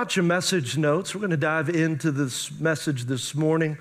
out 0.00 0.16
your 0.16 0.24
message 0.24 0.78
notes. 0.78 1.14
We're 1.14 1.20
going 1.20 1.30
to 1.30 1.36
dive 1.36 1.68
into 1.68 2.10
this 2.10 2.50
message 2.58 3.04
this 3.04 3.34
morning. 3.34 3.76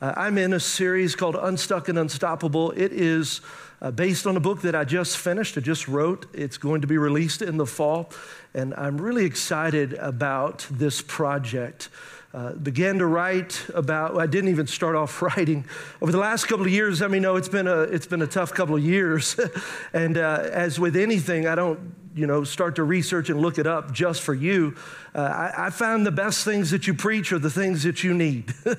Uh, 0.00 0.14
I'm 0.16 0.38
in 0.38 0.52
a 0.52 0.60
series 0.60 1.16
called 1.16 1.34
Unstuck 1.34 1.88
and 1.88 1.98
Unstoppable. 1.98 2.70
It 2.70 2.92
is 2.92 3.40
uh, 3.82 3.90
based 3.90 4.24
on 4.24 4.36
a 4.36 4.40
book 4.40 4.62
that 4.62 4.76
I 4.76 4.84
just 4.84 5.18
finished, 5.18 5.58
I 5.58 5.62
just 5.62 5.88
wrote. 5.88 6.26
It's 6.32 6.58
going 6.58 6.82
to 6.82 6.86
be 6.86 6.96
released 6.96 7.42
in 7.42 7.56
the 7.56 7.66
fall, 7.66 8.12
and 8.54 8.72
I'm 8.76 9.00
really 9.00 9.24
excited 9.24 9.94
about 9.94 10.64
this 10.70 11.02
project. 11.02 11.88
Uh, 12.34 12.52
began 12.54 12.98
to 12.98 13.06
write 13.06 13.64
about 13.74 14.18
i 14.18 14.26
didn't 14.26 14.50
even 14.50 14.66
start 14.66 14.96
off 14.96 15.22
writing. 15.36 15.64
Over 16.02 16.10
the 16.10 16.18
last 16.18 16.46
couple 16.46 16.66
of 16.66 16.72
years 16.72 17.00
i 17.00 17.06
mean 17.06 17.22
no 17.22 17.36
it's 17.36 17.48
been 17.48 17.68
a 17.68 17.82
it's 17.82 18.08
been 18.08 18.22
a 18.22 18.26
tough 18.26 18.52
couple 18.52 18.74
of 18.74 18.82
years. 18.82 19.38
And 19.92 20.18
uh, 20.18 20.48
as 20.50 20.80
with 20.80 20.96
anything 20.96 21.46
i 21.46 21.54
don't 21.54 21.94
you 22.12 22.26
know 22.26 22.42
start 22.42 22.74
to 22.76 22.82
research 22.82 23.30
and 23.30 23.40
look 23.40 23.58
it 23.58 23.68
up 23.68 23.92
just 23.92 24.22
for 24.22 24.34
you. 24.34 24.74
Uh, 25.14 25.20
I, 25.20 25.66
I, 25.66 25.70
found 25.70 26.04
the 26.04 26.12
best 26.12 26.44
things 26.44 26.72
that 26.72 26.88
you 26.88 26.94
preach 26.94 27.32
are 27.32 27.38
the 27.38 27.50
things 27.50 27.84
that 27.84 28.02
you 28.02 28.12
need. 28.14 28.52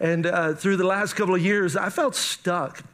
And 0.00 0.26
uh, 0.26 0.54
through 0.54 0.76
the 0.76 0.86
last 0.86 1.14
couple 1.14 1.34
of 1.34 1.42
years 1.42 1.74
i 1.76 1.90
felt 1.90 2.14
stuck. 2.14 2.84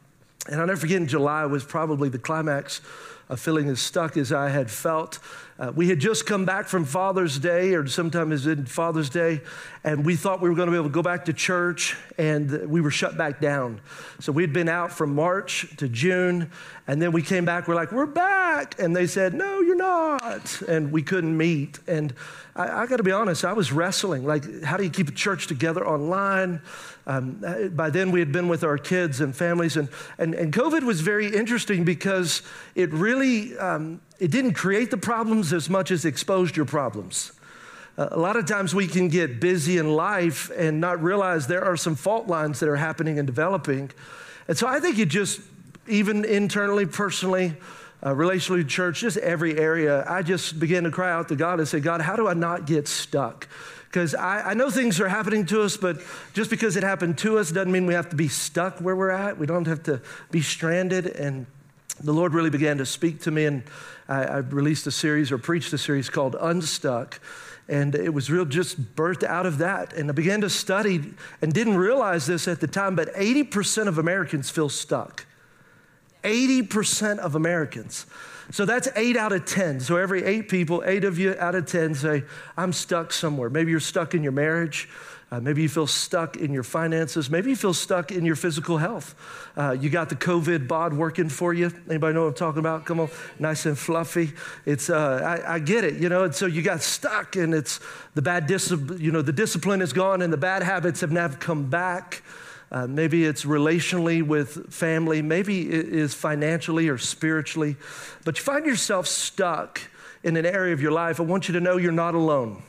And 0.47 0.59
i'll 0.59 0.65
never 0.65 0.79
forget 0.79 0.97
in 0.97 1.07
july 1.07 1.45
was 1.45 1.63
probably 1.63 2.09
the 2.09 2.17
climax 2.17 2.81
of 3.29 3.39
feeling 3.39 3.69
as 3.69 3.79
stuck 3.79 4.17
as 4.17 4.31
i 4.31 4.49
had 4.49 4.69
felt 4.69 5.19
uh, 5.59 5.73
we 5.75 5.89
had 5.89 5.99
just 5.99 6.25
come 6.25 6.45
back 6.45 6.67
from 6.67 6.85
Father's 6.85 7.37
Day, 7.37 7.73
or 7.73 7.85
sometime 7.85 8.29
sometimes 8.29 8.47
in 8.47 8.65
Father's 8.65 9.09
Day, 9.09 9.41
and 9.83 10.05
we 10.05 10.15
thought 10.15 10.41
we 10.41 10.49
were 10.49 10.55
going 10.55 10.67
to 10.67 10.71
be 10.71 10.77
able 10.77 10.87
to 10.87 10.93
go 10.93 11.01
back 11.01 11.25
to 11.25 11.33
church, 11.33 11.97
and 12.17 12.69
we 12.69 12.79
were 12.79 12.91
shut 12.91 13.17
back 13.17 13.41
down. 13.41 13.81
So 14.19 14.31
we'd 14.31 14.53
been 14.53 14.69
out 14.69 14.91
from 14.91 15.13
March 15.13 15.75
to 15.77 15.89
June, 15.89 16.49
and 16.87 17.01
then 17.01 17.11
we 17.11 17.21
came 17.21 17.43
back. 17.43 17.67
We're 17.67 17.75
like, 17.75 17.91
we're 17.91 18.05
back, 18.05 18.79
and 18.79 18.95
they 18.95 19.05
said, 19.05 19.33
no, 19.33 19.59
you're 19.59 19.75
not, 19.75 20.61
and 20.61 20.91
we 20.91 21.03
couldn't 21.03 21.35
meet. 21.35 21.79
And 21.87 22.13
I, 22.55 22.83
I 22.83 22.85
got 22.87 22.97
to 22.97 23.03
be 23.03 23.11
honest, 23.11 23.43
I 23.43 23.53
was 23.53 23.71
wrestling. 23.71 24.25
Like, 24.25 24.63
how 24.63 24.77
do 24.77 24.83
you 24.83 24.89
keep 24.89 25.09
a 25.09 25.13
church 25.13 25.47
together 25.47 25.85
online? 25.85 26.61
Um, 27.09 27.43
uh, 27.43 27.69
by 27.69 27.89
then, 27.89 28.11
we 28.11 28.19
had 28.19 28.31
been 28.31 28.47
with 28.47 28.63
our 28.63 28.77
kids 28.77 29.19
and 29.19 29.35
families, 29.35 29.77
and, 29.77 29.89
and, 30.19 30.35
and 30.35 30.53
COVID 30.53 30.83
was 30.83 31.01
very 31.01 31.35
interesting 31.35 31.83
because 31.83 32.43
it 32.75 32.93
really 32.93 33.57
um, 33.57 33.99
it 34.19 34.29
didn't 34.29 34.53
create 34.53 34.91
the 34.91 34.97
problems 34.97 35.51
as 35.51 35.71
much 35.71 35.89
as 35.89 36.05
exposed 36.05 36.55
your 36.55 36.67
problems. 36.67 37.31
Uh, 37.97 38.09
a 38.11 38.19
lot 38.19 38.35
of 38.35 38.45
times 38.45 38.75
we 38.75 38.85
can 38.85 39.07
get 39.07 39.39
busy 39.39 39.79
in 39.79 39.91
life 39.91 40.51
and 40.55 40.79
not 40.79 41.01
realize 41.01 41.47
there 41.47 41.65
are 41.65 41.75
some 41.75 41.95
fault 41.95 42.27
lines 42.27 42.59
that 42.59 42.69
are 42.69 42.75
happening 42.75 43.17
and 43.17 43.25
developing. 43.25 43.89
And 44.47 44.55
so 44.55 44.67
I 44.67 44.79
think 44.79 44.99
it 44.99 45.07
just, 45.07 45.41
even 45.87 46.23
internally, 46.25 46.85
personally, 46.85 47.55
uh, 48.03 48.13
relationally, 48.13 48.61
to 48.61 48.65
church, 48.65 49.01
just 49.01 49.17
every 49.17 49.57
area, 49.57 50.05
I 50.07 50.21
just 50.21 50.59
began 50.59 50.83
to 50.83 50.91
cry 50.91 51.11
out 51.11 51.27
to 51.29 51.35
God 51.35 51.57
and 51.57 51.67
say, 51.67 51.79
God, 51.79 52.01
how 52.01 52.15
do 52.15 52.27
I 52.27 52.35
not 52.35 52.67
get 52.67 52.87
stuck? 52.87 53.47
Because 53.89 54.13
I, 54.13 54.51
I, 54.51 54.53
know 54.53 54.69
things 54.69 54.99
are 54.99 55.09
happening 55.09 55.47
to 55.47 55.63
us, 55.63 55.75
but 55.75 55.97
just 56.33 56.51
because 56.51 56.75
it 56.75 56.83
happened 56.83 57.17
to 57.19 57.39
us 57.39 57.51
doesn't 57.51 57.71
mean 57.71 57.87
we 57.87 57.95
have 57.95 58.09
to 58.09 58.15
be 58.15 58.27
stuck 58.27 58.77
where 58.79 58.95
we're 58.95 59.09
at. 59.09 59.39
We 59.39 59.47
don't 59.47 59.65
have 59.65 59.81
to 59.83 59.99
be 60.29 60.41
stranded. 60.41 61.07
And 61.07 61.47
the 61.99 62.11
Lord 62.11 62.35
really 62.35 62.51
began 62.51 62.77
to 62.77 62.85
speak 62.85 63.21
to 63.21 63.31
me, 63.31 63.45
and 63.45 63.63
I, 64.07 64.23
I 64.23 64.37
released 64.37 64.85
a 64.85 64.91
series 64.91 65.31
or 65.31 65.39
preached 65.39 65.73
a 65.73 65.77
series 65.79 66.07
called 66.07 66.35
Unstuck. 66.39 67.19
And 67.67 67.95
it 67.95 68.13
was 68.13 68.29
real 68.29 68.45
just 68.45 68.95
birthed 68.95 69.23
out 69.23 69.47
of 69.47 69.57
that. 69.57 69.93
And 69.93 70.09
I 70.09 70.13
began 70.13 70.41
to 70.41 70.49
study 70.49 71.13
and 71.41 71.51
didn't 71.51 71.77
realize 71.77 72.27
this 72.27 72.47
at 72.47 72.61
the 72.61 72.67
time, 72.67 72.95
but 72.95 73.13
80% 73.15 73.87
of 73.87 73.97
Americans 73.97 74.51
feel 74.51 74.69
stuck. 74.69 75.25
80% 76.23 77.17
of 77.19 77.35
Americans. 77.35 78.05
So 78.51 78.65
that's 78.65 78.87
eight 78.95 79.15
out 79.15 79.31
of 79.31 79.45
10. 79.45 79.79
So 79.79 79.97
every 79.97 80.23
eight 80.23 80.49
people, 80.49 80.83
eight 80.85 81.03
of 81.03 81.19
you 81.19 81.35
out 81.37 81.55
of 81.55 81.67
10 81.67 81.95
say, 81.95 82.23
I'm 82.57 82.73
stuck 82.73 83.13
somewhere. 83.13 83.49
Maybe 83.49 83.71
you're 83.71 83.79
stuck 83.79 84.15
in 84.15 84.23
your 84.23 84.31
marriage. 84.31 84.89
Uh, 85.31 85.39
maybe 85.39 85.61
you 85.61 85.69
feel 85.69 85.85
stuck 85.85 86.37
in 86.37 86.51
your 86.51 86.63
finances. 86.63 87.29
Maybe 87.29 87.51
you 87.51 87.55
feel 87.55 87.75
stuck 87.75 88.11
in 88.11 88.25
your 88.25 88.35
physical 88.35 88.79
health. 88.79 89.13
Uh, 89.55 89.77
you 89.79 89.91
got 89.91 90.09
the 90.09 90.15
COVID 90.15 90.67
bod 90.67 90.91
working 90.91 91.29
for 91.29 91.53
you. 91.53 91.71
Anybody 91.87 92.15
know 92.15 92.21
what 92.21 92.29
I'm 92.29 92.33
talking 92.33 92.59
about? 92.59 92.85
Come 92.85 92.99
on, 92.99 93.09
nice 93.37 93.67
and 93.67 93.77
fluffy. 93.77 94.33
It's 94.65 94.89
uh, 94.89 95.41
I, 95.45 95.55
I, 95.55 95.59
get 95.59 95.83
it, 95.83 95.97
you 95.97 96.09
know. 96.09 96.23
And 96.23 96.33
so 96.33 96.47
you 96.47 96.63
got 96.63 96.81
stuck, 96.81 97.35
and 97.35 97.53
it's 97.53 97.79
the 98.15 98.23
bad 98.23 98.47
discipline. 98.47 98.99
You 98.99 99.11
know, 99.11 99.21
the 99.21 99.31
discipline 99.31 99.81
is 99.81 99.93
gone, 99.93 100.23
and 100.23 100.33
the 100.33 100.37
bad 100.37 100.63
habits 100.63 101.01
have 101.01 101.11
now 101.11 101.27
come 101.27 101.69
back. 101.69 102.23
Uh, 102.71 102.85
maybe 102.85 103.25
it's 103.25 103.45
relationally 103.45 104.21
with 104.21 104.71
family. 104.71 105.21
Maybe 105.21 105.69
it 105.69 105.87
is 105.89 106.13
financially 106.13 106.87
or 106.87 106.97
spiritually. 106.97 107.77
But 108.25 108.37
you 108.37 108.43
find 108.43 108.65
yourself 108.65 109.07
stuck 109.07 109.81
in 110.23 110.37
an 110.37 110.45
area 110.45 110.73
of 110.73 110.81
your 110.81 110.91
life. 110.91 111.19
I 111.19 111.23
want 111.23 111.47
you 111.47 111.53
to 111.53 111.59
know 111.59 111.77
you're 111.77 111.91
not 111.91 112.13
alone. 112.13 112.61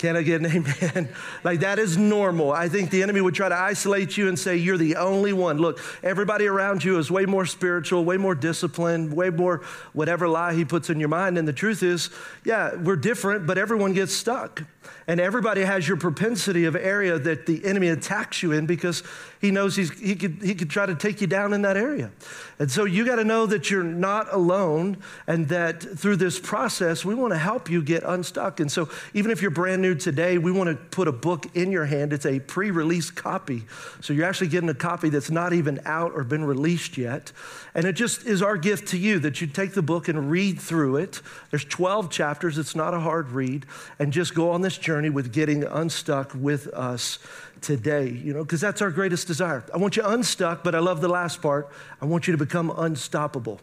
Can 0.00 0.16
I 0.16 0.22
get 0.22 0.40
an 0.40 0.46
amen? 0.82 1.10
like 1.44 1.60
that 1.60 1.78
is 1.78 1.98
normal. 1.98 2.52
I 2.52 2.70
think 2.70 2.88
the 2.88 3.02
enemy 3.02 3.20
would 3.20 3.34
try 3.34 3.50
to 3.50 3.54
isolate 3.54 4.16
you 4.16 4.28
and 4.28 4.38
say 4.38 4.56
you're 4.56 4.78
the 4.78 4.96
only 4.96 5.34
one. 5.34 5.58
Look, 5.58 5.78
everybody 6.02 6.46
around 6.46 6.82
you 6.82 6.96
is 6.96 7.10
way 7.10 7.26
more 7.26 7.44
spiritual, 7.44 8.02
way 8.06 8.16
more 8.16 8.34
disciplined, 8.34 9.12
way 9.12 9.28
more 9.28 9.58
whatever 9.92 10.26
lie 10.26 10.54
he 10.54 10.64
puts 10.64 10.88
in 10.88 11.00
your 11.00 11.10
mind. 11.10 11.36
And 11.36 11.46
the 11.46 11.52
truth 11.52 11.82
is, 11.82 12.08
yeah, 12.46 12.76
we're 12.76 12.96
different, 12.96 13.46
but 13.46 13.58
everyone 13.58 13.92
gets 13.92 14.14
stuck. 14.14 14.62
And 15.06 15.20
everybody 15.20 15.64
has 15.64 15.86
your 15.86 15.98
propensity 15.98 16.64
of 16.64 16.76
area 16.76 17.18
that 17.18 17.44
the 17.44 17.62
enemy 17.66 17.88
attacks 17.88 18.42
you 18.42 18.52
in 18.52 18.64
because 18.64 19.02
he 19.40 19.50
knows 19.50 19.74
he's, 19.74 19.90
he, 19.98 20.14
could, 20.14 20.38
he 20.42 20.54
could 20.54 20.68
try 20.68 20.84
to 20.84 20.94
take 20.94 21.22
you 21.22 21.26
down 21.26 21.54
in 21.54 21.62
that 21.62 21.78
area. 21.78 22.10
And 22.58 22.70
so 22.70 22.84
you 22.84 23.06
got 23.06 23.16
to 23.16 23.24
know 23.24 23.46
that 23.46 23.70
you're 23.70 23.82
not 23.82 24.30
alone 24.32 24.98
and 25.26 25.48
that 25.48 25.80
through 25.80 26.16
this 26.16 26.38
process, 26.38 27.06
we 27.06 27.14
want 27.14 27.32
to 27.32 27.38
help 27.38 27.70
you 27.70 27.82
get 27.82 28.02
unstuck. 28.02 28.60
And 28.60 28.70
so 28.70 28.90
even 29.14 29.30
if 29.30 29.40
you're 29.40 29.50
brand 29.50 29.80
new 29.80 29.94
today, 29.94 30.36
we 30.36 30.52
want 30.52 30.68
to 30.68 30.76
put 30.76 31.08
a 31.08 31.12
book 31.12 31.56
in 31.56 31.72
your 31.72 31.86
hand. 31.86 32.12
It's 32.12 32.26
a 32.26 32.38
pre 32.38 32.70
release 32.70 33.10
copy. 33.10 33.64
So 34.02 34.12
you're 34.12 34.26
actually 34.26 34.48
getting 34.48 34.68
a 34.68 34.74
copy 34.74 35.08
that's 35.08 35.30
not 35.30 35.54
even 35.54 35.80
out 35.86 36.12
or 36.14 36.22
been 36.22 36.44
released 36.44 36.98
yet. 36.98 37.32
And 37.74 37.86
it 37.86 37.94
just 37.94 38.26
is 38.26 38.42
our 38.42 38.58
gift 38.58 38.88
to 38.88 38.98
you 38.98 39.18
that 39.20 39.40
you 39.40 39.46
take 39.46 39.72
the 39.72 39.82
book 39.82 40.08
and 40.08 40.30
read 40.30 40.60
through 40.60 40.96
it. 40.96 41.22
There's 41.48 41.64
12 41.64 42.10
chapters, 42.10 42.58
it's 42.58 42.76
not 42.76 42.92
a 42.92 43.00
hard 43.00 43.30
read, 43.30 43.64
and 43.98 44.12
just 44.12 44.34
go 44.34 44.50
on 44.50 44.60
this 44.60 44.76
journey 44.76 45.08
with 45.08 45.32
getting 45.32 45.64
unstuck 45.64 46.34
with 46.34 46.66
us 46.68 47.18
today, 47.60 48.08
you 48.08 48.32
know, 48.32 48.42
because 48.42 48.60
that's 48.60 48.82
our 48.82 48.90
greatest 48.90 49.26
desire. 49.26 49.64
I 49.72 49.76
want 49.78 49.96
you 49.96 50.04
unstuck, 50.04 50.64
but 50.64 50.74
I 50.74 50.78
love 50.78 51.00
the 51.00 51.08
last 51.08 51.42
part. 51.42 51.68
I 52.00 52.06
want 52.06 52.26
you 52.26 52.32
to 52.32 52.38
become 52.38 52.70
unstoppable 52.76 53.60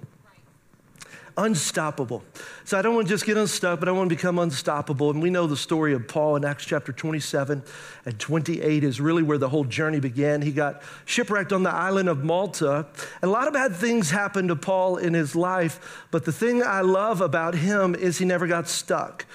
unstoppable. 1.38 2.24
So 2.66 2.78
I 2.78 2.82
don't 2.82 2.96
want 2.96 3.08
to 3.08 3.14
just 3.14 3.26
get 3.26 3.38
unstuck, 3.38 3.80
but 3.80 3.88
I 3.88 3.92
want 3.92 4.10
to 4.10 4.16
become 4.16 4.40
unstoppable. 4.40 5.12
And 5.12 5.22
we 5.22 5.30
know 5.30 5.46
the 5.46 5.56
story 5.56 5.94
of 5.94 6.08
Paul 6.08 6.36
in 6.36 6.44
Acts 6.44 6.66
chapter 6.66 6.92
27 6.92 7.64
and 8.06 8.20
28 8.20 8.84
is 8.84 9.00
really 9.00 9.24
where 9.24 9.38
the 9.38 9.48
whole 9.48 9.64
journey 9.64 10.00
began. 10.00 10.42
He 10.42 10.52
got 10.52 10.82
shipwrecked 11.06 11.54
on 11.54 11.64
the 11.64 11.70
island 11.70 12.10
of 12.10 12.24
Malta. 12.24 12.88
And 13.22 13.30
a 13.30 13.32
lot 13.32 13.48
of 13.48 13.54
bad 13.54 13.76
things 13.76 14.10
happened 14.10 14.50
to 14.50 14.56
Paul 14.56 14.98
in 14.98 15.14
his 15.14 15.36
life, 15.36 16.06
but 16.10 16.26
the 16.26 16.32
thing 16.32 16.64
I 16.64 16.82
love 16.82 17.22
about 17.22 17.54
him 17.54 17.94
is 17.94 18.18
he 18.18 18.26
never 18.26 18.48
got 18.48 18.68
stuck. 18.68 19.26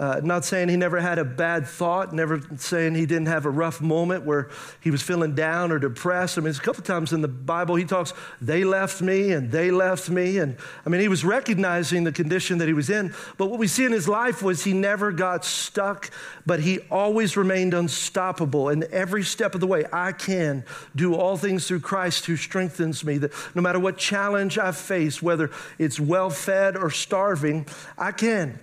Uh, 0.00 0.18
not 0.24 0.46
saying 0.46 0.70
he 0.70 0.76
never 0.76 0.98
had 0.98 1.18
a 1.18 1.24
bad 1.26 1.66
thought, 1.66 2.14
never 2.14 2.40
saying 2.56 2.94
he 2.94 3.04
didn't 3.04 3.26
have 3.26 3.44
a 3.44 3.50
rough 3.50 3.82
moment 3.82 4.24
where 4.24 4.48
he 4.80 4.90
was 4.90 5.02
feeling 5.02 5.34
down 5.34 5.70
or 5.70 5.78
depressed. 5.78 6.38
I 6.38 6.40
mean, 6.40 6.54
a 6.54 6.58
couple 6.58 6.82
times 6.82 7.12
in 7.12 7.20
the 7.20 7.28
Bible 7.28 7.74
he 7.74 7.84
talks, 7.84 8.14
they 8.40 8.64
left 8.64 9.02
me 9.02 9.32
and 9.32 9.52
they 9.52 9.70
left 9.70 10.08
me. 10.08 10.38
And 10.38 10.56
I 10.86 10.88
mean, 10.88 11.02
he 11.02 11.08
was 11.08 11.22
recognizing 11.22 12.04
the 12.04 12.12
condition 12.12 12.56
that 12.58 12.66
he 12.66 12.72
was 12.72 12.88
in. 12.88 13.12
But 13.36 13.50
what 13.50 13.58
we 13.58 13.66
see 13.66 13.84
in 13.84 13.92
his 13.92 14.08
life 14.08 14.42
was 14.42 14.64
he 14.64 14.72
never 14.72 15.12
got 15.12 15.44
stuck, 15.44 16.10
but 16.46 16.60
he 16.60 16.78
always 16.90 17.36
remained 17.36 17.74
unstoppable. 17.74 18.70
And 18.70 18.84
every 18.84 19.22
step 19.22 19.54
of 19.54 19.60
the 19.60 19.66
way, 19.66 19.84
I 19.92 20.12
can 20.12 20.64
do 20.96 21.14
all 21.14 21.36
things 21.36 21.68
through 21.68 21.80
Christ 21.80 22.24
who 22.24 22.36
strengthens 22.38 23.04
me. 23.04 23.18
That 23.18 23.32
no 23.54 23.60
matter 23.60 23.78
what 23.78 23.98
challenge 23.98 24.56
I 24.56 24.72
face, 24.72 25.20
whether 25.20 25.50
it's 25.78 26.00
well 26.00 26.30
fed 26.30 26.74
or 26.74 26.90
starving, 26.90 27.66
I 27.98 28.12
can. 28.12 28.58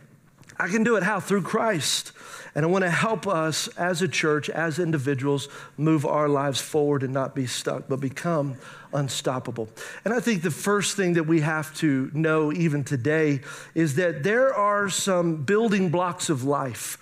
I 0.60 0.68
can 0.68 0.84
do 0.84 0.96
it 0.96 1.04
how? 1.04 1.20
Through 1.20 1.44
Christ. 1.44 2.12
And 2.56 2.66
I 2.66 2.70
want 2.70 2.84
to 2.84 2.90
help 2.90 3.28
us 3.28 3.68
as 3.78 4.02
a 4.02 4.08
church, 4.08 4.50
as 4.50 4.80
individuals, 4.80 5.48
move 5.78 6.06
our 6.06 6.28
lives 6.28 6.60
forward 6.60 7.04
and 7.04 7.14
not 7.14 7.36
be 7.36 7.46
stuck, 7.46 7.88
but 7.88 8.00
become 8.00 8.56
unstoppable. 8.92 9.70
And 10.04 10.14
I 10.14 10.20
think 10.20 10.42
the 10.42 10.50
first 10.50 10.98
thing 10.98 11.14
that 11.14 11.26
we 11.26 11.42
have 11.42 11.76
to 11.76 12.10
know, 12.14 12.52
even 12.52 12.84
today, 12.84 13.42
is 13.76 13.96
that 13.96 14.24
there 14.24 14.54
are 14.54 14.90
some 14.90 15.44
building 15.44 15.90
blocks 15.90 16.30
of 16.30 16.44
life 16.44 16.98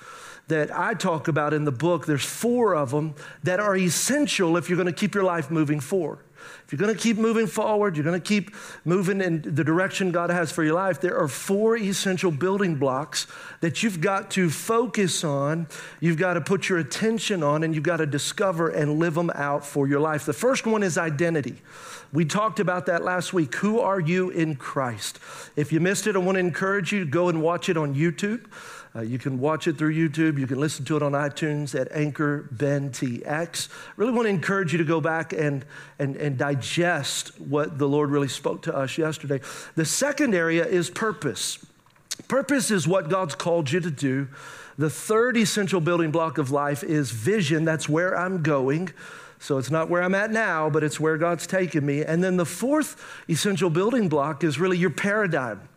that 0.48 0.78
I 0.78 0.94
talk 0.94 1.30
about 1.30 1.54
in 1.54 1.64
the 1.64 1.72
book. 1.72 2.06
There's 2.06 2.26
four 2.26 2.76
of 2.76 2.92
them 2.92 3.16
that 3.44 3.62
are 3.62 3.78
essential 3.78 4.58
if 4.58 4.70
you're 4.70 4.78
going 4.78 4.88
to 4.88 4.94
keep 4.94 5.16
your 5.16 5.24
life 5.24 5.50
moving 5.50 5.80
forward. 5.80 6.20
If 6.66 6.72
you're 6.72 6.80
going 6.80 6.96
to 6.96 7.02
keep 7.02 7.18
moving 7.18 7.46
forward, 7.46 7.96
you're 7.96 8.04
going 8.04 8.20
to 8.20 8.28
keep 8.28 8.56
moving 8.86 9.22
in 9.22 9.44
the 9.44 9.64
direction 9.64 10.12
God 10.12 10.32
has 10.32 10.52
for 10.52 10.64
your 10.64 10.74
life, 10.74 11.00
there 11.00 11.16
are 11.16 11.28
four 11.28 11.78
essential 11.78 12.32
building 12.32 12.76
blocks 12.76 13.28
that 13.62 13.84
you've 13.84 14.02
got 14.02 14.32
to 14.32 14.50
focus 14.50 15.24
on, 15.24 15.68
you've 16.00 16.18
got 16.18 16.34
to 16.34 16.42
put 16.42 16.68
your 16.68 16.80
attention 16.80 17.44
on, 17.44 17.64
and 17.64 17.76
you've 17.76 17.84
got 17.84 17.98
to 17.98 18.08
discover 18.08 18.70
and 18.70 18.98
live 18.98 19.14
them 19.14 19.30
out 19.36 19.64
for 19.64 19.88
your 19.88 20.00
life. 20.00 20.26
The 20.26 20.34
first 20.34 20.66
one 20.66 20.82
is 20.82 20.98
identity. 20.98 21.62
We 22.14 22.26
talked 22.26 22.60
about 22.60 22.86
that 22.86 23.04
last 23.04 23.34
week. 23.34 23.56
Who 23.56 23.80
are 23.80 24.00
you 24.00 24.30
in 24.30 24.56
Christ? 24.56 25.20
If 25.56 25.74
you 25.74 25.80
missed 25.80 26.08
it, 26.08 26.16
I 26.16 26.20
want 26.20 26.36
to 26.36 26.40
encourage 26.40 26.92
you 26.92 27.00
to 27.02 27.10
go 27.10 27.30
and 27.30 27.42
watch 27.42 27.70
it 27.70 27.78
on 27.78 27.96
YouTube. 27.96 28.46
Uh, 28.96 29.02
you 29.02 29.20
can 29.20 29.40
watch 29.40 29.68
it 29.68 29.78
through 29.78 29.94
YouTube. 29.94 30.40
You 30.40 30.48
can 30.48 30.60
listen 30.60 30.86
to 30.86 30.96
it 30.96 31.04
on 31.04 31.12
iTunes 31.12 31.80
at 31.80 31.92
Anchor 31.92 32.48
Ben 32.52 32.92
TX. 32.92 33.68
Really 33.98 34.14
want 34.14 34.26
to 34.26 34.30
encourage 34.30 34.72
you 34.72 34.78
to 34.78 34.86
go 34.86 35.02
back 35.02 35.34
and, 35.34 35.66
and, 36.00 36.16
and 36.16 36.38
digest 36.38 37.40
what 37.42 37.78
the 37.78 37.88
Lord 37.90 38.10
really 38.10 38.30
spoke 38.30 38.62
to 38.64 38.76
us 38.76 38.98
yesterday. 38.98 39.42
The 39.76 39.84
second 39.84 40.34
area 40.34 40.66
is 40.66 40.90
purpose. 40.90 41.66
Purpose 42.30 42.72
is 42.72 42.88
what 42.88 43.10
God's 43.10 43.36
called 43.36 43.70
you 43.70 43.82
to 43.82 43.92
do. 43.92 44.30
The 44.78 44.90
third 44.90 45.36
essential 45.36 45.82
building 45.82 46.12
block 46.12 46.38
of 46.38 46.52
life 46.52 46.84
is 46.84 47.12
vision. 47.12 47.66
That's 47.66 47.90
where 47.90 48.18
I'm 48.18 48.44
going. 48.44 48.92
So 49.40 49.58
it's 49.58 49.72
not 49.72 49.90
where 49.90 50.02
I'm 50.02 50.16
at 50.16 50.32
now, 50.32 50.70
but 50.70 50.84
it's 50.84 51.00
where 51.00 51.18
God's 51.18 51.46
taken 51.46 51.86
me. 51.86 52.04
And 52.04 52.24
then 52.24 52.38
the 52.38 52.46
fourth 52.46 53.02
essential 53.30 53.70
building 53.70 54.10
block 54.10 54.44
is 54.44 54.60
really 54.60 54.78
your 54.78 54.90
paradigm. 54.90 55.68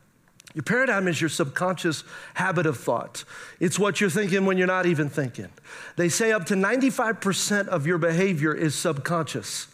Your 0.55 0.63
paradigm 0.63 1.07
is 1.09 1.21
your 1.21 1.29
subconscious 1.29 2.05
habit 2.35 2.67
of 2.67 2.79
thought. 2.79 3.25
It's 3.61 3.79
what 3.79 4.01
you're 4.01 4.11
thinking 4.11 4.47
when 4.47 4.57
you're 4.57 4.67
not 4.67 4.87
even 4.87 5.11
thinking. 5.11 5.51
They 5.97 6.09
say 6.09 6.33
up 6.33 6.47
to 6.47 6.55
95% 6.55 7.69
of 7.69 7.87
your 7.87 7.99
behavior 7.99 8.55
is 8.55 8.75
subconscious. 8.75 9.69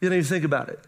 You 0.00 0.08
don't 0.08 0.18
even 0.18 0.28
think 0.28 0.44
about 0.44 0.68
it. 0.68 0.80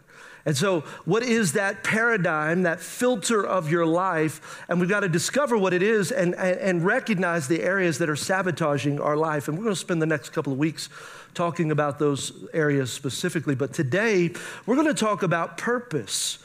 And 0.45 0.55
so, 0.55 0.81
what 1.05 1.23
is 1.23 1.53
that 1.53 1.83
paradigm, 1.83 2.63
that 2.63 2.79
filter 2.79 3.43
of 3.43 3.71
your 3.71 3.85
life? 3.85 4.63
And 4.69 4.79
we've 4.79 4.89
got 4.89 4.99
to 4.99 5.09
discover 5.09 5.57
what 5.57 5.73
it 5.73 5.81
is 5.81 6.11
and, 6.11 6.35
and, 6.35 6.57
and, 6.59 6.85
recognize 6.85 7.47
the 7.47 7.63
areas 7.63 7.97
that 7.97 8.11
are 8.11 8.15
sabotaging 8.15 8.99
our 9.01 9.17
life. 9.17 9.47
And 9.47 9.57
we're 9.57 9.63
going 9.63 9.75
to 9.75 9.79
spend 9.79 10.03
the 10.03 10.05
next 10.05 10.29
couple 10.29 10.53
of 10.53 10.59
weeks 10.59 10.87
talking 11.33 11.71
about 11.71 11.97
those 11.97 12.31
areas 12.53 12.93
specifically. 12.93 13.55
But 13.55 13.73
today, 13.73 14.33
we're 14.67 14.75
going 14.75 14.87
to 14.87 14.93
talk 14.93 15.23
about 15.23 15.57
purpose. 15.57 16.37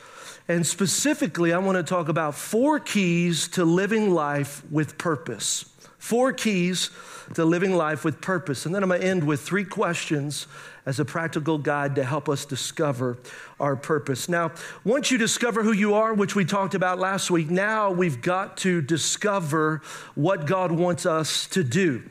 And 0.49 0.67
specifically, 0.67 1.53
I 1.53 1.59
want 1.59 1.77
to 1.77 1.85
talk 1.85 2.09
about 2.09 2.35
four 2.35 2.81
keys 2.81 3.49
to 3.49 3.67
living 3.67 4.15
life 4.15 4.63
with 4.71 4.97
purpose. 4.97 5.67
Four 5.99 6.33
keys 6.33 6.89
to 7.35 7.45
living 7.45 7.77
life 7.77 8.05
with 8.05 8.23
purpose. 8.23 8.65
And 8.65 8.75
then 8.75 8.83
I'm 8.83 8.89
going 8.89 9.03
to 9.03 9.07
end 9.07 9.25
with 9.25 9.43
three 9.43 9.65
questions 9.65 10.47
as 10.87 10.99
a 10.99 11.05
practical 11.05 11.59
guide 11.59 11.95
to 11.95 12.05
help 12.05 12.29
us 12.29 12.45
discover 12.45 13.19
our 13.59 13.77
purpose. 13.77 14.29
Now, 14.29 14.53
once 14.85 15.11
you 15.11 15.19
discover 15.19 15.63
who 15.63 15.73
you 15.73 15.95
are, 15.95 16.15
which 16.15 16.35
we 16.35 16.45
talked 16.45 16.75
about 16.75 16.99
last 16.99 17.31
week, 17.31 17.51
now 17.51 17.91
we've 17.91 18.23
got 18.23 18.57
to 18.59 18.81
discover 18.81 19.83
what 20.15 20.47
God 20.47 20.73
wants 20.73 21.07
us 21.07 21.47
to 21.49 21.63
do 21.63 22.03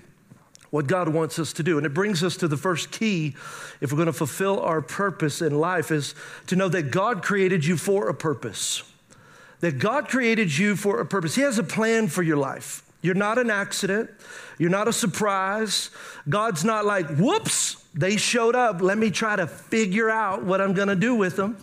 what 0.71 0.87
God 0.87 1.09
wants 1.09 1.39
us 1.39 1.53
to 1.53 1.63
do. 1.63 1.77
And 1.77 1.85
it 1.85 1.93
brings 1.93 2.23
us 2.23 2.37
to 2.37 2.47
the 2.47 2.57
first 2.57 2.91
key 2.91 3.35
if 3.81 3.91
we're 3.91 3.97
going 3.97 4.05
to 4.07 4.13
fulfill 4.13 4.59
our 4.59 4.81
purpose 4.81 5.41
in 5.41 5.59
life 5.59 5.91
is 5.91 6.15
to 6.47 6.55
know 6.55 6.69
that 6.69 6.91
God 6.91 7.23
created 7.23 7.65
you 7.65 7.77
for 7.77 8.09
a 8.09 8.13
purpose. 8.13 8.83
That 9.61 9.79
God 9.79 10.07
created 10.07 10.57
you 10.57 10.75
for 10.75 10.99
a 10.99 11.05
purpose. 11.05 11.35
He 11.35 11.41
has 11.41 11.57
a 11.57 11.63
plan 11.63 12.07
for 12.07 12.23
your 12.23 12.37
life. 12.37 12.83
You're 13.01 13.15
not 13.15 13.37
an 13.37 13.49
accident. 13.49 14.09
You're 14.57 14.69
not 14.69 14.87
a 14.87 14.93
surprise. 14.93 15.89
God's 16.27 16.63
not 16.63 16.85
like, 16.85 17.07
whoops, 17.17 17.77
they 17.93 18.17
showed 18.17 18.55
up. 18.55 18.81
Let 18.81 18.97
me 18.97 19.11
try 19.11 19.35
to 19.35 19.47
figure 19.47 20.09
out 20.09 20.43
what 20.43 20.61
I'm 20.61 20.73
going 20.73 20.87
to 20.87 20.95
do 20.95 21.15
with 21.15 21.35
them. 21.35 21.57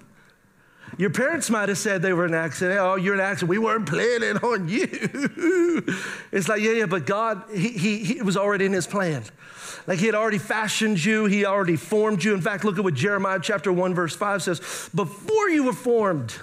Your 0.98 1.10
parents 1.10 1.50
might 1.50 1.68
have 1.68 1.78
said 1.78 2.00
they 2.00 2.12
were 2.12 2.24
an 2.24 2.34
accident. 2.34 2.80
Oh, 2.80 2.96
you're 2.96 3.14
an 3.14 3.20
accident. 3.20 3.50
We 3.50 3.58
weren't 3.58 3.86
planning 3.86 4.38
on 4.38 4.68
you. 4.68 4.86
it's 6.32 6.48
like, 6.48 6.62
yeah, 6.62 6.70
yeah, 6.70 6.86
but 6.86 7.04
God, 7.04 7.42
he, 7.52 7.68
he, 7.68 7.98
he 7.98 8.22
was 8.22 8.36
already 8.36 8.64
in 8.64 8.72
his 8.72 8.86
plan. 8.86 9.22
Like 9.86 9.98
he 9.98 10.06
had 10.06 10.14
already 10.14 10.38
fashioned 10.38 11.04
you, 11.04 11.26
he 11.26 11.44
already 11.44 11.76
formed 11.76 12.24
you. 12.24 12.34
In 12.34 12.40
fact, 12.40 12.64
look 12.64 12.78
at 12.78 12.84
what 12.84 12.94
Jeremiah 12.94 13.38
chapter 13.40 13.72
1, 13.72 13.94
verse 13.94 14.16
5 14.16 14.42
says. 14.42 14.90
Before 14.94 15.48
you 15.48 15.64
were 15.64 15.72
formed, 15.72 16.34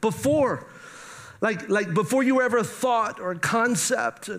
before, 0.00 0.66
like, 1.42 1.68
like 1.68 1.92
before 1.92 2.22
you 2.22 2.36
were 2.36 2.44
ever 2.44 2.58
a 2.58 2.64
thought 2.64 3.18
or 3.18 3.32
a 3.32 3.38
concept, 3.38 4.30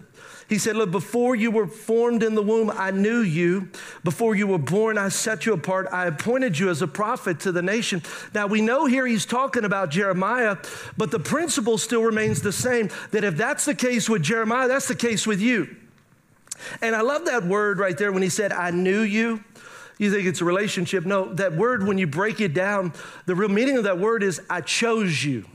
he 0.47 0.57
said, 0.57 0.77
Look, 0.77 0.89
before 0.89 1.35
you 1.35 1.51
were 1.51 1.67
formed 1.67 2.23
in 2.23 2.33
the 2.33 2.41
womb, 2.41 2.71
I 2.73 2.91
knew 2.91 3.19
you. 3.19 3.69
Before 4.05 4.35
you 4.35 4.47
were 4.47 4.57
born, 4.57 4.97
I 4.97 5.09
set 5.09 5.45
you 5.45 5.51
apart. 5.51 5.87
I 5.91 6.07
appointed 6.07 6.57
you 6.57 6.69
as 6.69 6.81
a 6.81 6.87
prophet 6.87 7.41
to 7.41 7.51
the 7.51 7.61
nation. 7.61 8.01
Now, 8.33 8.47
we 8.47 8.61
know 8.61 8.85
here 8.85 9.05
he's 9.05 9.25
talking 9.25 9.65
about 9.65 9.89
Jeremiah, 9.89 10.55
but 10.97 11.11
the 11.11 11.19
principle 11.19 11.77
still 11.77 12.03
remains 12.03 12.41
the 12.41 12.53
same 12.53 12.89
that 13.11 13.25
if 13.25 13.35
that's 13.35 13.65
the 13.65 13.75
case 13.75 14.07
with 14.07 14.23
Jeremiah, 14.23 14.69
that's 14.69 14.87
the 14.87 14.95
case 14.95 15.27
with 15.27 15.41
you. 15.41 15.75
And 16.81 16.95
I 16.95 17.01
love 17.01 17.25
that 17.25 17.43
word 17.43 17.79
right 17.79 17.97
there 17.97 18.13
when 18.13 18.23
he 18.23 18.29
said, 18.29 18.53
I 18.53 18.71
knew 18.71 19.01
you. 19.01 19.43
You 19.97 20.09
think 20.09 20.25
it's 20.25 20.39
a 20.39 20.45
relationship. 20.45 21.05
No, 21.05 21.33
that 21.33 21.51
word, 21.51 21.85
when 21.85 21.97
you 21.97 22.07
break 22.07 22.39
it 22.39 22.53
down, 22.53 22.93
the 23.25 23.35
real 23.35 23.49
meaning 23.49 23.75
of 23.75 23.83
that 23.83 23.99
word 23.99 24.23
is, 24.23 24.41
I 24.49 24.61
chose 24.61 25.21
you. 25.25 25.45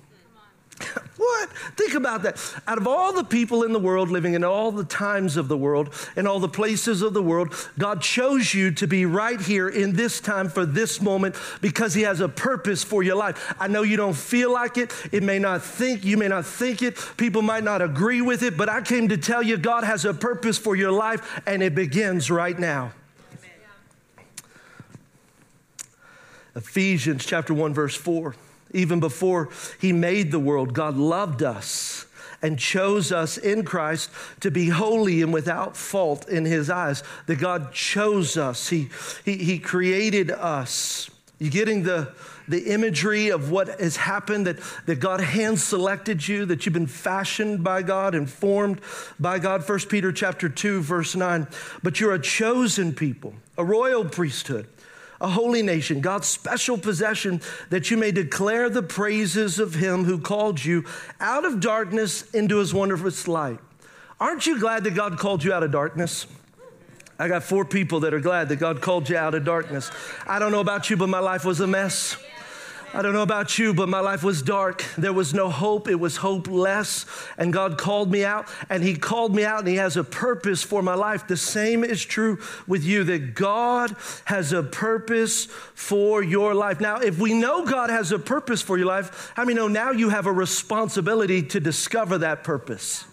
what? 1.17 1.51
Think 1.77 1.95
about 1.95 2.23
that. 2.23 2.37
Out 2.67 2.79
of 2.79 2.87
all 2.87 3.13
the 3.13 3.25
people 3.25 3.63
in 3.63 3.73
the 3.73 3.79
world, 3.79 4.11
living 4.11 4.35
in 4.35 4.45
all 4.45 4.71
the 4.71 4.85
times 4.85 5.37
of 5.37 5.49
the 5.49 5.57
world, 5.57 5.93
in 6.17 6.27
all 6.27 6.41
the 6.41 6.49
places 6.49 7.03
of 7.03 7.15
the 7.15 7.23
world, 7.23 7.55
God 7.79 8.01
chose 8.01 8.55
you 8.55 8.71
to 8.73 8.87
be 8.87 9.07
right 9.07 9.41
here 9.41 9.69
in 9.69 9.95
this 9.95 10.21
time 10.21 10.49
for 10.49 10.65
this 10.65 11.01
moment 11.01 11.37
because 11.61 11.95
He 11.95 12.03
has 12.03 12.21
a 12.21 12.29
purpose 12.29 12.85
for 12.85 13.03
your 13.03 13.17
life. 13.17 13.55
I 13.59 13.69
know 13.69 13.83
you 13.83 13.97
don't 13.97 14.17
feel 14.17 14.53
like 14.53 14.79
it. 14.79 14.93
It 15.13 15.23
may 15.23 15.39
not 15.39 15.63
think, 15.63 16.05
you 16.05 16.17
may 16.17 16.29
not 16.29 16.47
think 16.47 16.83
it. 16.83 16.97
People 17.17 17.43
might 17.43 17.65
not 17.65 17.83
agree 17.83 18.23
with 18.23 18.43
it, 18.43 18.57
but 18.57 18.69
I 18.69 18.81
came 18.81 19.09
to 19.09 19.17
tell 19.17 19.43
you 19.43 19.57
God 19.57 19.85
has 19.85 20.05
a 20.05 20.15
purpose 20.15 20.59
for 20.59 20.77
your 20.77 20.93
life 20.93 21.41
and 21.47 21.63
it 21.63 21.75
begins 21.75 22.31
right 22.31 22.59
now. 22.59 22.93
Ephesians 26.55 27.25
chapter 27.25 27.55
1 27.55 27.73
verse 27.73 27.95
4 27.95 28.35
even 28.73 29.01
before 29.01 29.49
He 29.81 29.93
made 29.93 30.31
the 30.31 30.39
world, 30.39 30.75
God 30.75 30.97
loved 30.97 31.43
us 31.43 32.07
and 32.43 32.59
chose 32.59 33.11
us 33.11 33.37
in 33.37 33.65
Christ 33.65 34.11
to 34.41 34.51
be 34.51 34.69
holy 34.69 35.23
and 35.23 35.33
without 35.33 35.77
fault 35.77 36.29
in 36.29 36.45
His 36.45 36.71
eyes. 36.71 37.03
That 37.27 37.37
God 37.37 37.73
chose 37.73 38.37
us, 38.37 38.69
He, 38.69 38.91
he, 39.25 39.37
he 39.39 39.59
created 39.59 40.31
us. 40.31 41.11
You 41.39 41.51
getting 41.51 41.85
the, 41.85 42.13
the 42.49 42.73
imagery 42.73 43.29
of 43.29 43.53
what 43.53 43.81
has 43.81 43.97
happened, 43.97 44.49
that, 44.49 44.59
that 44.87 44.99
God 44.99 45.21
hand 45.21 45.61
selected 45.61 46.27
you, 46.27 46.45
that 46.47 46.67
you've 46.67 46.73
been 46.73 46.89
fashioned 46.89 47.63
by 47.63 47.83
God 47.83 48.17
and 48.17 48.29
formed 48.29 48.81
by 49.21 49.39
God. 49.39 49.69
1 49.69 49.79
Peter 49.89 50.11
chapter 50.11 50.49
2, 50.49 50.81
verse 50.81 51.15
9. 51.15 51.47
But 51.83 52.01
you're 52.01 52.15
a 52.15 52.21
chosen 52.21 52.93
people, 52.93 53.35
a 53.57 53.65
royal 53.65 54.05
priesthood 54.05 54.67
a 55.21 55.29
holy 55.29 55.63
nation, 55.63 56.01
God's 56.01 56.29
special 56.29 56.79
possession, 56.79 57.41
that 57.71 57.91
you 57.91 57.97
may 57.97 58.13
declare 58.13 58.71
the 58.71 58.83
praises 58.83 59.59
of 59.59 59.75
him 59.75 60.05
who 60.05 60.19
called 60.19 60.65
you 60.65 60.85
out 61.21 61.45
of 61.45 61.61
darkness 61.61 62.31
into 62.31 62.59
his 62.59 62.73
wondrous 62.73 63.27
light. 63.27 63.59
Aren't 64.21 64.47
you 64.47 64.59
glad 64.59 64.85
that 64.85 64.95
God 64.95 65.19
called 65.19 65.45
you 65.45 65.53
out 65.53 65.63
of 65.63 65.73
darkness? 65.73 66.27
I 67.19 67.27
got 67.27 67.43
four 67.43 67.65
people 67.65 68.01
that 68.01 68.15
are 68.15 68.21
glad 68.21 68.49
that 68.51 68.57
God 68.57 68.81
called 68.81 69.09
you 69.09 69.17
out 69.17 69.35
of 69.35 69.45
darkness. 69.45 69.91
I 70.27 70.39
don't 70.39 70.53
know 70.53 70.61
about 70.61 70.89
you, 70.89 70.97
but 70.97 71.09
my 71.09 71.19
life 71.19 71.45
was 71.45 71.59
a 71.61 71.67
mess. 71.67 72.17
I 72.95 73.03
don't 73.03 73.13
know 73.13 73.23
about 73.23 73.59
you, 73.59 73.75
but 73.75 73.89
my 73.89 74.01
life 74.01 74.23
was 74.25 74.41
dark. 74.41 74.83
There 74.97 75.13
was 75.13 75.35
no 75.35 75.51
hope. 75.51 75.89
It 75.89 76.01
was 76.01 76.17
hopeless. 76.17 77.05
And 77.37 77.53
God 77.53 77.77
called 77.77 78.11
me 78.11 78.25
out, 78.25 78.49
and 78.71 78.83
He 78.83 78.97
called 78.97 79.35
me 79.35 79.45
out, 79.45 79.61
and 79.61 79.69
He 79.69 79.77
has 79.77 79.99
a 79.99 80.05
purpose 80.05 80.63
for 80.63 80.83
my 80.83 80.95
life. 80.95 81.27
The 81.27 81.37
same 81.37 81.85
is 81.85 82.03
true 82.03 82.39
with 82.67 82.83
you 82.83 83.05
that 83.05 83.35
God 83.35 83.95
has 84.25 84.55
a 84.55 84.63
purpose 84.63 85.45
for 85.75 86.23
your 86.23 86.55
life. 86.55 86.81
Now, 86.81 86.97
if 86.97 87.19
we 87.19 87.35
know 87.35 87.67
God 87.67 87.91
has 87.91 88.11
a 88.11 88.19
purpose 88.19 88.63
for 88.63 88.79
your 88.79 88.87
life, 88.87 89.33
how 89.35 89.43
I 89.43 89.45
many 89.45 89.57
know 89.57 89.69
now 89.69 89.91
you 89.91 90.09
have 90.09 90.27
a 90.27 90.33
responsibility 90.33 91.43
to 91.43 91.61
discover 91.61 92.19
that 92.19 92.43
purpose? 92.43 93.05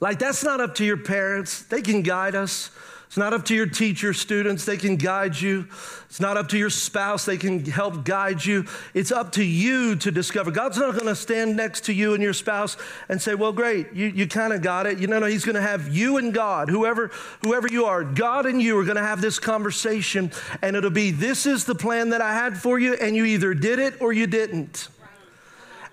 Like, 0.00 0.18
that's 0.18 0.44
not 0.44 0.60
up 0.60 0.74
to 0.74 0.84
your 0.84 0.98
parents, 0.98 1.62
they 1.62 1.80
can 1.80 2.02
guide 2.02 2.34
us. 2.34 2.70
It's 3.14 3.18
not 3.20 3.32
up 3.32 3.44
to 3.44 3.54
your 3.54 3.66
teacher, 3.66 4.12
students, 4.12 4.64
they 4.64 4.76
can 4.76 4.96
guide 4.96 5.40
you. 5.40 5.68
It's 6.06 6.18
not 6.18 6.36
up 6.36 6.48
to 6.48 6.58
your 6.58 6.68
spouse, 6.68 7.24
they 7.24 7.36
can 7.36 7.64
help 7.64 8.04
guide 8.04 8.44
you. 8.44 8.66
It's 8.92 9.12
up 9.12 9.30
to 9.34 9.44
you 9.44 9.94
to 9.94 10.10
discover. 10.10 10.50
God's 10.50 10.78
not 10.78 10.98
to 10.98 11.14
stand 11.14 11.56
next 11.56 11.84
to 11.84 11.92
you 11.92 12.14
and 12.14 12.22
your 12.24 12.32
spouse 12.32 12.76
and 13.08 13.22
say, 13.22 13.36
Well, 13.36 13.52
great, 13.52 13.92
you, 13.92 14.08
you 14.08 14.26
kind 14.26 14.52
of 14.52 14.62
got 14.62 14.88
it. 14.88 14.98
You 14.98 15.06
know, 15.06 15.20
no, 15.20 15.26
He's 15.26 15.44
to 15.54 15.62
have 15.62 15.94
you 15.94 16.16
and 16.16 16.34
God, 16.34 16.68
whoever, 16.68 17.12
whoever 17.44 17.68
you 17.68 17.84
are, 17.84 18.02
God 18.02 18.46
and 18.46 18.60
you 18.60 18.76
are 18.80 18.84
to 18.96 19.00
have 19.00 19.20
this 19.20 19.38
conversation, 19.38 20.32
and 20.60 20.74
it'll 20.74 20.90
be, 20.90 21.12
This 21.12 21.46
is 21.46 21.66
the 21.66 21.76
plan 21.76 22.08
that 22.08 22.20
I 22.20 22.32
had 22.32 22.58
for 22.58 22.80
you, 22.80 22.94
and 22.94 23.14
you 23.14 23.26
either 23.26 23.54
did 23.54 23.78
it 23.78 24.02
or 24.02 24.12
you 24.12 24.26
didn't. 24.26 24.88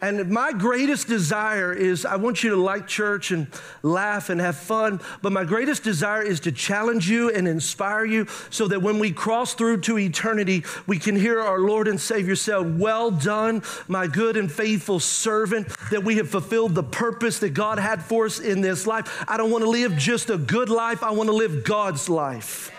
And 0.01 0.31
my 0.31 0.51
greatest 0.51 1.07
desire 1.07 1.71
is 1.71 2.05
I 2.05 2.15
want 2.15 2.43
you 2.43 2.49
to 2.49 2.55
like 2.55 2.87
church 2.87 3.29
and 3.29 3.45
laugh 3.83 4.31
and 4.31 4.41
have 4.41 4.57
fun, 4.57 4.99
but 5.21 5.31
my 5.31 5.43
greatest 5.43 5.83
desire 5.83 6.23
is 6.23 6.39
to 6.41 6.51
challenge 6.51 7.07
you 7.07 7.29
and 7.29 7.47
inspire 7.47 8.03
you 8.03 8.25
so 8.49 8.67
that 8.69 8.81
when 8.81 8.97
we 8.97 9.11
cross 9.11 9.53
through 9.53 9.81
to 9.81 9.99
eternity, 9.99 10.63
we 10.87 10.97
can 10.97 11.15
hear 11.15 11.39
our 11.39 11.59
Lord 11.59 11.87
and 11.87 12.01
Savior 12.01 12.35
say, 12.35 12.59
Well 12.59 13.11
done, 13.11 13.61
my 13.87 14.07
good 14.07 14.37
and 14.37 14.51
faithful 14.51 14.99
servant, 14.99 15.67
that 15.91 16.03
we 16.03 16.15
have 16.15 16.29
fulfilled 16.29 16.73
the 16.73 16.83
purpose 16.83 17.37
that 17.39 17.49
God 17.49 17.77
had 17.77 18.01
for 18.01 18.25
us 18.25 18.39
in 18.39 18.61
this 18.61 18.87
life. 18.87 19.23
I 19.27 19.37
don't 19.37 19.51
want 19.51 19.63
to 19.63 19.69
live 19.69 19.97
just 19.97 20.31
a 20.31 20.37
good 20.37 20.69
life, 20.69 21.03
I 21.03 21.11
want 21.11 21.29
to 21.29 21.35
live 21.35 21.63
God's 21.63 22.09
life. 22.09 22.71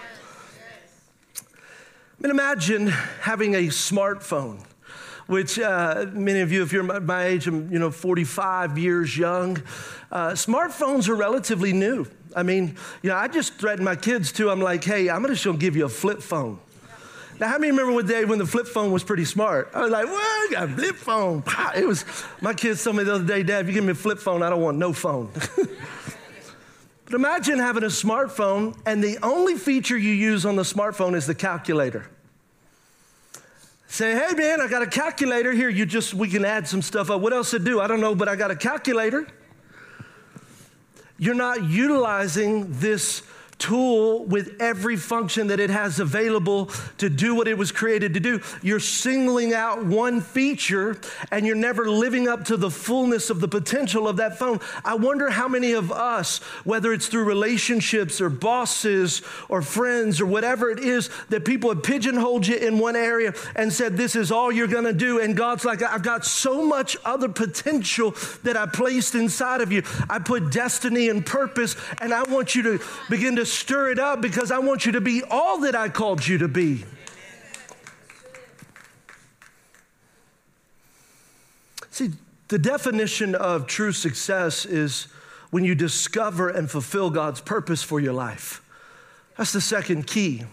I 1.38 2.22
mean, 2.22 2.30
imagine 2.30 2.88
having 2.88 3.54
a 3.54 3.68
smartphone 3.68 4.64
which 5.32 5.58
uh, 5.58 6.04
many 6.12 6.40
of 6.40 6.52
you, 6.52 6.62
if 6.62 6.72
you're 6.72 6.82
my 6.82 7.24
age, 7.24 7.46
I'm 7.46 7.72
you 7.72 7.78
know 7.78 7.90
45 7.90 8.76
years 8.76 9.16
young. 9.16 9.56
Uh, 10.10 10.32
smartphones 10.32 11.08
are 11.08 11.14
relatively 11.14 11.72
new. 11.72 12.06
I 12.36 12.42
mean, 12.42 12.76
you 13.02 13.08
know, 13.08 13.16
I 13.16 13.28
just 13.28 13.54
threatened 13.54 13.84
my 13.84 13.96
kids 13.96 14.30
too. 14.30 14.50
I'm 14.50 14.60
like, 14.60 14.84
hey, 14.84 15.08
I'm 15.08 15.22
just 15.22 15.42
gonna 15.42 15.54
show 15.54 15.58
give 15.58 15.74
you 15.74 15.86
a 15.86 15.88
flip 15.88 16.22
phone. 16.22 16.60
Now, 17.40 17.48
how 17.48 17.58
many 17.58 17.70
remember 17.70 17.94
one 17.94 18.06
day 18.06 18.26
when 18.26 18.38
the 18.38 18.46
flip 18.46 18.68
phone 18.68 18.92
was 18.92 19.02
pretty 19.02 19.24
smart? 19.24 19.70
I 19.74 19.80
was 19.80 19.90
like, 19.90 20.04
what? 20.04 20.14
I 20.14 20.48
got 20.52 20.64
a 20.64 20.72
flip 20.74 20.96
phone. 20.96 21.42
It 21.74 21.86
was, 21.86 22.04
my 22.42 22.52
kids 22.52 22.84
told 22.84 22.96
me 22.96 23.04
the 23.04 23.14
other 23.14 23.24
day, 23.24 23.42
Dad, 23.42 23.62
if 23.62 23.68
you 23.68 23.72
give 23.72 23.84
me 23.84 23.92
a 23.92 23.94
flip 23.94 24.18
phone, 24.18 24.42
I 24.42 24.50
don't 24.50 24.60
want 24.60 24.76
no 24.76 24.92
phone. 24.92 25.30
but 27.06 27.14
imagine 27.14 27.58
having 27.58 27.84
a 27.84 27.86
smartphone 27.86 28.78
and 28.84 29.02
the 29.02 29.18
only 29.22 29.56
feature 29.56 29.96
you 29.96 30.12
use 30.12 30.44
on 30.44 30.56
the 30.56 30.62
smartphone 30.62 31.14
is 31.16 31.26
the 31.26 31.34
calculator. 31.34 32.06
Say, 33.92 34.14
hey 34.14 34.32
man, 34.34 34.58
I 34.62 34.68
got 34.68 34.80
a 34.80 34.86
calculator 34.86 35.52
here. 35.52 35.68
You 35.68 35.84
just, 35.84 36.14
we 36.14 36.26
can 36.26 36.46
add 36.46 36.66
some 36.66 36.80
stuff 36.80 37.10
up. 37.10 37.20
What 37.20 37.34
else 37.34 37.50
to 37.50 37.58
do? 37.58 37.78
I 37.78 37.86
don't 37.86 38.00
know, 38.00 38.14
but 38.14 38.26
I 38.26 38.36
got 38.36 38.50
a 38.50 38.56
calculator. 38.56 39.28
You're 41.18 41.34
not 41.34 41.64
utilizing 41.64 42.72
this 42.72 43.22
tool 43.62 44.24
with 44.24 44.60
every 44.60 44.96
function 44.96 45.46
that 45.46 45.60
it 45.60 45.70
has 45.70 46.00
available 46.00 46.66
to 46.98 47.08
do 47.08 47.32
what 47.32 47.46
it 47.46 47.56
was 47.56 47.70
created 47.70 48.14
to 48.14 48.20
do. 48.20 48.40
You're 48.60 48.80
singling 48.80 49.54
out 49.54 49.84
one 49.84 50.20
feature 50.20 50.98
and 51.30 51.46
you're 51.46 51.54
never 51.54 51.88
living 51.88 52.26
up 52.26 52.44
to 52.46 52.56
the 52.56 52.70
fullness 52.70 53.30
of 53.30 53.40
the 53.40 53.46
potential 53.46 54.08
of 54.08 54.16
that 54.16 54.36
phone. 54.36 54.58
I 54.84 54.94
wonder 54.94 55.30
how 55.30 55.46
many 55.46 55.72
of 55.72 55.92
us, 55.92 56.38
whether 56.64 56.92
it's 56.92 57.06
through 57.06 57.24
relationships 57.24 58.20
or 58.20 58.28
bosses 58.28 59.22
or 59.48 59.62
friends 59.62 60.20
or 60.20 60.26
whatever 60.26 60.68
it 60.68 60.80
is, 60.80 61.08
that 61.28 61.44
people 61.44 61.72
have 61.72 61.84
pigeonholed 61.84 62.48
you 62.48 62.56
in 62.56 62.80
one 62.80 62.96
area 62.96 63.32
and 63.54 63.72
said, 63.72 63.96
This 63.96 64.16
is 64.16 64.32
all 64.32 64.50
you're 64.50 64.66
going 64.66 64.84
to 64.84 64.92
do. 64.92 65.20
And 65.20 65.36
God's 65.36 65.64
like, 65.64 65.82
I've 65.82 66.02
got 66.02 66.24
so 66.24 66.66
much 66.66 66.96
other 67.04 67.28
potential 67.28 68.16
that 68.42 68.56
I 68.56 68.66
placed 68.66 69.14
inside 69.14 69.60
of 69.60 69.70
you. 69.70 69.84
I 70.10 70.18
put 70.18 70.50
destiny 70.50 71.08
and 71.08 71.24
purpose, 71.24 71.76
and 72.00 72.12
I 72.12 72.24
want 72.24 72.56
you 72.56 72.62
to 72.64 72.80
begin 73.08 73.36
to 73.36 73.51
stir 73.52 73.90
it 73.90 73.98
up 73.98 74.20
because 74.20 74.50
I 74.50 74.58
want 74.58 74.86
you 74.86 74.92
to 74.92 75.00
be 75.00 75.22
all 75.22 75.58
that 75.60 75.74
I 75.74 75.88
called 75.88 76.26
you 76.26 76.38
to 76.38 76.48
be. 76.48 76.84
See, 81.90 82.10
the 82.48 82.58
definition 82.58 83.34
of 83.34 83.66
true 83.66 83.92
success 83.92 84.64
is 84.64 85.08
when 85.50 85.64
you 85.64 85.74
discover 85.74 86.48
and 86.48 86.70
fulfill 86.70 87.10
God's 87.10 87.40
purpose 87.40 87.82
for 87.82 88.00
your 88.00 88.14
life. 88.14 88.62
That's 89.36 89.52
the 89.52 89.60
second 89.60 90.06
key. 90.06 90.44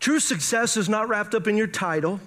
True 0.00 0.20
success 0.20 0.76
is 0.76 0.88
not 0.88 1.08
wrapped 1.08 1.34
up 1.34 1.46
in 1.46 1.56
your 1.56 1.66
title. 1.66 2.20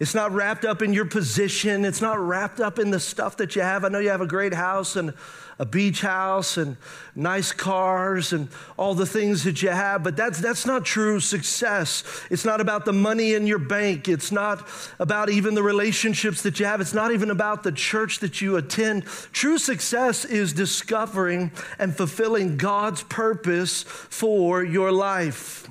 It's 0.00 0.14
not 0.14 0.32
wrapped 0.32 0.64
up 0.64 0.82
in 0.82 0.92
your 0.92 1.04
position. 1.04 1.84
It's 1.84 2.00
not 2.00 2.18
wrapped 2.18 2.60
up 2.60 2.78
in 2.78 2.90
the 2.90 3.00
stuff 3.00 3.36
that 3.36 3.54
you 3.54 3.62
have. 3.62 3.84
I 3.84 3.88
know 3.88 3.98
you 3.98 4.10
have 4.10 4.20
a 4.20 4.26
great 4.26 4.54
house 4.54 4.96
and 4.96 5.12
a 5.58 5.64
beach 5.64 6.00
house 6.00 6.56
and 6.56 6.76
nice 7.14 7.52
cars 7.52 8.32
and 8.32 8.48
all 8.76 8.94
the 8.94 9.06
things 9.06 9.44
that 9.44 9.62
you 9.62 9.68
have, 9.68 10.02
but 10.02 10.16
that's, 10.16 10.40
that's 10.40 10.66
not 10.66 10.84
true 10.84 11.20
success. 11.20 12.02
It's 12.30 12.44
not 12.44 12.60
about 12.60 12.84
the 12.84 12.92
money 12.92 13.34
in 13.34 13.46
your 13.46 13.60
bank. 13.60 14.08
It's 14.08 14.32
not 14.32 14.66
about 14.98 15.30
even 15.30 15.54
the 15.54 15.62
relationships 15.62 16.42
that 16.42 16.58
you 16.58 16.66
have. 16.66 16.80
It's 16.80 16.94
not 16.94 17.12
even 17.12 17.30
about 17.30 17.62
the 17.62 17.70
church 17.70 18.18
that 18.20 18.40
you 18.40 18.56
attend. 18.56 19.04
True 19.32 19.58
success 19.58 20.24
is 20.24 20.52
discovering 20.52 21.52
and 21.78 21.96
fulfilling 21.96 22.56
God's 22.56 23.04
purpose 23.04 23.82
for 23.84 24.64
your 24.64 24.90
life. 24.90 25.68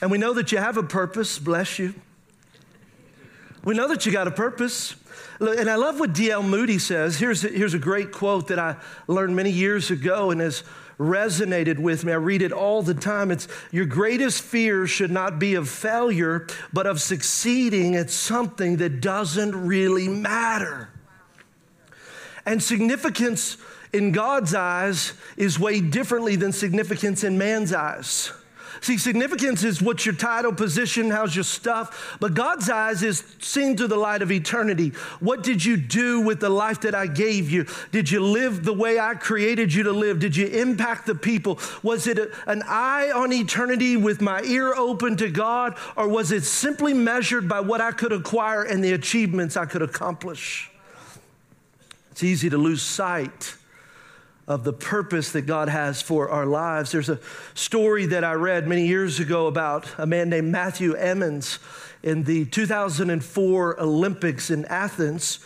And 0.00 0.10
we 0.10 0.18
know 0.18 0.34
that 0.34 0.52
you 0.52 0.58
have 0.58 0.76
a 0.76 0.82
purpose, 0.82 1.38
bless 1.38 1.78
you. 1.78 1.94
We 3.64 3.74
know 3.74 3.88
that 3.88 4.06
you 4.06 4.12
got 4.12 4.28
a 4.28 4.30
purpose. 4.30 4.94
And 5.40 5.68
I 5.68 5.76
love 5.76 6.00
what 6.00 6.12
D.L. 6.12 6.42
Moody 6.42 6.78
says. 6.78 7.18
Here's 7.18 7.44
a, 7.44 7.48
here's 7.48 7.74
a 7.74 7.78
great 7.78 8.12
quote 8.12 8.48
that 8.48 8.58
I 8.58 8.76
learned 9.06 9.36
many 9.36 9.50
years 9.50 9.90
ago 9.90 10.30
and 10.30 10.40
has 10.40 10.64
resonated 10.98 11.78
with 11.78 12.04
me. 12.04 12.12
I 12.12 12.16
read 12.16 12.42
it 12.42 12.52
all 12.52 12.82
the 12.82 12.94
time. 12.94 13.30
It's 13.30 13.46
your 13.70 13.86
greatest 13.86 14.42
fear 14.42 14.86
should 14.86 15.10
not 15.10 15.38
be 15.38 15.54
of 15.54 15.68
failure, 15.68 16.46
but 16.72 16.86
of 16.86 17.00
succeeding 17.00 17.94
at 17.94 18.10
something 18.10 18.78
that 18.78 19.00
doesn't 19.00 19.66
really 19.66 20.08
matter. 20.08 20.88
And 22.44 22.62
significance 22.62 23.58
in 23.92 24.12
God's 24.12 24.54
eyes 24.54 25.12
is 25.36 25.58
weighed 25.58 25.90
differently 25.90 26.36
than 26.36 26.52
significance 26.52 27.22
in 27.22 27.38
man's 27.38 27.72
eyes. 27.72 28.32
See, 28.80 28.98
significance 28.98 29.64
is 29.64 29.82
what's 29.82 30.06
your 30.06 30.14
title, 30.14 30.52
position, 30.52 31.10
how's 31.10 31.34
your 31.34 31.44
stuff. 31.44 32.16
But 32.20 32.34
God's 32.34 32.70
eyes 32.70 33.02
is 33.02 33.24
seen 33.40 33.76
through 33.76 33.88
the 33.88 33.96
light 33.96 34.22
of 34.22 34.30
eternity. 34.30 34.90
What 35.20 35.42
did 35.42 35.64
you 35.64 35.76
do 35.76 36.20
with 36.20 36.40
the 36.40 36.48
life 36.48 36.82
that 36.82 36.94
I 36.94 37.06
gave 37.06 37.50
you? 37.50 37.66
Did 37.90 38.10
you 38.10 38.20
live 38.20 38.64
the 38.64 38.72
way 38.72 38.98
I 38.98 39.14
created 39.14 39.74
you 39.74 39.82
to 39.84 39.92
live? 39.92 40.20
Did 40.20 40.36
you 40.36 40.46
impact 40.46 41.06
the 41.06 41.14
people? 41.14 41.58
Was 41.82 42.06
it 42.06 42.18
a, 42.18 42.30
an 42.46 42.62
eye 42.66 43.10
on 43.14 43.32
eternity 43.32 43.96
with 43.96 44.20
my 44.20 44.42
ear 44.42 44.74
open 44.74 45.16
to 45.16 45.28
God? 45.28 45.76
Or 45.96 46.08
was 46.08 46.30
it 46.30 46.44
simply 46.44 46.94
measured 46.94 47.48
by 47.48 47.60
what 47.60 47.80
I 47.80 47.92
could 47.92 48.12
acquire 48.12 48.62
and 48.62 48.82
the 48.82 48.92
achievements 48.92 49.56
I 49.56 49.66
could 49.66 49.82
accomplish? 49.82 50.70
It's 52.12 52.22
easy 52.22 52.50
to 52.50 52.58
lose 52.58 52.82
sight 52.82 53.54
of 54.48 54.64
the 54.64 54.72
purpose 54.72 55.32
that 55.32 55.42
God 55.42 55.68
has 55.68 56.00
for 56.00 56.30
our 56.30 56.46
lives. 56.46 56.90
There's 56.90 57.10
a 57.10 57.20
story 57.54 58.06
that 58.06 58.24
I 58.24 58.32
read 58.32 58.66
many 58.66 58.86
years 58.86 59.20
ago 59.20 59.46
about 59.46 59.86
a 59.98 60.06
man 60.06 60.30
named 60.30 60.50
Matthew 60.50 60.94
Emmons 60.94 61.58
in 62.02 62.24
the 62.24 62.46
2004 62.46 63.80
Olympics 63.80 64.50
in 64.50 64.64
Athens. 64.64 65.40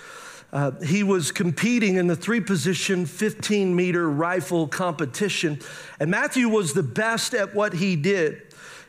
Uh, 0.53 0.71
he 0.83 1.03
was 1.03 1.33
competing 1.33 1.97
in 1.97 2.07
the 2.07 2.15
three 2.15 2.41
position 2.41 3.05
15 3.05 3.75
meter 3.75 4.09
rifle 4.09 4.69
competition, 4.69 5.59
and 5.99 6.09
Matthew 6.11 6.49
was 6.49 6.73
the 6.73 6.83
best 6.83 7.35
at 7.35 7.55
what 7.55 7.73
he 7.73 7.97
did. 7.97 8.43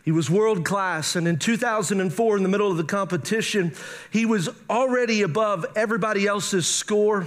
He 0.04 0.12
was 0.12 0.30
world 0.30 0.66
class. 0.66 1.16
And 1.16 1.28
in 1.28 1.40
2004, 1.40 2.38
in 2.38 2.44
the 2.44 2.50
middle 2.50 2.70
of 2.70 2.76
the 2.76 2.84
competition, 2.84 3.74
he 4.12 4.26
was 4.26 4.50
already 4.70 5.22
above 5.22 5.66
everybody 5.78 6.28
else's 6.28 6.68
score. 6.68 7.26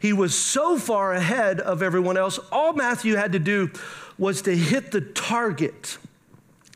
He 0.00 0.12
was 0.12 0.34
so 0.34 0.78
far 0.78 1.12
ahead 1.12 1.60
of 1.60 1.82
everyone 1.82 2.16
else. 2.16 2.38
All 2.52 2.72
Matthew 2.72 3.16
had 3.16 3.32
to 3.32 3.38
do 3.38 3.70
was 4.16 4.42
to 4.42 4.56
hit 4.56 4.92
the 4.92 5.00
target 5.00 5.98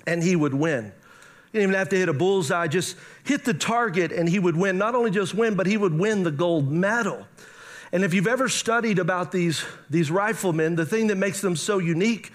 and 0.06 0.22
he 0.22 0.34
would 0.34 0.54
win. 0.54 0.92
He 1.52 1.58
didn't 1.58 1.70
even 1.70 1.78
have 1.78 1.88
to 1.90 1.96
hit 1.98 2.08
a 2.08 2.12
bullseye, 2.12 2.66
just 2.66 2.96
hit 3.24 3.44
the 3.44 3.54
target 3.54 4.10
and 4.10 4.28
he 4.28 4.38
would 4.38 4.56
win. 4.56 4.78
Not 4.78 4.94
only 4.94 5.10
just 5.10 5.34
win, 5.34 5.54
but 5.54 5.66
he 5.66 5.76
would 5.76 5.96
win 5.96 6.22
the 6.22 6.30
gold 6.30 6.70
medal. 6.70 7.26
And 7.92 8.04
if 8.04 8.14
you've 8.14 8.26
ever 8.26 8.48
studied 8.48 8.98
about 8.98 9.32
these, 9.32 9.64
these 9.90 10.10
riflemen, 10.10 10.76
the 10.76 10.86
thing 10.86 11.08
that 11.08 11.16
makes 11.16 11.42
them 11.42 11.56
so 11.56 11.78
unique 11.78 12.32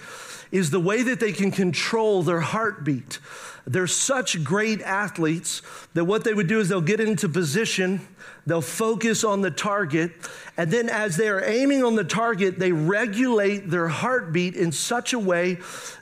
is 0.52 0.72
the 0.72 0.80
way 0.80 1.04
that 1.04 1.20
they 1.20 1.32
can 1.32 1.52
control 1.52 2.24
their 2.24 2.42
heartbeat. 2.42 3.20
They're 3.66 3.88
such 3.88 4.44
great 4.44 4.82
athletes 4.82 5.62
that 5.94 6.06
what 6.06 6.24
they 6.24 6.34
would 6.34 6.48
do 6.48 6.60
is 6.60 6.70
they'll 6.70 6.82
get 6.82 7.00
into 7.00 7.28
position 7.28 8.08
They'll 8.48 8.62
focus 8.62 9.26
on 9.26 9.42
the 9.42 9.52
target. 9.52 10.12
And 10.56 10.72
then, 10.72 10.88
as 10.88 11.18
they 11.18 11.28
are 11.28 11.44
aiming 11.44 11.84
on 11.84 11.96
the 11.96 12.06
target, 12.06 12.58
they 12.58 12.72
regulate 12.72 13.70
their 13.70 13.90
heartbeat 13.90 14.56
in 14.56 14.72
such 14.72 15.12
a 15.12 15.20
way 15.20 15.58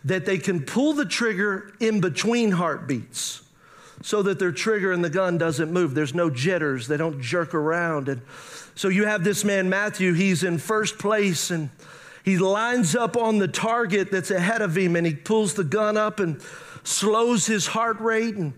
that 0.05 0.27
they 0.27 0.37
can 0.37 0.61
pull 0.61 0.93
the 0.93 1.05
trigger 1.05 1.73
in 1.79 1.99
between 1.99 2.51
heartbeats 2.51 3.41
so 4.03 4.21
that 4.21 4.37
their 4.37 4.51
trigger 4.51 4.91
and 4.91 5.03
the 5.03 5.09
gun 5.09 5.39
doesn't 5.39 5.73
move. 5.73 5.95
There's 5.95 6.13
no 6.13 6.29
jitters, 6.29 6.87
they 6.87 6.97
don't 6.97 7.19
jerk 7.19 7.55
around. 7.55 8.09
And 8.09 8.21
so, 8.75 8.89
you 8.89 9.05
have 9.05 9.23
this 9.23 9.43
man, 9.43 9.67
Matthew, 9.67 10.13
he's 10.13 10.43
in 10.43 10.59
first 10.59 10.99
place 10.99 11.49
and 11.49 11.71
he 12.25 12.39
lines 12.39 12.95
up 12.95 13.15
on 13.15 13.37
the 13.37 13.47
target 13.47 14.11
that's 14.11 14.31
ahead 14.31 14.63
of 14.63 14.75
him 14.75 14.95
and 14.95 15.05
he 15.05 15.13
pulls 15.13 15.53
the 15.53 15.63
gun 15.63 15.95
up 15.95 16.19
and 16.19 16.41
slows 16.83 17.45
his 17.45 17.67
heart 17.67 17.99
rate 17.99 18.35
and 18.35 18.53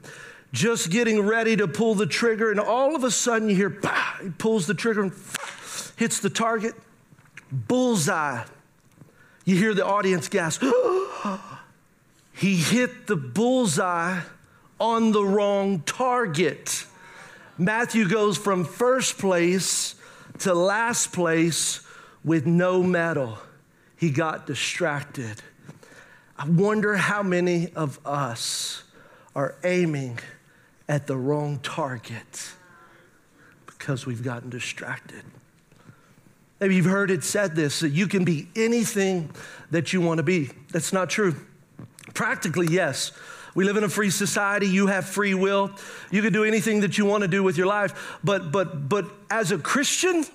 just 0.53 0.89
getting 0.89 1.21
ready 1.21 1.57
to 1.57 1.67
pull 1.67 1.93
the 1.93 2.05
trigger, 2.05 2.49
and 2.49 2.59
all 2.59 2.95
of 2.95 3.03
a 3.03 3.11
sudden 3.11 3.49
you 3.49 3.55
hear, 3.55 3.69
bah, 3.69 4.17
he 4.23 4.29
pulls 4.29 4.65
the 4.67 4.73
trigger 4.73 5.01
and 5.01 5.11
hits 5.97 6.21
the 6.21 6.29
target, 6.29 6.73
bullseye. 7.51 8.43
You 9.43 9.57
hear 9.57 9.73
the 9.73 9.85
audience 9.85 10.29
gasp. 10.29 10.63
he 12.33 12.55
hit 12.55 13.07
the 13.07 13.17
bullseye 13.17 14.21
on 14.79 15.11
the 15.11 15.23
wrong 15.23 15.81
target. 15.81 16.85
Matthew 17.57 18.07
goes 18.07 18.37
from 18.37 18.63
first 18.63 19.17
place 19.17 19.95
to 20.39 20.53
last 20.53 21.11
place 21.11 21.81
with 22.23 22.45
no 22.45 22.81
medal. 22.81 23.39
He 23.97 24.11
got 24.11 24.47
distracted. 24.47 25.41
I 26.37 26.47
wonder 26.47 26.95
how 26.95 27.23
many 27.23 27.73
of 27.73 27.99
us 28.05 28.83
are 29.35 29.55
aiming 29.63 30.19
at 30.87 31.07
the 31.07 31.17
wrong 31.17 31.59
target 31.59 32.51
because 33.65 34.05
we've 34.05 34.23
gotten 34.23 34.49
distracted. 34.49 35.23
Maybe 36.59 36.75
you've 36.75 36.85
heard 36.85 37.11
it 37.11 37.23
said 37.23 37.55
this 37.55 37.81
that 37.81 37.89
you 37.89 38.07
can 38.07 38.23
be 38.23 38.47
anything 38.55 39.31
that 39.71 39.93
you 39.93 40.01
want 40.01 40.17
to 40.17 40.23
be. 40.23 40.49
That's 40.71 40.93
not 40.93 41.09
true. 41.09 41.35
Practically, 42.13 42.67
yes. 42.67 43.11
We 43.53 43.63
live 43.63 43.77
in 43.77 43.83
a 43.83 43.89
free 43.89 44.09
society. 44.09 44.67
You 44.67 44.87
have 44.87 45.05
free 45.05 45.33
will. 45.33 45.71
You 46.11 46.21
can 46.21 46.31
do 46.31 46.43
anything 46.43 46.81
that 46.81 46.97
you 46.97 47.05
want 47.05 47.23
to 47.23 47.27
do 47.27 47.41
with 47.43 47.57
your 47.57 47.67
life. 47.67 48.17
But 48.23 48.51
but 48.51 48.87
but 48.87 49.05
as 49.29 49.51
a 49.51 49.57
Christian, 49.57 50.25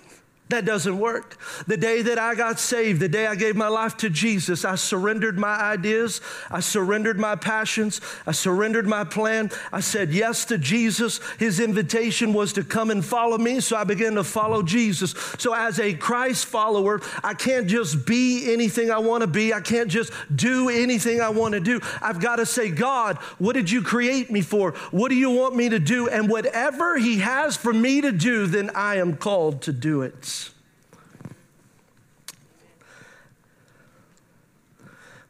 that 0.53 0.67
doesn't 0.67 0.99
work. 0.99 1.39
The 1.67 1.79
day 1.79 2.03
that 2.03 2.19
I 2.19 2.35
got 2.35 2.61
saved, 2.61 3.01
the 3.01 3.09
day 3.09 3.27
I 3.27 3.35
gave 3.35 3.57
my 3.57 3.69
life 3.69 3.97
to 3.99 4.11
Jesus, 4.11 4.67
I 4.67 4.75
surrendered 4.75 5.39
my 5.39 5.57
ideas, 5.57 6.21
I 6.51 6.61
surrendered 6.61 7.19
my 7.19 7.37
passions, 7.37 8.03
I 8.27 8.33
surrendered 8.33 8.87
my 8.87 9.05
plan. 9.05 9.51
I 9.73 9.81
said 9.81 10.13
yes 10.13 10.45
to 10.47 10.59
Jesus. 10.59 11.21
His 11.39 11.59
invitation 11.59 12.35
was 12.35 12.53
to 12.53 12.65
come 12.65 12.91
and 12.91 13.03
follow 13.03 13.39
me, 13.39 13.61
so 13.61 13.79
I 13.79 13.85
began 13.85 14.15
to 14.17 14.25
follow 14.25 14.63
Jesus. 14.63 15.13
So, 15.39 15.55
as 15.55 15.81
a 15.81 15.95
Christ 15.95 16.45
follower, 16.45 17.01
I 17.25 17.33
can't 17.33 17.67
just 17.67 18.05
be 18.05 18.53
anything 18.53 18.91
I 18.91 18.99
want 18.99 19.23
to 19.23 19.27
be, 19.27 19.55
I 19.55 19.61
can't 19.63 19.89
just 19.89 20.13
do 20.35 20.69
anything 20.69 21.23
I 21.23 21.31
want 21.31 21.55
to 21.55 21.61
do. 21.61 21.81
I've 22.03 22.21
got 22.21 22.37
to 22.37 22.45
say, 22.45 22.71
God, 22.71 23.17
what 23.39 23.55
did 23.55 23.71
you 23.71 23.81
create 23.81 24.31
me 24.31 24.43
for? 24.43 24.73
What 24.91 25.09
do 25.09 25.15
you 25.15 25.31
want 25.31 25.57
me 25.57 25.71
to 25.71 25.79
do? 25.79 26.11
And 26.11 26.29
whatever 26.29 26.99
He 26.99 27.21
has 27.21 27.57
for 27.57 27.73
me 27.73 28.03
to 28.03 28.13
do, 28.13 28.47
then 28.47 28.71
I 28.75 28.97
am 28.97 29.17
called 29.17 29.63
to 29.63 29.73
do 29.73 30.03
it. 30.03 30.42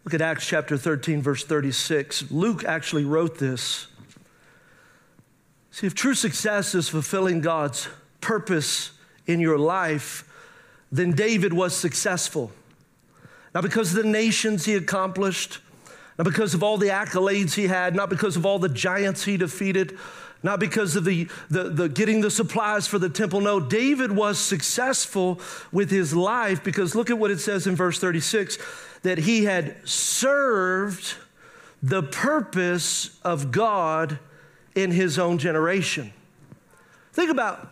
Look 0.05 0.15
at 0.15 0.21
Acts 0.21 0.47
chapter 0.47 0.77
13, 0.77 1.23
verse 1.23 1.45
36. 1.45 2.31
Luke 2.31 2.65
actually 2.65 3.05
wrote 3.05 3.39
this. 3.39 3.87
See, 5.71 5.87
if 5.87 5.95
true 5.95 6.15
success 6.15 6.75
is 6.75 6.89
fulfilling 6.89 7.41
God's 7.41 7.89
purpose 8.21 8.91
in 9.27 9.41
your 9.41 9.59
life, 9.59 10.29
then 10.91 11.13
David 11.13 11.53
was 11.53 11.75
successful. 11.75 12.51
Not 13.55 13.63
because 13.63 13.95
of 13.95 14.03
the 14.03 14.09
nations 14.09 14.65
he 14.65 14.75
accomplished, 14.75 15.61
not 16.19 16.25
because 16.25 16.53
of 16.53 16.63
all 16.63 16.79
the 16.79 16.89
accolades 16.89 17.55
he 17.55 17.69
had, 17.69 17.95
not 17.95 18.11
because 18.11 18.37
of 18.37 18.45
all 18.45 18.59
the 18.59 18.69
giants 18.69 19.25
he 19.25 19.37
defeated, 19.37 19.97
not 20.43 20.61
because 20.61 20.97
of 20.97 21.05
the, 21.05 21.29
the, 21.51 21.65
the, 21.65 21.89
getting 21.89 22.21
the 22.21 22.31
supplies 22.31 22.87
for 22.87 22.99
the 22.99 23.09
temple. 23.09 23.41
No, 23.41 23.61
David 23.61 24.13
was 24.13 24.39
successful 24.39 25.41
with 25.71 25.91
his 25.91 26.15
life 26.15 26.65
because 26.65 26.95
look 26.95 27.11
at 27.11 27.19
what 27.19 27.31
it 27.31 27.39
says 27.39 27.67
in 27.67 27.77
verse 27.77 27.99
36 27.99 28.59
that 29.03 29.19
he 29.19 29.45
had 29.45 29.77
served 29.89 31.17
the 31.83 32.03
purpose 32.03 33.19
of 33.23 33.51
God 33.51 34.19
in 34.75 34.91
his 34.91 35.19
own 35.19 35.39
generation. 35.39 36.13
Think 37.13 37.31
about 37.31 37.69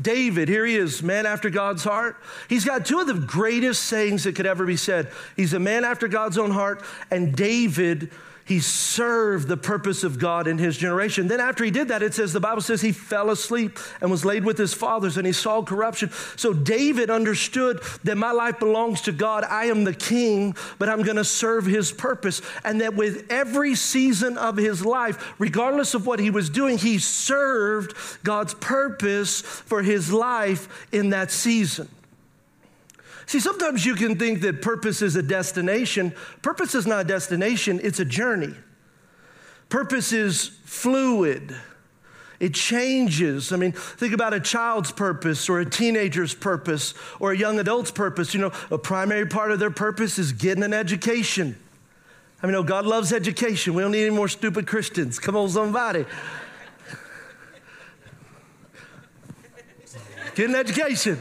David. 0.00 0.48
Here 0.48 0.64
he 0.64 0.76
is, 0.76 1.02
man 1.02 1.26
after 1.26 1.50
God's 1.50 1.84
heart. 1.84 2.16
He's 2.48 2.64
got 2.64 2.86
two 2.86 3.00
of 3.00 3.06
the 3.06 3.14
greatest 3.14 3.84
sayings 3.84 4.24
that 4.24 4.34
could 4.34 4.46
ever 4.46 4.64
be 4.64 4.76
said. 4.76 5.10
He's 5.36 5.52
a 5.52 5.58
man 5.58 5.84
after 5.84 6.08
God's 6.08 6.38
own 6.38 6.50
heart, 6.50 6.82
and 7.10 7.34
David 7.34 8.10
he 8.44 8.60
served 8.60 9.48
the 9.48 9.56
purpose 9.56 10.04
of 10.04 10.18
God 10.18 10.46
in 10.46 10.58
his 10.58 10.76
generation. 10.76 11.28
Then, 11.28 11.40
after 11.40 11.64
he 11.64 11.70
did 11.70 11.88
that, 11.88 12.02
it 12.02 12.14
says 12.14 12.32
the 12.32 12.40
Bible 12.40 12.60
says 12.60 12.80
he 12.80 12.92
fell 12.92 13.30
asleep 13.30 13.78
and 14.00 14.10
was 14.10 14.24
laid 14.24 14.44
with 14.44 14.58
his 14.58 14.74
fathers 14.74 15.16
and 15.16 15.26
he 15.26 15.32
saw 15.32 15.62
corruption. 15.62 16.10
So, 16.36 16.52
David 16.52 17.10
understood 17.10 17.80
that 18.04 18.16
my 18.16 18.32
life 18.32 18.58
belongs 18.58 19.02
to 19.02 19.12
God. 19.12 19.44
I 19.44 19.66
am 19.66 19.84
the 19.84 19.94
king, 19.94 20.56
but 20.78 20.88
I'm 20.88 21.02
going 21.02 21.16
to 21.16 21.24
serve 21.24 21.66
his 21.66 21.92
purpose. 21.92 22.42
And 22.64 22.80
that 22.80 22.94
with 22.94 23.30
every 23.30 23.74
season 23.74 24.36
of 24.36 24.56
his 24.56 24.84
life, 24.84 25.34
regardless 25.38 25.94
of 25.94 26.06
what 26.06 26.18
he 26.18 26.30
was 26.30 26.50
doing, 26.50 26.78
he 26.78 26.98
served 26.98 27.94
God's 28.24 28.54
purpose 28.54 29.40
for 29.40 29.82
his 29.82 30.12
life 30.12 30.86
in 30.92 31.10
that 31.10 31.30
season. 31.30 31.88
See, 33.26 33.40
sometimes 33.40 33.86
you 33.86 33.94
can 33.94 34.18
think 34.18 34.40
that 34.40 34.62
purpose 34.62 35.02
is 35.02 35.16
a 35.16 35.22
destination. 35.22 36.14
Purpose 36.42 36.74
is 36.74 36.86
not 36.86 37.02
a 37.02 37.04
destination, 37.04 37.80
it's 37.82 38.00
a 38.00 38.04
journey. 38.04 38.54
Purpose 39.68 40.12
is 40.12 40.48
fluid. 40.64 41.56
It 42.38 42.54
changes. 42.54 43.52
I 43.52 43.56
mean, 43.56 43.70
think 43.70 44.12
about 44.12 44.34
a 44.34 44.40
child's 44.40 44.90
purpose 44.90 45.48
or 45.48 45.60
a 45.60 45.64
teenager's 45.64 46.34
purpose 46.34 46.92
or 47.20 47.30
a 47.30 47.38
young 47.38 47.60
adult's 47.60 47.92
purpose. 47.92 48.34
You 48.34 48.40
know, 48.40 48.52
a 48.70 48.78
primary 48.78 49.26
part 49.26 49.52
of 49.52 49.60
their 49.60 49.70
purpose 49.70 50.18
is 50.18 50.32
getting 50.32 50.64
an 50.64 50.74
education. 50.74 51.56
I 52.42 52.46
mean, 52.46 52.56
oh, 52.56 52.64
God 52.64 52.84
loves 52.84 53.12
education. 53.12 53.74
We 53.74 53.82
don't 53.82 53.92
need 53.92 54.06
any 54.06 54.14
more 54.14 54.26
stupid 54.26 54.66
Christians. 54.66 55.20
Come 55.20 55.36
on, 55.36 55.48
somebody. 55.50 56.04
Get 60.34 60.48
an 60.48 60.56
education. 60.56 61.20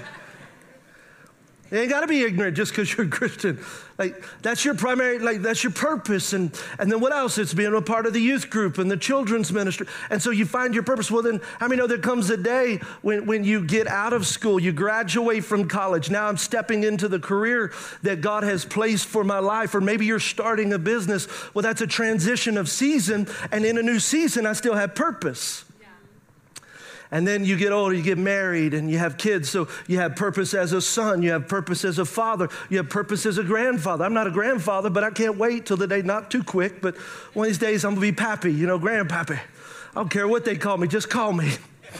You 1.71 1.77
ain't 1.77 1.89
got 1.89 2.01
to 2.01 2.07
be 2.07 2.21
ignorant 2.21 2.57
just 2.57 2.73
because 2.73 2.93
you're 2.93 3.07
a 3.07 3.09
Christian. 3.09 3.57
Like 3.97 4.23
that's 4.41 4.65
your 4.65 4.73
primary, 4.73 5.19
like 5.19 5.41
that's 5.41 5.63
your 5.63 5.71
purpose. 5.71 6.33
And 6.33 6.51
and 6.79 6.91
then 6.91 6.99
what 6.99 7.13
else? 7.13 7.37
It's 7.37 7.53
being 7.53 7.73
a 7.73 7.81
part 7.81 8.05
of 8.05 8.11
the 8.11 8.19
youth 8.19 8.49
group 8.49 8.77
and 8.77 8.91
the 8.91 8.97
children's 8.97 9.53
ministry. 9.53 9.87
And 10.09 10.21
so 10.21 10.31
you 10.31 10.45
find 10.45 10.73
your 10.73 10.83
purpose. 10.83 11.09
Well, 11.09 11.21
then 11.21 11.39
how 11.59 11.69
many 11.69 11.79
know 11.79 11.87
there 11.87 11.97
comes 11.97 12.29
a 12.29 12.35
day 12.35 12.77
when, 13.01 13.25
when 13.25 13.45
you 13.45 13.63
get 13.63 13.87
out 13.87 14.11
of 14.11 14.27
school, 14.27 14.59
you 14.59 14.73
graduate 14.73 15.45
from 15.45 15.69
college. 15.69 16.09
Now 16.09 16.27
I'm 16.27 16.37
stepping 16.37 16.83
into 16.83 17.07
the 17.07 17.19
career 17.19 17.71
that 18.03 18.19
God 18.19 18.43
has 18.43 18.65
placed 18.65 19.07
for 19.07 19.23
my 19.23 19.39
life, 19.39 19.73
or 19.73 19.79
maybe 19.79 20.05
you're 20.05 20.19
starting 20.19 20.73
a 20.73 20.79
business. 20.79 21.27
Well, 21.53 21.63
that's 21.63 21.81
a 21.81 21.87
transition 21.87 22.57
of 22.57 22.67
season, 22.69 23.27
and 23.51 23.65
in 23.65 23.77
a 23.77 23.83
new 23.83 23.99
season, 23.99 24.45
I 24.45 24.53
still 24.53 24.75
have 24.75 24.93
purpose. 24.93 25.63
And 27.13 27.27
then 27.27 27.43
you 27.43 27.57
get 27.57 27.73
older, 27.73 27.93
you 27.93 28.01
get 28.01 28.17
married, 28.17 28.73
and 28.73 28.89
you 28.89 28.97
have 28.97 29.17
kids. 29.17 29.49
So 29.49 29.67
you 29.85 29.97
have 29.99 30.15
purpose 30.15 30.53
as 30.53 30.71
a 30.71 30.81
son, 30.81 31.21
you 31.21 31.31
have 31.31 31.47
purpose 31.47 31.83
as 31.83 31.99
a 31.99 32.05
father, 32.05 32.47
you 32.69 32.77
have 32.77 32.89
purpose 32.89 33.25
as 33.25 33.37
a 33.37 33.43
grandfather. 33.43 34.05
I'm 34.05 34.13
not 34.13 34.27
a 34.27 34.31
grandfather, 34.31 34.89
but 34.89 35.03
I 35.03 35.11
can't 35.11 35.37
wait 35.37 35.65
till 35.65 35.75
the 35.75 35.87
day, 35.87 36.01
not 36.01 36.31
too 36.31 36.41
quick, 36.41 36.81
but 36.81 36.95
one 37.33 37.47
of 37.47 37.49
these 37.49 37.57
days 37.57 37.83
I'm 37.83 37.95
gonna 37.95 38.01
be 38.01 38.13
pappy, 38.13 38.53
you 38.53 38.65
know, 38.65 38.79
grandpappy. 38.79 39.37
I 39.37 39.93
don't 39.93 40.09
care 40.09 40.27
what 40.27 40.45
they 40.45 40.55
call 40.55 40.77
me, 40.77 40.87
just 40.87 41.09
call 41.09 41.33
me. 41.33 41.51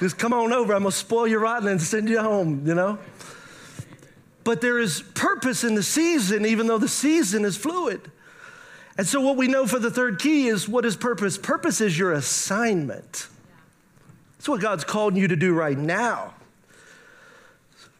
just 0.00 0.16
come 0.16 0.32
on 0.32 0.54
over, 0.54 0.72
I'm 0.72 0.84
gonna 0.84 0.92
spoil 0.92 1.28
you 1.28 1.38
rotten 1.38 1.68
and 1.68 1.80
send 1.80 2.08
you 2.08 2.20
home, 2.20 2.66
you 2.66 2.74
know? 2.74 2.98
But 4.44 4.62
there 4.62 4.78
is 4.78 5.02
purpose 5.12 5.62
in 5.62 5.74
the 5.74 5.82
season, 5.82 6.46
even 6.46 6.68
though 6.68 6.78
the 6.78 6.88
season 6.88 7.44
is 7.44 7.58
fluid. 7.58 8.10
And 8.96 9.06
so, 9.06 9.20
what 9.20 9.36
we 9.36 9.46
know 9.46 9.66
for 9.66 9.78
the 9.78 9.90
third 9.90 10.18
key 10.18 10.48
is 10.48 10.66
what 10.66 10.86
is 10.86 10.96
purpose? 10.96 11.36
Purpose 11.36 11.82
is 11.82 11.98
your 11.98 12.12
assignment. 12.14 13.28
That's 14.38 14.48
what 14.48 14.60
God's 14.60 14.84
calling 14.84 15.16
you 15.16 15.28
to 15.28 15.36
do 15.36 15.52
right 15.52 15.76
now. 15.76 16.34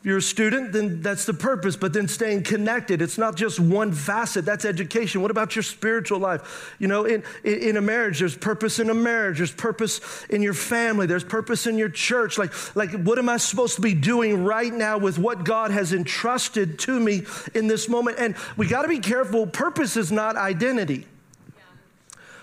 If 0.00 0.06
you're 0.06 0.18
a 0.18 0.22
student, 0.22 0.72
then 0.72 1.02
that's 1.02 1.24
the 1.24 1.34
purpose, 1.34 1.74
but 1.74 1.92
then 1.92 2.06
staying 2.06 2.44
connected. 2.44 3.02
It's 3.02 3.18
not 3.18 3.34
just 3.34 3.58
one 3.58 3.90
facet, 3.90 4.44
that's 4.44 4.64
education. 4.64 5.22
What 5.22 5.32
about 5.32 5.56
your 5.56 5.64
spiritual 5.64 6.20
life? 6.20 6.76
You 6.78 6.86
know, 6.86 7.04
in, 7.04 7.24
in 7.42 7.76
a 7.76 7.80
marriage, 7.80 8.20
there's 8.20 8.36
purpose 8.36 8.78
in 8.78 8.90
a 8.90 8.94
marriage, 8.94 9.38
there's 9.38 9.50
purpose 9.50 10.24
in 10.30 10.40
your 10.40 10.54
family, 10.54 11.06
there's 11.06 11.24
purpose 11.24 11.66
in 11.66 11.76
your 11.76 11.88
church. 11.88 12.38
Like, 12.38 12.76
like 12.76 12.92
what 12.92 13.18
am 13.18 13.28
I 13.28 13.38
supposed 13.38 13.74
to 13.74 13.82
be 13.82 13.94
doing 13.94 14.44
right 14.44 14.72
now 14.72 14.98
with 14.98 15.18
what 15.18 15.44
God 15.44 15.72
has 15.72 15.92
entrusted 15.92 16.78
to 16.80 17.00
me 17.00 17.24
in 17.54 17.66
this 17.66 17.88
moment? 17.88 18.20
And 18.20 18.36
we 18.56 18.68
got 18.68 18.82
to 18.82 18.88
be 18.88 19.00
careful. 19.00 19.48
Purpose 19.48 19.96
is 19.96 20.12
not 20.12 20.36
identity. 20.36 21.06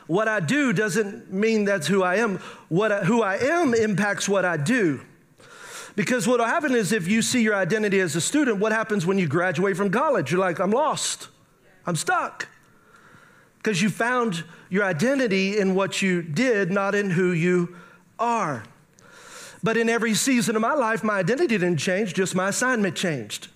What 0.07 0.27
I 0.27 0.39
do 0.39 0.71
doesn't 0.71 1.31
mean 1.31 1.65
that's 1.65 1.87
who 1.87 2.03
I 2.03 2.15
am. 2.17 2.37
What 2.69 2.91
I, 2.91 3.03
who 3.03 3.23
I 3.23 3.37
am 3.37 3.73
impacts 3.73 4.29
what 4.29 4.45
I 4.45 4.57
do. 4.57 5.01
Because 5.95 6.27
what 6.27 6.39
will 6.39 6.45
happen 6.45 6.75
is 6.75 6.91
if 6.91 7.07
you 7.07 7.21
see 7.21 7.41
your 7.41 7.55
identity 7.55 7.99
as 7.99 8.15
a 8.15 8.21
student, 8.21 8.59
what 8.59 8.71
happens 8.71 9.05
when 9.05 9.17
you 9.17 9.27
graduate 9.27 9.77
from 9.77 9.89
college? 9.89 10.31
You're 10.31 10.41
like, 10.41 10.59
I'm 10.59 10.71
lost, 10.71 11.29
I'm 11.85 11.95
stuck. 11.95 12.49
Because 13.57 13.81
you 13.81 13.89
found 13.89 14.43
your 14.69 14.83
identity 14.83 15.57
in 15.57 15.73
what 15.73 16.01
you 16.01 16.21
did, 16.21 16.69
not 16.69 16.93
in 16.93 17.09
who 17.09 17.31
you 17.31 17.75
are. 18.19 18.63
But 19.63 19.77
in 19.77 19.89
every 19.89 20.13
season 20.13 20.55
of 20.55 20.61
my 20.61 20.73
life, 20.75 21.03
my 21.03 21.17
identity 21.17 21.57
didn't 21.57 21.77
change, 21.77 22.13
just 22.13 22.35
my 22.35 22.49
assignment 22.49 22.95
changed. 22.95 23.47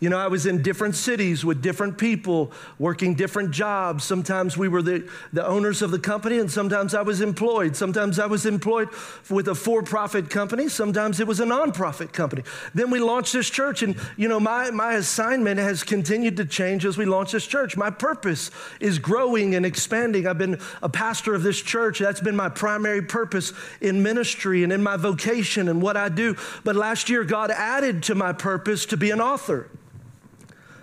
You 0.00 0.10
know, 0.10 0.18
I 0.18 0.26
was 0.26 0.44
in 0.44 0.60
different 0.60 0.96
cities 0.96 1.44
with 1.44 1.62
different 1.62 1.96
people, 1.96 2.52
working 2.78 3.14
different 3.14 3.52
jobs. 3.52 4.04
Sometimes 4.04 4.56
we 4.56 4.68
were 4.68 4.82
the, 4.82 5.08
the 5.32 5.46
owners 5.46 5.82
of 5.82 5.92
the 5.92 5.98
company, 5.98 6.38
and 6.38 6.50
sometimes 6.50 6.94
I 6.94 7.02
was 7.02 7.20
employed. 7.20 7.76
Sometimes 7.76 8.18
I 8.18 8.26
was 8.26 8.44
employed 8.44 8.88
with 9.30 9.48
a 9.48 9.54
for 9.54 9.82
profit 9.82 10.28
company, 10.28 10.68
sometimes 10.68 11.20
it 11.20 11.26
was 11.26 11.40
a 11.40 11.44
nonprofit 11.44 12.12
company. 12.12 12.42
Then 12.74 12.90
we 12.90 12.98
launched 12.98 13.32
this 13.32 13.48
church, 13.48 13.82
and, 13.82 13.96
you 14.16 14.28
know, 14.28 14.40
my, 14.40 14.70
my 14.70 14.94
assignment 14.94 15.58
has 15.58 15.82
continued 15.82 16.36
to 16.36 16.44
change 16.44 16.84
as 16.84 16.98
we 16.98 17.04
launch 17.04 17.32
this 17.32 17.46
church. 17.46 17.76
My 17.76 17.90
purpose 17.90 18.50
is 18.80 18.98
growing 18.98 19.54
and 19.54 19.64
expanding. 19.64 20.26
I've 20.26 20.38
been 20.38 20.60
a 20.82 20.88
pastor 20.88 21.34
of 21.34 21.42
this 21.42 21.60
church. 21.60 21.98
That's 21.98 22.20
been 22.20 22.36
my 22.36 22.48
primary 22.48 23.02
purpose 23.02 23.52
in 23.80 24.02
ministry 24.02 24.64
and 24.64 24.72
in 24.72 24.82
my 24.82 24.96
vocation 24.96 25.68
and 25.68 25.80
what 25.80 25.96
I 25.96 26.08
do. 26.08 26.36
But 26.64 26.76
last 26.76 27.08
year, 27.08 27.24
God 27.24 27.50
added 27.50 28.02
to 28.04 28.14
my 28.14 28.32
purpose 28.32 28.84
to 28.86 28.96
be 28.96 29.10
an 29.10 29.20
author. 29.20 29.70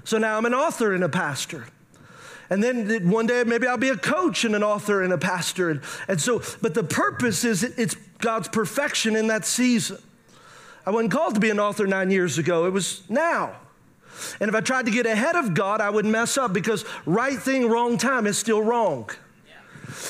So 0.03 0.17
now 0.17 0.37
I'm 0.37 0.45
an 0.45 0.53
author 0.53 0.93
and 0.93 1.03
a 1.03 1.09
pastor. 1.09 1.65
And 2.49 2.61
then 2.61 3.09
one 3.09 3.27
day 3.27 3.43
maybe 3.45 3.65
I'll 3.65 3.77
be 3.77 3.89
a 3.89 3.97
coach 3.97 4.43
and 4.43 4.55
an 4.55 4.63
author 4.63 5.01
and 5.01 5.13
a 5.13 5.17
pastor. 5.17 5.69
And, 5.69 5.81
and 6.07 6.19
so, 6.19 6.41
but 6.61 6.73
the 6.73 6.83
purpose 6.83 7.45
is 7.45 7.63
it's 7.63 7.95
God's 8.19 8.49
perfection 8.49 9.15
in 9.15 9.27
that 9.27 9.45
season. 9.45 9.97
I 10.85 10.91
wasn't 10.91 11.11
called 11.11 11.35
to 11.35 11.39
be 11.39 11.49
an 11.49 11.59
author 11.59 11.87
nine 11.87 12.11
years 12.11 12.37
ago, 12.37 12.65
it 12.65 12.71
was 12.71 13.03
now. 13.07 13.55
And 14.39 14.49
if 14.49 14.55
I 14.55 14.61
tried 14.61 14.85
to 14.85 14.91
get 14.91 15.05
ahead 15.05 15.35
of 15.35 15.53
God, 15.53 15.79
I 15.79 15.89
would 15.89 16.05
mess 16.05 16.37
up 16.37 16.51
because 16.53 16.83
right 17.05 17.39
thing, 17.39 17.69
wrong 17.69 17.97
time 17.97 18.27
is 18.27 18.37
still 18.37 18.61
wrong. 18.61 19.09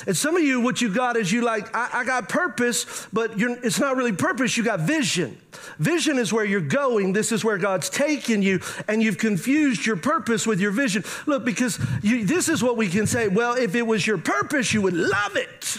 And 0.07 0.15
some 0.15 0.35
of 0.35 0.43
you, 0.43 0.61
what 0.61 0.81
you 0.81 0.93
got 0.93 1.17
is 1.17 1.31
you 1.31 1.41
like, 1.41 1.75
I, 1.75 1.89
I 1.93 2.03
got 2.03 2.29
purpose, 2.29 3.07
but 3.11 3.31
it's 3.37 3.79
not 3.79 3.95
really 3.95 4.13
purpose, 4.13 4.57
you 4.57 4.63
got 4.63 4.81
vision. 4.81 5.37
Vision 5.79 6.17
is 6.17 6.31
where 6.31 6.45
you're 6.45 6.61
going. 6.61 7.13
This 7.13 7.31
is 7.31 7.43
where 7.43 7.57
God's 7.57 7.89
taking 7.89 8.41
you, 8.41 8.61
and 8.87 9.01
you've 9.01 9.17
confused 9.17 9.85
your 9.85 9.97
purpose 9.97 10.47
with 10.47 10.59
your 10.59 10.71
vision. 10.71 11.03
Look, 11.25 11.45
because 11.45 11.79
you, 12.01 12.25
this 12.25 12.49
is 12.49 12.63
what 12.63 12.77
we 12.77 12.87
can 12.87 13.07
say 13.07 13.27
well, 13.27 13.55
if 13.55 13.75
it 13.75 13.85
was 13.85 14.05
your 14.05 14.17
purpose, 14.17 14.73
you 14.73 14.81
would 14.81 14.93
love 14.93 15.35
it. 15.35 15.77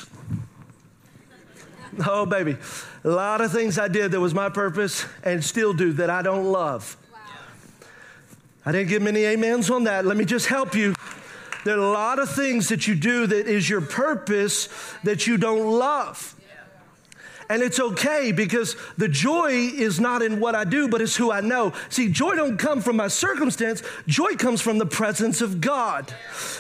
Oh, 2.07 2.25
baby. 2.25 2.57
A 3.05 3.09
lot 3.09 3.43
of 3.43 3.53
things 3.53 3.79
I 3.79 3.87
did 3.87 4.12
that 4.12 4.21
was 4.21 4.33
my 4.33 4.49
purpose 4.49 5.05
and 5.25 5.45
still 5.45 5.75
do 5.75 5.93
that 5.95 6.09
I 6.09 6.23
don't 6.23 6.47
love. 6.47 6.97
I 8.65 8.73
didn't 8.73 8.88
get 8.88 9.03
many 9.03 9.27
amens 9.27 9.71
on 9.71 9.85
that. 9.85 10.07
Let 10.07 10.17
me 10.17 10.25
just 10.25 10.47
help 10.47 10.75
you. 10.75 10.95
There 11.64 11.77
are 11.77 11.81
a 11.81 11.90
lot 11.90 12.18
of 12.18 12.31
things 12.31 12.68
that 12.68 12.87
you 12.87 12.94
do 12.94 13.27
that 13.27 13.46
is 13.46 13.68
your 13.68 13.81
purpose 13.81 14.68
that 15.05 15.27
you 15.27 15.37
don't 15.37 15.70
love. 15.79 16.35
And 17.48 17.62
it's 17.62 17.79
okay 17.79 18.33
because 18.33 18.77
the 18.96 19.09
joy 19.09 19.51
is 19.51 20.01
not 20.01 20.22
in 20.22 20.40
what 20.40 20.55
I 20.55 20.64
do, 20.64 20.88
but 20.88 21.03
it's 21.03 21.16
who 21.16 21.31
I 21.31 21.42
know. 21.42 21.75
See, 21.90 22.09
joy 22.09 22.35
don't 22.35 22.57
come 22.57 22.81
from 22.81 22.96
my 22.96 23.09
circumstance. 23.09 23.83
Joy 24.07 24.37
comes 24.37 24.62
from 24.62 24.79
the 24.79 24.87
presence 24.87 25.42
of 25.42 25.61
God. 25.61 26.14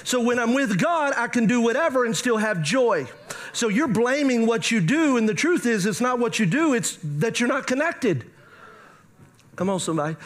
So 0.04 0.20
when 0.20 0.38
I'm 0.38 0.52
with 0.52 0.78
God, 0.78 1.14
I 1.16 1.28
can 1.28 1.46
do 1.46 1.62
whatever 1.62 2.04
and 2.04 2.14
still 2.14 2.36
have 2.36 2.62
joy. 2.62 3.06
So 3.54 3.68
you're 3.68 3.88
blaming 3.88 4.46
what 4.46 4.70
you 4.70 4.80
do, 4.80 5.16
and 5.16 5.26
the 5.26 5.34
truth 5.34 5.64
is, 5.64 5.86
it's 5.86 6.00
not 6.00 6.18
what 6.18 6.38
you 6.38 6.46
do, 6.46 6.74
it's 6.74 6.98
that 7.02 7.40
you're 7.40 7.48
not 7.48 7.66
connected. 7.66 8.26
Come 9.56 9.70
on, 9.70 9.80
somebody. 9.80 10.16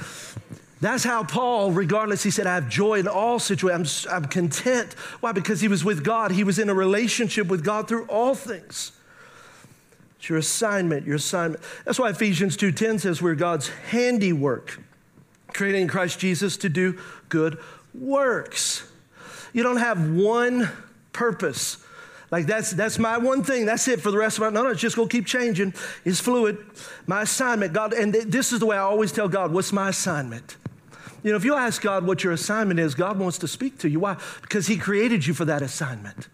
That's 0.80 1.04
how 1.04 1.24
Paul, 1.24 1.72
regardless, 1.72 2.22
he 2.22 2.30
said, 2.30 2.46
I 2.46 2.54
have 2.54 2.68
joy 2.68 2.98
in 2.98 3.08
all 3.08 3.38
situations. 3.38 4.06
I'm, 4.10 4.24
I'm 4.24 4.28
content. 4.28 4.92
Why? 5.20 5.32
Because 5.32 5.60
he 5.60 5.68
was 5.68 5.84
with 5.84 6.04
God. 6.04 6.32
He 6.32 6.44
was 6.44 6.58
in 6.58 6.68
a 6.68 6.74
relationship 6.74 7.46
with 7.46 7.64
God 7.64 7.88
through 7.88 8.04
all 8.06 8.34
things. 8.34 8.92
It's 10.18 10.28
your 10.28 10.38
assignment, 10.38 11.06
your 11.06 11.16
assignment. 11.16 11.62
That's 11.84 11.98
why 11.98 12.10
Ephesians 12.10 12.56
2.10 12.56 13.00
says 13.00 13.22
we're 13.22 13.34
God's 13.34 13.68
handiwork, 13.68 14.80
created 15.48 15.80
in 15.80 15.88
Christ 15.88 16.18
Jesus 16.18 16.58
to 16.58 16.68
do 16.68 17.00
good 17.30 17.58
works. 17.94 18.86
You 19.54 19.62
don't 19.62 19.78
have 19.78 20.10
one 20.10 20.68
purpose. 21.12 21.78
Like 22.30 22.46
that's 22.46 22.72
that's 22.72 22.98
my 22.98 23.18
one 23.18 23.44
thing. 23.44 23.66
That's 23.66 23.86
it 23.88 24.00
for 24.00 24.10
the 24.10 24.18
rest 24.18 24.36
of 24.36 24.42
my. 24.42 24.50
No, 24.50 24.64
no, 24.64 24.70
it's 24.70 24.80
just 24.80 24.96
gonna 24.96 25.08
keep 25.08 25.26
changing. 25.26 25.72
It's 26.04 26.20
fluid. 26.20 26.58
My 27.06 27.22
assignment, 27.22 27.72
God, 27.72 27.92
and 27.92 28.12
th- 28.12 28.26
this 28.26 28.52
is 28.52 28.58
the 28.58 28.66
way 28.66 28.76
I 28.76 28.80
always 28.80 29.12
tell 29.12 29.28
God, 29.28 29.52
what's 29.52 29.72
my 29.72 29.90
assignment? 29.90 30.56
You 31.26 31.32
know, 31.32 31.38
if 31.38 31.44
you 31.44 31.56
ask 31.56 31.82
God 31.82 32.06
what 32.06 32.22
your 32.22 32.32
assignment 32.32 32.78
is, 32.78 32.94
God 32.94 33.18
wants 33.18 33.38
to 33.38 33.48
speak 33.48 33.78
to 33.78 33.88
you. 33.88 33.98
Why? 33.98 34.16
Because 34.42 34.68
He 34.68 34.76
created 34.76 35.26
you 35.26 35.34
for 35.34 35.44
that 35.46 35.60
assignment. 35.60 36.28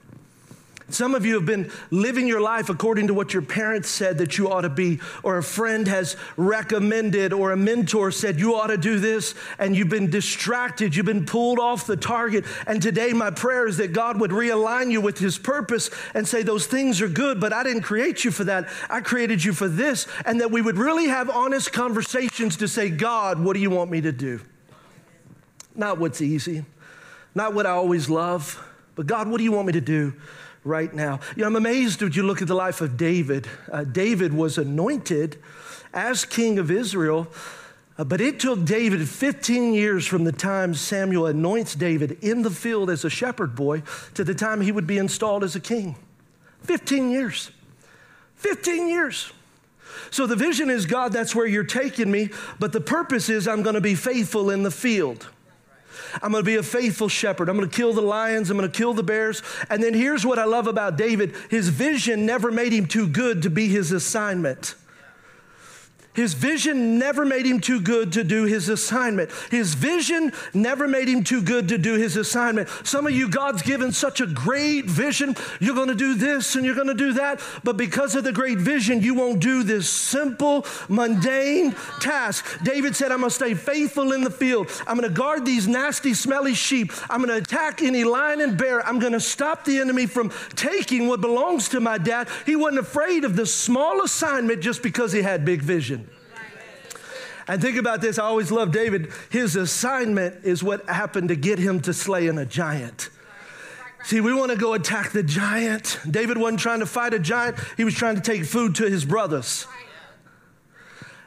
Some 0.90 1.14
of 1.14 1.24
you 1.24 1.36
have 1.36 1.46
been 1.46 1.70
living 1.90 2.28
your 2.28 2.42
life 2.42 2.68
according 2.68 3.06
to 3.06 3.14
what 3.14 3.32
your 3.32 3.40
parents 3.40 3.88
said 3.88 4.18
that 4.18 4.36
you 4.36 4.52
ought 4.52 4.60
to 4.60 4.68
be, 4.68 5.00
or 5.22 5.38
a 5.38 5.42
friend 5.42 5.88
has 5.88 6.16
recommended, 6.36 7.32
or 7.32 7.52
a 7.52 7.56
mentor 7.56 8.10
said 8.10 8.38
you 8.38 8.54
ought 8.54 8.66
to 8.66 8.76
do 8.76 8.98
this, 8.98 9.34
and 9.58 9.74
you've 9.74 9.88
been 9.88 10.10
distracted, 10.10 10.94
you've 10.94 11.06
been 11.06 11.24
pulled 11.24 11.58
off 11.58 11.86
the 11.86 11.96
target. 11.96 12.44
And 12.66 12.82
today, 12.82 13.14
my 13.14 13.30
prayer 13.30 13.66
is 13.66 13.78
that 13.78 13.94
God 13.94 14.20
would 14.20 14.30
realign 14.30 14.90
you 14.90 15.00
with 15.00 15.18
His 15.18 15.38
purpose 15.38 15.88
and 16.12 16.28
say, 16.28 16.42
Those 16.42 16.66
things 16.66 17.00
are 17.00 17.08
good, 17.08 17.40
but 17.40 17.54
I 17.54 17.62
didn't 17.62 17.80
create 17.80 18.26
you 18.26 18.30
for 18.30 18.44
that. 18.44 18.68
I 18.90 19.00
created 19.00 19.42
you 19.42 19.54
for 19.54 19.68
this. 19.68 20.06
And 20.26 20.42
that 20.42 20.50
we 20.50 20.60
would 20.60 20.76
really 20.76 21.06
have 21.06 21.30
honest 21.30 21.72
conversations 21.72 22.58
to 22.58 22.68
say, 22.68 22.90
God, 22.90 23.42
what 23.42 23.54
do 23.54 23.60
you 23.60 23.70
want 23.70 23.90
me 23.90 24.02
to 24.02 24.12
do? 24.12 24.42
Not 25.74 25.98
what's 25.98 26.20
easy, 26.20 26.64
not 27.34 27.54
what 27.54 27.66
I 27.66 27.70
always 27.70 28.10
love, 28.10 28.62
but 28.94 29.06
God, 29.06 29.28
what 29.28 29.38
do 29.38 29.44
you 29.44 29.52
want 29.52 29.66
me 29.66 29.72
to 29.72 29.80
do? 29.80 30.14
right 30.64 30.92
now. 30.94 31.20
You 31.36 31.42
know, 31.42 31.48
I'm 31.48 31.56
amazed 31.56 32.02
when 32.02 32.12
you 32.12 32.22
look 32.22 32.40
at 32.40 32.48
the 32.48 32.54
life 32.54 32.80
of 32.80 32.96
David. 32.96 33.48
Uh, 33.70 33.84
David 33.84 34.32
was 34.32 34.58
anointed 34.58 35.38
as 35.92 36.24
king 36.24 36.58
of 36.58 36.70
Israel, 36.70 37.28
uh, 37.98 38.04
but 38.04 38.20
it 38.20 38.40
took 38.40 38.64
David 38.64 39.08
15 39.08 39.74
years 39.74 40.06
from 40.06 40.24
the 40.24 40.32
time 40.32 40.74
Samuel 40.74 41.26
anoints 41.26 41.74
David 41.74 42.18
in 42.22 42.42
the 42.42 42.50
field 42.50 42.90
as 42.90 43.04
a 43.04 43.10
shepherd 43.10 43.54
boy 43.54 43.82
to 44.14 44.24
the 44.24 44.34
time 44.34 44.60
he 44.60 44.72
would 44.72 44.86
be 44.86 44.98
installed 44.98 45.44
as 45.44 45.56
a 45.56 45.60
king. 45.60 45.96
15 46.62 47.10
years. 47.10 47.50
15 48.36 48.88
years. 48.88 49.32
So 50.10 50.26
the 50.26 50.36
vision 50.36 50.70
is 50.70 50.86
God, 50.86 51.12
that's 51.12 51.34
where 51.34 51.46
you're 51.46 51.64
taking 51.64 52.10
me, 52.10 52.30
but 52.58 52.72
the 52.72 52.80
purpose 52.80 53.28
is 53.28 53.46
I'm 53.46 53.62
going 53.62 53.74
to 53.74 53.80
be 53.80 53.94
faithful 53.94 54.50
in 54.50 54.62
the 54.62 54.70
field. 54.70 55.28
I'm 56.20 56.32
going 56.32 56.42
to 56.42 56.46
be 56.46 56.56
a 56.56 56.62
faithful 56.62 57.08
shepherd. 57.08 57.48
I'm 57.48 57.56
going 57.56 57.68
to 57.68 57.76
kill 57.76 57.92
the 57.92 58.02
lions. 58.02 58.50
I'm 58.50 58.58
going 58.58 58.70
to 58.70 58.76
kill 58.76 58.94
the 58.94 59.02
bears. 59.02 59.42
And 59.70 59.82
then 59.82 59.94
here's 59.94 60.26
what 60.26 60.38
I 60.38 60.44
love 60.44 60.66
about 60.66 60.96
David 60.96 61.34
his 61.48 61.68
vision 61.68 62.26
never 62.26 62.50
made 62.50 62.72
him 62.72 62.86
too 62.86 63.06
good 63.06 63.42
to 63.42 63.50
be 63.50 63.68
his 63.68 63.92
assignment. 63.92 64.74
His 66.14 66.34
vision 66.34 66.98
never 66.98 67.24
made 67.24 67.46
him 67.46 67.58
too 67.58 67.80
good 67.80 68.12
to 68.12 68.24
do 68.24 68.44
his 68.44 68.68
assignment. 68.68 69.30
His 69.50 69.72
vision 69.74 70.32
never 70.52 70.86
made 70.86 71.08
him 71.08 71.24
too 71.24 71.40
good 71.40 71.68
to 71.68 71.78
do 71.78 71.94
his 71.94 72.16
assignment. 72.16 72.68
Some 72.84 73.06
of 73.06 73.12
you, 73.12 73.30
God's 73.30 73.62
given 73.62 73.92
such 73.92 74.20
a 74.20 74.26
great 74.26 74.84
vision. 74.84 75.34
You're 75.58 75.74
going 75.74 75.88
to 75.88 75.94
do 75.94 76.14
this 76.14 76.54
and 76.54 76.66
you're 76.66 76.74
going 76.74 76.88
to 76.88 76.94
do 76.94 77.14
that. 77.14 77.40
But 77.64 77.78
because 77.78 78.14
of 78.14 78.24
the 78.24 78.32
great 78.32 78.58
vision, 78.58 79.00
you 79.00 79.14
won't 79.14 79.40
do 79.40 79.62
this 79.62 79.88
simple, 79.88 80.66
mundane 80.90 81.74
task. 82.00 82.62
David 82.62 82.94
said, 82.94 83.10
I'm 83.10 83.20
going 83.20 83.30
to 83.30 83.34
stay 83.34 83.54
faithful 83.54 84.12
in 84.12 84.22
the 84.22 84.30
field. 84.30 84.70
I'm 84.86 84.98
going 84.98 85.08
to 85.08 85.14
guard 85.14 85.46
these 85.46 85.66
nasty, 85.66 86.12
smelly 86.12 86.54
sheep. 86.54 86.92
I'm 87.08 87.24
going 87.24 87.30
to 87.30 87.42
attack 87.42 87.80
any 87.80 88.04
lion 88.04 88.42
and 88.42 88.58
bear. 88.58 88.86
I'm 88.86 88.98
going 88.98 89.14
to 89.14 89.20
stop 89.20 89.64
the 89.64 89.78
enemy 89.78 90.04
from 90.04 90.30
taking 90.56 91.08
what 91.08 91.22
belongs 91.22 91.70
to 91.70 91.80
my 91.80 91.96
dad. 91.96 92.28
He 92.44 92.54
wasn't 92.54 92.80
afraid 92.80 93.24
of 93.24 93.34
the 93.34 93.46
small 93.46 94.02
assignment 94.02 94.60
just 94.60 94.82
because 94.82 95.12
he 95.12 95.22
had 95.22 95.46
big 95.46 95.62
vision. 95.62 96.01
And 97.48 97.60
think 97.60 97.76
about 97.76 98.00
this. 98.00 98.18
I 98.18 98.24
always 98.24 98.50
love 98.50 98.72
David. 98.72 99.10
His 99.30 99.56
assignment 99.56 100.44
is 100.44 100.62
what 100.62 100.88
happened 100.88 101.28
to 101.28 101.36
get 101.36 101.58
him 101.58 101.80
to 101.80 101.92
slaying 101.92 102.38
a 102.38 102.46
giant. 102.46 103.10
See, 104.04 104.20
we 104.20 104.34
want 104.34 104.50
to 104.50 104.56
go 104.56 104.74
attack 104.74 105.12
the 105.12 105.22
giant. 105.22 105.98
David 106.08 106.38
wasn't 106.38 106.60
trying 106.60 106.80
to 106.80 106.86
fight 106.86 107.14
a 107.14 107.18
giant, 107.18 107.56
he 107.76 107.84
was 107.84 107.94
trying 107.94 108.16
to 108.16 108.20
take 108.20 108.44
food 108.44 108.74
to 108.76 108.88
his 108.88 109.04
brothers. 109.04 109.66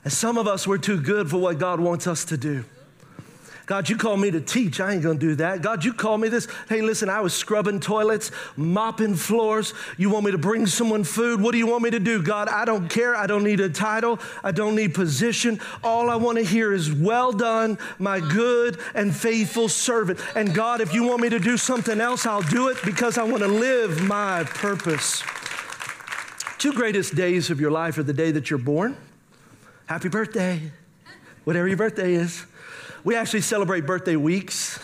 And 0.03 0.13
some 0.13 0.37
of 0.37 0.47
us, 0.47 0.67
we're 0.67 0.77
too 0.77 1.01
good 1.01 1.29
for 1.29 1.37
what 1.37 1.57
God 1.57 1.79
wants 1.79 2.05
us 2.05 2.25
to 2.25 2.37
do. 2.37 2.65
God, 3.65 3.89
you 3.89 3.97
call 3.97 4.15
me 4.15 4.29
to 4.29 4.39
teach. 4.39 4.79
I 4.79 4.93
ain't 4.93 5.01
gonna 5.01 5.17
do 5.17 5.35
that. 5.35 5.61
God, 5.61 5.83
you 5.83 5.93
call 5.93 6.17
me 6.17 6.29
this. 6.29 6.47
Hey, 6.69 6.81
listen, 6.81 7.09
I 7.09 7.21
was 7.21 7.33
scrubbing 7.33 7.79
toilets, 7.79 8.29
mopping 8.55 9.15
floors. 9.15 9.73
You 9.97 10.11
want 10.11 10.25
me 10.25 10.31
to 10.31 10.37
bring 10.37 10.67
someone 10.67 11.03
food? 11.03 11.41
What 11.41 11.51
do 11.51 11.57
you 11.57 11.65
want 11.65 11.81
me 11.81 11.89
to 11.89 11.99
do? 11.99 12.21
God, 12.21 12.47
I 12.47 12.65
don't 12.65 12.89
care. 12.89 13.15
I 13.15 13.25
don't 13.25 13.43
need 13.43 13.59
a 13.59 13.69
title. 13.69 14.19
I 14.43 14.51
don't 14.51 14.75
need 14.75 14.93
position. 14.93 15.59
All 15.83 16.11
I 16.11 16.15
wanna 16.15 16.43
hear 16.43 16.73
is, 16.73 16.91
well 16.91 17.31
done, 17.31 17.79
my 17.97 18.19
good 18.19 18.79
and 18.93 19.15
faithful 19.15 19.67
servant. 19.67 20.19
And 20.35 20.53
God, 20.53 20.79
if 20.79 20.93
you 20.93 21.03
want 21.03 21.21
me 21.21 21.29
to 21.29 21.39
do 21.39 21.57
something 21.57 21.99
else, 21.99 22.25
I'll 22.25 22.43
do 22.43 22.67
it 22.67 22.77
because 22.85 23.17
I 23.17 23.23
wanna 23.23 23.47
live 23.47 24.03
my 24.03 24.43
purpose. 24.43 25.23
Two 26.59 26.71
greatest 26.73 27.15
days 27.15 27.49
of 27.49 27.59
your 27.59 27.71
life 27.71 27.97
are 27.97 28.03
the 28.03 28.13
day 28.13 28.31
that 28.31 28.49
you're 28.49 28.59
born. 28.59 28.95
Happy 29.87 30.09
birthday, 30.09 30.71
whatever 31.43 31.67
your 31.67 31.77
birthday 31.77 32.13
is. 32.13 32.45
We 33.05 33.15
actually 33.15 33.41
celebrate 33.41 33.85
birthday 33.85 34.15
weeks. 34.15 34.79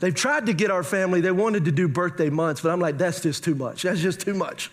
They've 0.00 0.14
tried 0.14 0.46
to 0.46 0.52
get 0.52 0.70
our 0.70 0.82
family, 0.82 1.22
they 1.22 1.32
wanted 1.32 1.64
to 1.64 1.72
do 1.72 1.88
birthday 1.88 2.28
months, 2.28 2.60
but 2.60 2.70
I'm 2.70 2.78
like, 2.78 2.98
that's 2.98 3.20
just 3.20 3.42
too 3.42 3.54
much. 3.54 3.82
That's 3.82 4.00
just 4.00 4.20
too 4.20 4.34
much. 4.34 4.70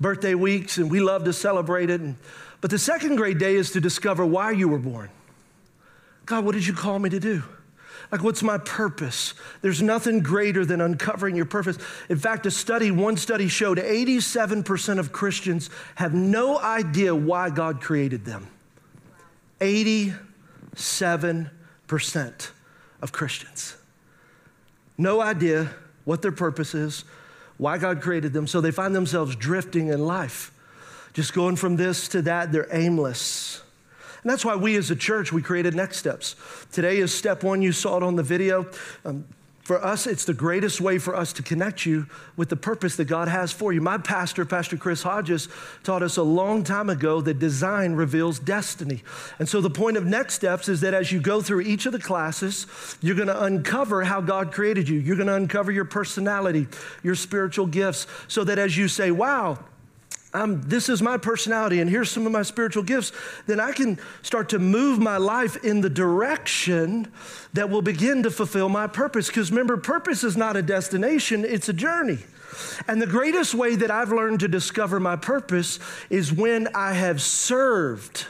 Birthday 0.00 0.34
weeks, 0.34 0.78
and 0.78 0.90
we 0.90 1.00
love 1.00 1.24
to 1.24 1.34
celebrate 1.34 1.90
it. 1.90 2.00
And, 2.00 2.16
but 2.62 2.70
the 2.70 2.78
second 2.78 3.16
great 3.16 3.38
day 3.38 3.56
is 3.56 3.72
to 3.72 3.80
discover 3.80 4.24
why 4.24 4.52
you 4.52 4.68
were 4.68 4.78
born. 4.78 5.10
God, 6.24 6.46
what 6.46 6.54
did 6.54 6.66
you 6.66 6.72
call 6.72 6.98
me 6.98 7.10
to 7.10 7.20
do? 7.20 7.42
Like, 8.10 8.22
what's 8.22 8.42
my 8.42 8.56
purpose? 8.56 9.34
There's 9.60 9.82
nothing 9.82 10.20
greater 10.20 10.64
than 10.64 10.80
uncovering 10.80 11.36
your 11.36 11.44
purpose. 11.44 11.76
In 12.08 12.18
fact, 12.18 12.46
a 12.46 12.50
study, 12.50 12.90
one 12.90 13.18
study 13.18 13.48
showed 13.48 13.76
87% 13.76 14.98
of 14.98 15.12
Christians 15.12 15.68
have 15.96 16.14
no 16.14 16.58
idea 16.58 17.14
why 17.14 17.50
God 17.50 17.82
created 17.82 18.24
them. 18.24 18.48
87% 19.60 21.50
of 23.00 23.12
Christians. 23.12 23.76
No 24.96 25.20
idea 25.20 25.70
what 26.04 26.22
their 26.22 26.32
purpose 26.32 26.74
is, 26.74 27.04
why 27.58 27.78
God 27.78 28.00
created 28.00 28.32
them, 28.32 28.46
so 28.46 28.60
they 28.60 28.70
find 28.70 28.94
themselves 28.94 29.36
drifting 29.36 29.88
in 29.88 30.04
life, 30.04 30.52
just 31.12 31.32
going 31.34 31.56
from 31.56 31.76
this 31.76 32.08
to 32.08 32.22
that. 32.22 32.52
They're 32.52 32.68
aimless. 32.72 33.62
And 34.22 34.30
that's 34.30 34.44
why 34.44 34.54
we 34.54 34.76
as 34.76 34.90
a 34.90 34.96
church, 34.96 35.32
we 35.32 35.42
created 35.42 35.74
Next 35.74 35.98
Steps. 35.98 36.36
Today 36.70 36.98
is 36.98 37.12
step 37.12 37.42
one. 37.42 37.60
You 37.60 37.72
saw 37.72 37.96
it 37.96 38.02
on 38.02 38.16
the 38.16 38.22
video. 38.22 38.70
Um, 39.04 39.26
for 39.62 39.82
us, 39.84 40.08
it's 40.08 40.24
the 40.24 40.34
greatest 40.34 40.80
way 40.80 40.98
for 40.98 41.14
us 41.14 41.32
to 41.34 41.42
connect 41.42 41.86
you 41.86 42.06
with 42.36 42.48
the 42.48 42.56
purpose 42.56 42.96
that 42.96 43.04
God 43.04 43.28
has 43.28 43.52
for 43.52 43.72
you. 43.72 43.80
My 43.80 43.96
pastor, 43.96 44.44
Pastor 44.44 44.76
Chris 44.76 45.04
Hodges, 45.04 45.48
taught 45.84 46.02
us 46.02 46.16
a 46.16 46.22
long 46.22 46.64
time 46.64 46.90
ago 46.90 47.20
that 47.20 47.38
design 47.38 47.92
reveals 47.92 48.40
destiny. 48.40 49.04
And 49.38 49.48
so 49.48 49.60
the 49.60 49.70
point 49.70 49.96
of 49.96 50.04
next 50.04 50.34
steps 50.34 50.68
is 50.68 50.80
that 50.80 50.94
as 50.94 51.12
you 51.12 51.20
go 51.20 51.40
through 51.40 51.60
each 51.60 51.86
of 51.86 51.92
the 51.92 52.00
classes, 52.00 52.66
you're 53.00 53.14
going 53.14 53.28
to 53.28 53.44
uncover 53.44 54.02
how 54.02 54.20
God 54.20 54.52
created 54.52 54.88
you. 54.88 54.98
You're 54.98 55.16
going 55.16 55.28
to 55.28 55.36
uncover 55.36 55.70
your 55.70 55.84
personality, 55.84 56.66
your 57.04 57.14
spiritual 57.14 57.66
gifts, 57.66 58.08
so 58.26 58.42
that 58.42 58.58
as 58.58 58.76
you 58.76 58.88
say, 58.88 59.12
wow, 59.12 59.60
I'm, 60.34 60.62
this 60.62 60.88
is 60.88 61.02
my 61.02 61.18
personality 61.18 61.80
and 61.80 61.90
here's 61.90 62.10
some 62.10 62.26
of 62.26 62.32
my 62.32 62.42
spiritual 62.42 62.82
gifts, 62.82 63.12
then 63.46 63.60
I 63.60 63.72
can 63.72 63.98
start 64.22 64.48
to 64.50 64.58
move 64.58 64.98
my 64.98 65.18
life 65.18 65.62
in 65.64 65.80
the 65.80 65.90
direction 65.90 67.12
that 67.52 67.68
will 67.68 67.82
begin 67.82 68.22
to 68.22 68.30
fulfill 68.30 68.68
my 68.68 68.86
purpose. 68.86 69.26
Because 69.26 69.50
remember, 69.50 69.76
purpose 69.76 70.24
is 70.24 70.36
not 70.36 70.56
a 70.56 70.62
destination, 70.62 71.44
it's 71.44 71.68
a 71.68 71.74
journey. 71.74 72.18
And 72.88 73.00
the 73.00 73.06
greatest 73.06 73.54
way 73.54 73.76
that 73.76 73.90
I've 73.90 74.12
learned 74.12 74.40
to 74.40 74.48
discover 74.48 75.00
my 75.00 75.16
purpose 75.16 75.78
is 76.10 76.32
when 76.32 76.68
I 76.74 76.92
have 76.94 77.20
served 77.20 78.26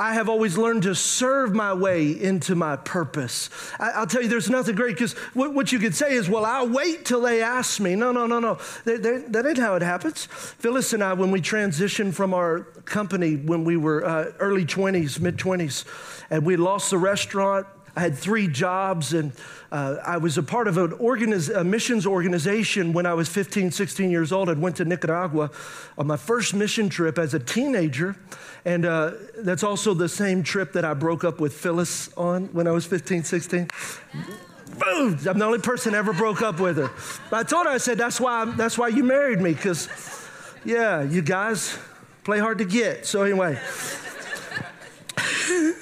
I 0.00 0.14
have 0.14 0.30
always 0.30 0.56
learned 0.56 0.84
to 0.84 0.94
serve 0.94 1.54
my 1.54 1.74
way 1.74 2.10
into 2.10 2.54
my 2.54 2.76
purpose. 2.76 3.50
I, 3.78 4.00
will 4.00 4.06
tell 4.06 4.22
you, 4.22 4.28
there's 4.28 4.48
nothing 4.48 4.74
great 4.74 4.94
because 4.94 5.12
what, 5.34 5.52
what, 5.52 5.72
you 5.72 5.78
could 5.78 5.94
say 5.94 6.14
is, 6.14 6.26
well, 6.26 6.46
I'll 6.46 6.70
wait 6.70 7.04
till 7.04 7.20
they 7.20 7.42
ask 7.42 7.78
me. 7.80 7.96
No, 7.96 8.10
no, 8.10 8.26
no, 8.26 8.40
no. 8.40 8.58
They, 8.86 8.96
they, 8.96 9.18
that 9.18 9.44
ain't 9.44 9.58
how 9.58 9.74
it 9.74 9.82
happens. 9.82 10.24
Phyllis 10.24 10.94
and 10.94 11.04
I, 11.04 11.12
when 11.12 11.30
we 11.30 11.42
transitioned 11.42 12.14
from 12.14 12.32
our 12.32 12.60
company 12.86 13.36
when 13.36 13.62
we 13.62 13.76
were 13.76 14.02
uh, 14.02 14.32
early 14.38 14.64
20s, 14.64 15.20
mid 15.20 15.36
20s, 15.36 15.84
and 16.30 16.46
we 16.46 16.56
lost 16.56 16.88
the 16.88 16.98
restaurant, 16.98 17.66
I 17.96 18.00
had 18.00 18.16
three 18.16 18.46
jobs, 18.46 19.12
and 19.12 19.32
uh, 19.72 19.96
I 20.04 20.16
was 20.18 20.38
a 20.38 20.42
part 20.42 20.68
of 20.68 20.76
an 20.78 20.92
organiz- 20.92 21.54
a 21.54 21.64
missions 21.64 22.06
organization 22.06 22.92
when 22.92 23.06
I 23.06 23.14
was 23.14 23.28
15, 23.28 23.70
16 23.70 24.10
years 24.10 24.32
old. 24.32 24.48
I 24.48 24.52
went 24.52 24.76
to 24.76 24.84
Nicaragua 24.84 25.50
on 25.98 26.06
my 26.06 26.16
first 26.16 26.54
mission 26.54 26.88
trip 26.88 27.18
as 27.18 27.34
a 27.34 27.38
teenager, 27.38 28.16
and 28.64 28.84
uh, 28.86 29.12
that's 29.38 29.62
also 29.62 29.94
the 29.94 30.08
same 30.08 30.42
trip 30.42 30.72
that 30.72 30.84
I 30.84 30.94
broke 30.94 31.24
up 31.24 31.40
with 31.40 31.54
Phyllis 31.54 32.12
on 32.16 32.46
when 32.46 32.66
I 32.66 32.70
was 32.70 32.86
15, 32.86 33.24
16. 33.24 33.68
Boom! 34.78 35.18
I'm 35.28 35.38
the 35.38 35.44
only 35.44 35.58
person 35.58 35.94
ever 35.94 36.12
broke 36.12 36.42
up 36.42 36.60
with 36.60 36.76
her. 36.76 36.90
But 37.28 37.40
I 37.40 37.42
told 37.42 37.66
her, 37.66 37.72
I 37.72 37.78
said, 37.78 37.98
that's 37.98 38.20
why, 38.20 38.44
that's 38.44 38.78
why 38.78 38.88
you 38.88 39.02
married 39.02 39.40
me, 39.40 39.52
because, 39.52 39.88
yeah, 40.64 41.02
you 41.02 41.22
guys 41.22 41.76
play 42.22 42.38
hard 42.38 42.58
to 42.58 42.64
get. 42.64 43.04
So, 43.04 43.22
anyway. 43.22 43.58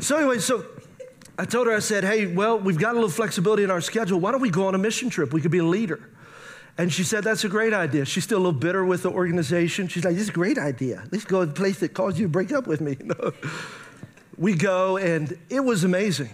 so 0.00 0.16
anyway, 0.16 0.38
so 0.38 0.64
I 1.38 1.44
told 1.44 1.66
her, 1.66 1.74
I 1.74 1.80
said, 1.80 2.04
hey, 2.04 2.26
well, 2.26 2.58
we've 2.58 2.78
got 2.78 2.92
a 2.92 2.94
little 2.94 3.10
flexibility 3.10 3.62
in 3.62 3.70
our 3.70 3.80
schedule. 3.80 4.18
Why 4.18 4.32
don't 4.32 4.40
we 4.40 4.50
go 4.50 4.66
on 4.66 4.74
a 4.74 4.78
mission 4.78 5.10
trip? 5.10 5.32
We 5.32 5.40
could 5.40 5.50
be 5.50 5.58
a 5.58 5.64
leader. 5.64 6.10
And 6.78 6.92
she 6.92 7.04
said, 7.04 7.24
that's 7.24 7.44
a 7.44 7.48
great 7.48 7.72
idea. 7.72 8.04
She's 8.04 8.24
still 8.24 8.38
a 8.38 8.44
little 8.44 8.52
bitter 8.52 8.84
with 8.84 9.02
the 9.02 9.10
organization. 9.10 9.88
She's 9.88 10.04
like, 10.04 10.14
this 10.14 10.24
is 10.24 10.28
a 10.28 10.32
great 10.32 10.58
idea. 10.58 11.04
Let's 11.10 11.24
go 11.24 11.44
to 11.44 11.50
a 11.50 11.54
place 11.54 11.80
that 11.80 11.94
caused 11.94 12.18
you 12.18 12.26
to 12.26 12.28
break 12.28 12.52
up 12.52 12.66
with 12.66 12.80
me. 12.80 12.96
We 14.38 14.54
go, 14.54 14.98
and 14.98 15.38
it 15.48 15.60
was 15.60 15.82
amazing. 15.82 16.28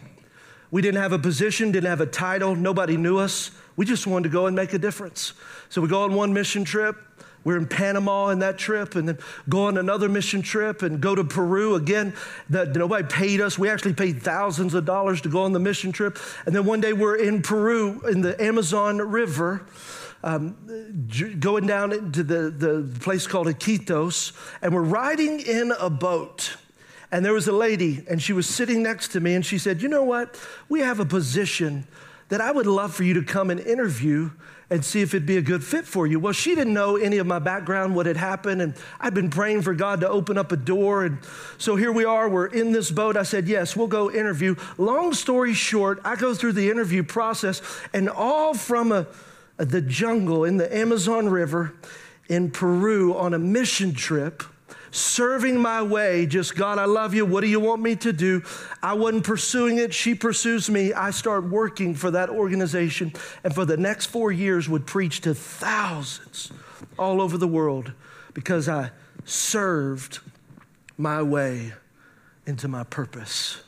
We 0.72 0.82
didn't 0.82 1.00
have 1.00 1.12
a 1.12 1.18
position, 1.20 1.70
didn't 1.70 1.88
have 1.88 2.00
a 2.00 2.06
title, 2.06 2.56
nobody 2.56 2.96
knew 2.96 3.18
us. 3.18 3.52
We 3.76 3.87
just 3.87 4.08
wanted 4.08 4.24
to 4.24 4.32
go 4.32 4.46
and 4.46 4.56
make 4.56 4.72
a 4.72 4.78
difference. 4.78 5.35
So 5.68 5.80
we 5.80 5.87
go 5.87 6.02
on 6.02 6.14
one 6.14 6.32
mission 6.32 6.64
trip. 6.64 6.96
We're 7.44 7.57
in 7.57 7.66
Panama 7.66 8.28
in 8.28 8.38
that 8.40 8.59
trip, 8.59 8.94
and 8.94 9.09
then 9.09 9.18
go 9.48 9.64
on 9.64 9.76
another 9.76 10.09
mission 10.09 10.42
trip 10.42 10.83
and 10.83 11.00
go 11.00 11.14
to 11.14 11.24
Peru 11.24 11.74
again. 11.74 12.14
That 12.50 12.74
nobody 12.74 13.07
paid 13.07 13.40
us. 13.40 13.59
We 13.59 13.68
actually 13.68 13.94
paid 13.94 14.22
thousands 14.22 14.74
of 14.74 14.85
dollars 14.85 15.20
to 15.22 15.28
go 15.28 15.42
on 15.42 15.52
the 15.52 15.61
mission 15.61 15.92
trip. 15.92 16.18
And 16.46 16.55
then 16.55 16.64
one 16.64 16.81
day 16.81 16.92
we're 16.92 17.16
in 17.16 17.42
Peru 17.42 18.00
in 18.09 18.20
the 18.20 18.40
Amazon 18.42 18.98
River. 18.98 19.66
Um, 20.24 20.57
going 21.40 21.66
down 21.66 21.92
into 21.92 22.22
the, 22.22 22.48
the 22.48 22.98
place 23.00 23.26
called 23.26 23.48
Iquitos, 23.48 24.33
and 24.62 24.72
we're 24.72 24.81
riding 24.83 25.40
in 25.40 25.72
a 25.81 25.90
boat. 25.90 26.57
And 27.11 27.24
there 27.24 27.33
was 27.33 27.48
a 27.48 27.52
lady, 27.52 28.05
and 28.09 28.22
she 28.22 28.33
was 28.33 28.48
sitting 28.48 28.85
next 28.85 29.09
to 29.09 29.20
me, 29.20 29.35
and 29.35 29.44
she 29.44 29.59
said, 29.59 29.83
You 29.83 29.88
know 29.88 30.05
what? 30.05 30.40
We 30.68 30.78
have 30.81 31.00
a 31.00 31.05
position 31.05 31.88
that 32.28 32.40
I 32.40 32.52
would 32.52 32.66
love 32.66 32.94
for 32.94 33.02
you 33.02 33.14
to 33.14 33.22
come 33.22 33.50
and 33.50 33.61
interview 33.61 34.31
and 34.72 34.82
see 34.82 35.02
if 35.02 35.12
it'd 35.12 35.26
be 35.26 35.37
a 35.37 35.42
good 35.42 35.62
fit 35.62 35.85
for 35.85 36.06
you. 36.06 36.18
Well, 36.18 36.32
she 36.32 36.54
didn't 36.54 36.72
know 36.72 36.96
any 36.96 37.18
of 37.18 37.26
my 37.26 37.38
background, 37.38 37.94
what 37.94 38.06
had 38.06 38.16
happened, 38.16 38.62
and 38.62 38.74
I'd 38.98 39.12
been 39.12 39.28
praying 39.28 39.62
for 39.62 39.74
God 39.74 40.00
to 40.00 40.08
open 40.08 40.38
up 40.38 40.50
a 40.50 40.56
door. 40.56 41.04
And 41.04 41.18
so 41.58 41.76
here 41.76 41.92
we 41.92 42.06
are, 42.06 42.26
we're 42.26 42.46
in 42.46 42.72
this 42.72 42.90
boat. 42.90 43.14
I 43.14 43.22
said, 43.22 43.48
Yes, 43.48 43.76
we'll 43.76 43.87
go 43.87 44.11
interview. 44.11 44.56
Long 44.78 45.12
story 45.12 45.52
short, 45.52 46.00
I 46.04 46.16
go 46.16 46.35
through 46.35 46.52
the 46.52 46.70
interview 46.70 47.02
process, 47.02 47.61
and 47.92 48.08
all 48.08 48.54
from 48.54 48.92
a, 48.92 49.06
the 49.58 49.82
jungle 49.82 50.44
in 50.44 50.56
the 50.56 50.74
Amazon 50.74 51.28
River 51.28 51.74
in 52.30 52.50
Peru 52.50 53.14
on 53.14 53.35
a 53.35 53.38
mission 53.38 53.92
trip 53.92 54.42
serving 54.92 55.61
my 55.61 55.83
way, 55.83 56.26
just 56.26 56.55
God, 56.55 56.78
I 56.78 56.85
love 56.85 57.14
you. 57.14 57.26
What 57.26 57.40
do 57.40 57.48
you 57.48 57.59
want 57.59 57.83
me 57.83 57.96
to 57.96 58.12
do? 58.12 58.42
I 58.83 58.92
wasn't 58.94 59.24
pursuing 59.24 59.78
it. 59.78 59.92
She 59.92 60.14
pursues 60.14 60.70
me. 60.70 60.92
I 60.92 61.11
start 61.11 61.44
working 61.44 61.94
for 61.94 62.11
that 62.12 62.28
organization. 62.28 63.12
And 63.42 63.55
for 63.55 63.64
the 63.64 63.76
next 63.76 64.07
four 64.07 64.31
years, 64.31 64.68
would 64.68 64.87
preach 64.87 65.22
to 65.22 65.35
thousands 65.35 66.52
all 66.98 67.20
over 67.20 67.38
the 67.38 67.48
world 67.48 67.92
because 68.35 68.68
I 68.68 68.90
served 69.24 70.20
my 70.98 71.22
way 71.22 71.72
into 72.46 72.68
my 72.68 72.85
purpose. 72.85 73.62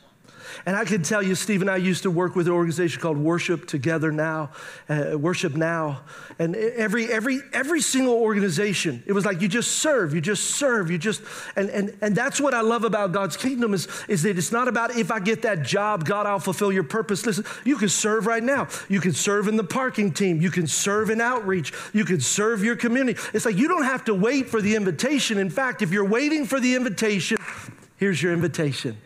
And 0.67 0.77
I 0.77 0.85
can 0.85 1.03
tell 1.03 1.23
you, 1.23 1.35
Steve 1.35 1.61
and 1.61 1.71
I 1.71 1.77
used 1.77 2.03
to 2.03 2.11
work 2.11 2.37
with 2.37 2.47
an 2.47 2.53
organization 2.53 3.01
called 3.01 3.19
Worship 3.19 3.67
Together 3.67 4.13
Now, 4.13 4.51
uh, 4.89 5.17
Worship 5.19 5.55
Now. 5.55 6.03
And 6.39 6.57
every, 6.57 7.11
every, 7.13 7.41
every 7.53 7.81
single 7.81 8.15
organization, 8.15 9.03
it 9.07 9.13
was 9.13 9.25
like 9.25 9.41
you 9.41 9.49
just 9.49 9.73
serve, 9.73 10.15
you 10.15 10.21
just 10.21 10.51
serve, 10.57 10.91
you 10.91 10.99
just, 10.99 11.23
and, 11.57 11.69
and, 11.71 11.97
and 12.01 12.17
that's 12.17 12.41
what 12.41 12.55
I 12.55 12.61
love 12.61 12.85
about 12.85 13.13
God's 13.13 13.37
kingdom 13.37 13.75
is, 13.75 13.89
is 14.09 14.23
that 14.23 14.37
it's 14.39 14.53
not 14.53 14.69
about 14.69 14.97
if 14.97 15.11
I 15.11 15.21
get 15.21 15.43
that 15.43 15.63
job, 15.63 16.05
God, 16.05 16.27
I'll 16.27 16.39
fulfill 16.39 16.73
your 16.73 16.83
purpose. 16.83 17.25
Listen, 17.27 17.45
you 17.65 17.77
can 17.77 17.89
serve 17.89 18.27
right 18.27 18.43
now. 18.43 18.69
You 18.89 19.01
can 19.01 19.13
serve 19.13 19.49
in 19.49 19.57
the 19.57 19.65
parking 19.65 20.13
team. 20.13 20.41
You 20.41 20.51
can 20.51 20.67
serve 20.67 21.11
in 21.11 21.21
outreach. 21.21 21.73
You 21.93 22.05
can 22.05 22.21
serve 22.21 22.65
your 22.65 22.77
community. 22.77 23.21
It's 23.33 23.45
like 23.45 23.57
you 23.57 23.69
don't 23.69 23.85
have 23.85 24.05
to 24.07 24.15
wait 24.15 24.49
for 24.49 24.61
the 24.61 24.75
invitation. 24.75 25.39
In 25.39 25.51
fact, 25.51 25.83
if 25.83 25.93
you're 25.93 26.05
waiting 26.05 26.47
for 26.47 26.61
the 26.61 26.75
invitation, 26.75 27.39
here's 27.97 28.23
your 28.23 28.33
invitation. 28.33 28.97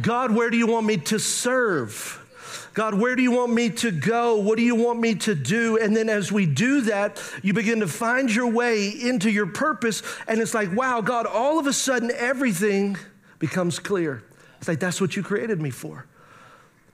God, 0.00 0.32
where 0.32 0.50
do 0.50 0.56
you 0.56 0.66
want 0.66 0.86
me 0.86 0.96
to 0.98 1.18
serve? 1.18 2.18
God, 2.74 2.94
where 2.94 3.14
do 3.14 3.22
you 3.22 3.30
want 3.30 3.52
me 3.52 3.68
to 3.70 3.90
go? 3.90 4.36
What 4.36 4.56
do 4.56 4.62
you 4.64 4.74
want 4.74 4.98
me 4.98 5.14
to 5.16 5.34
do? 5.34 5.76
And 5.76 5.94
then 5.94 6.08
as 6.08 6.32
we 6.32 6.46
do 6.46 6.82
that, 6.82 7.22
you 7.42 7.52
begin 7.52 7.80
to 7.80 7.88
find 7.88 8.34
your 8.34 8.46
way 8.46 8.88
into 8.88 9.30
your 9.30 9.46
purpose. 9.46 10.02
And 10.26 10.40
it's 10.40 10.54
like, 10.54 10.74
wow, 10.74 11.02
God, 11.02 11.26
all 11.26 11.58
of 11.58 11.66
a 11.66 11.72
sudden 11.72 12.10
everything 12.10 12.96
becomes 13.38 13.78
clear. 13.78 14.22
It's 14.58 14.68
like, 14.68 14.80
that's 14.80 15.00
what 15.00 15.16
you 15.16 15.22
created 15.22 15.60
me 15.60 15.70
for. 15.70 16.06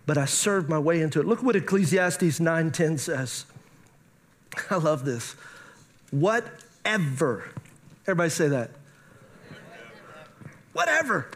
But 0.06 0.18
I 0.18 0.24
served 0.24 0.68
my 0.68 0.78
way 0.78 1.00
into 1.00 1.20
it. 1.20 1.26
Look 1.26 1.42
what 1.42 1.54
Ecclesiastes 1.54 2.40
9:10 2.40 2.98
says. 2.98 3.44
I 4.70 4.76
love 4.76 5.04
this. 5.04 5.36
Whatever. 6.10 7.44
Everybody 8.04 8.30
say 8.30 8.48
that. 8.48 8.70
Whatever. 10.72 11.28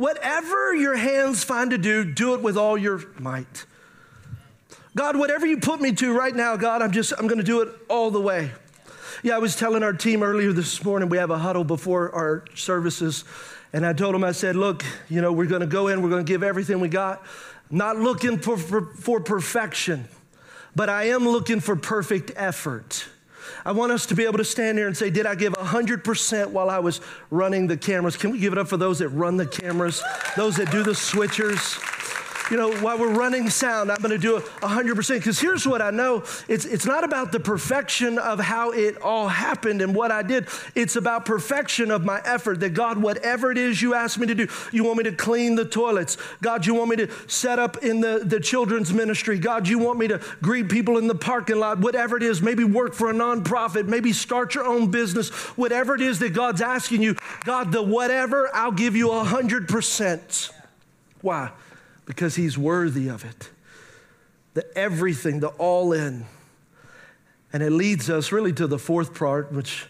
Whatever 0.00 0.74
your 0.74 0.96
hands 0.96 1.44
find 1.44 1.72
to 1.72 1.76
do, 1.76 2.06
do 2.06 2.32
it 2.32 2.40
with 2.40 2.56
all 2.56 2.78
your 2.78 3.02
might. 3.18 3.66
God, 4.96 5.18
whatever 5.18 5.44
you 5.44 5.58
put 5.58 5.78
me 5.78 5.92
to 5.92 6.16
right 6.16 6.34
now, 6.34 6.56
God, 6.56 6.80
I'm 6.80 6.90
just, 6.90 7.12
I'm 7.18 7.26
going 7.26 7.36
to 7.36 7.44
do 7.44 7.60
it 7.60 7.68
all 7.90 8.10
the 8.10 8.18
way. 8.18 8.50
Yeah, 9.22 9.36
I 9.36 9.38
was 9.40 9.56
telling 9.56 9.82
our 9.82 9.92
team 9.92 10.22
earlier 10.22 10.54
this 10.54 10.82
morning, 10.82 11.10
we 11.10 11.18
have 11.18 11.28
a 11.28 11.36
huddle 11.36 11.64
before 11.64 12.14
our 12.14 12.46
services. 12.54 13.24
And 13.74 13.84
I 13.84 13.92
told 13.92 14.14
them, 14.14 14.24
I 14.24 14.32
said, 14.32 14.56
look, 14.56 14.86
you 15.10 15.20
know, 15.20 15.32
we're 15.32 15.44
going 15.44 15.60
to 15.60 15.66
go 15.66 15.88
in, 15.88 16.00
we're 16.00 16.08
going 16.08 16.24
to 16.24 16.32
give 16.32 16.42
everything 16.42 16.80
we 16.80 16.88
got. 16.88 17.22
Not 17.70 17.98
looking 17.98 18.38
for, 18.38 18.56
for, 18.56 18.86
for 18.94 19.20
perfection, 19.20 20.08
but 20.74 20.88
I 20.88 21.08
am 21.08 21.28
looking 21.28 21.60
for 21.60 21.76
perfect 21.76 22.32
effort. 22.36 23.04
I 23.64 23.72
want 23.72 23.92
us 23.92 24.06
to 24.06 24.14
be 24.14 24.24
able 24.24 24.38
to 24.38 24.44
stand 24.44 24.78
here 24.78 24.86
and 24.86 24.96
say, 24.96 25.10
Did 25.10 25.26
I 25.26 25.34
give 25.34 25.52
100% 25.52 26.50
while 26.50 26.70
I 26.70 26.78
was 26.78 27.00
running 27.30 27.66
the 27.66 27.76
cameras? 27.76 28.16
Can 28.16 28.30
we 28.30 28.38
give 28.38 28.52
it 28.52 28.58
up 28.58 28.68
for 28.68 28.76
those 28.76 28.98
that 29.00 29.08
run 29.08 29.36
the 29.36 29.46
cameras, 29.46 30.02
those 30.36 30.56
that 30.56 30.70
do 30.70 30.82
the 30.82 30.92
switchers? 30.92 31.99
You 32.50 32.56
know, 32.56 32.72
while 32.78 32.98
we're 32.98 33.12
running 33.12 33.48
sound, 33.48 33.92
I'm 33.92 34.02
going 34.02 34.10
to 34.10 34.18
do 34.18 34.36
a 34.36 34.40
100% 34.40 35.14
because 35.14 35.38
here's 35.38 35.66
what 35.66 35.80
I 35.80 35.90
know 35.90 36.24
it's, 36.48 36.64
it's 36.64 36.84
not 36.84 37.04
about 37.04 37.32
the 37.32 37.40
perfection 37.40 38.18
of 38.18 38.40
how 38.40 38.72
it 38.72 39.00
all 39.00 39.28
happened 39.28 39.82
and 39.82 39.94
what 39.94 40.10
I 40.10 40.22
did. 40.22 40.48
It's 40.74 40.96
about 40.96 41.24
perfection 41.24 41.90
of 41.90 42.04
my 42.04 42.20
effort. 42.24 42.60
That 42.60 42.70
God, 42.70 42.98
whatever 42.98 43.52
it 43.52 43.58
is 43.58 43.80
you 43.80 43.94
ask 43.94 44.18
me 44.18 44.26
to 44.26 44.34
do, 44.34 44.48
you 44.72 44.84
want 44.84 44.98
me 44.98 45.04
to 45.04 45.12
clean 45.12 45.54
the 45.54 45.64
toilets. 45.64 46.16
God, 46.42 46.66
you 46.66 46.74
want 46.74 46.90
me 46.90 46.96
to 46.96 47.10
set 47.28 47.58
up 47.58 47.78
in 47.78 48.00
the, 48.00 48.22
the 48.24 48.40
children's 48.40 48.92
ministry. 48.92 49.38
God, 49.38 49.68
you 49.68 49.78
want 49.78 49.98
me 49.98 50.08
to 50.08 50.20
greet 50.42 50.68
people 50.68 50.98
in 50.98 51.06
the 51.06 51.14
parking 51.14 51.58
lot. 51.58 51.78
Whatever 51.78 52.16
it 52.16 52.22
is, 52.22 52.42
maybe 52.42 52.64
work 52.64 52.94
for 52.94 53.10
a 53.10 53.14
nonprofit, 53.14 53.86
maybe 53.86 54.12
start 54.12 54.54
your 54.54 54.64
own 54.66 54.90
business. 54.90 55.30
Whatever 55.56 55.94
it 55.94 56.00
is 56.00 56.18
that 56.18 56.30
God's 56.30 56.60
asking 56.60 57.02
you, 57.02 57.16
God, 57.44 57.70
the 57.70 57.82
whatever, 57.82 58.50
I'll 58.52 58.72
give 58.72 58.96
you 58.96 59.08
100%. 59.08 60.50
Why? 61.22 61.50
Because 62.10 62.34
he's 62.34 62.58
worthy 62.58 63.06
of 63.06 63.24
it. 63.24 63.50
The 64.54 64.66
everything, 64.76 65.38
the 65.38 65.50
all 65.50 65.92
in. 65.92 66.26
And 67.52 67.62
it 67.62 67.70
leads 67.70 68.10
us 68.10 68.32
really 68.32 68.52
to 68.54 68.66
the 68.66 68.80
fourth 68.80 69.14
part, 69.14 69.52
which 69.52 69.86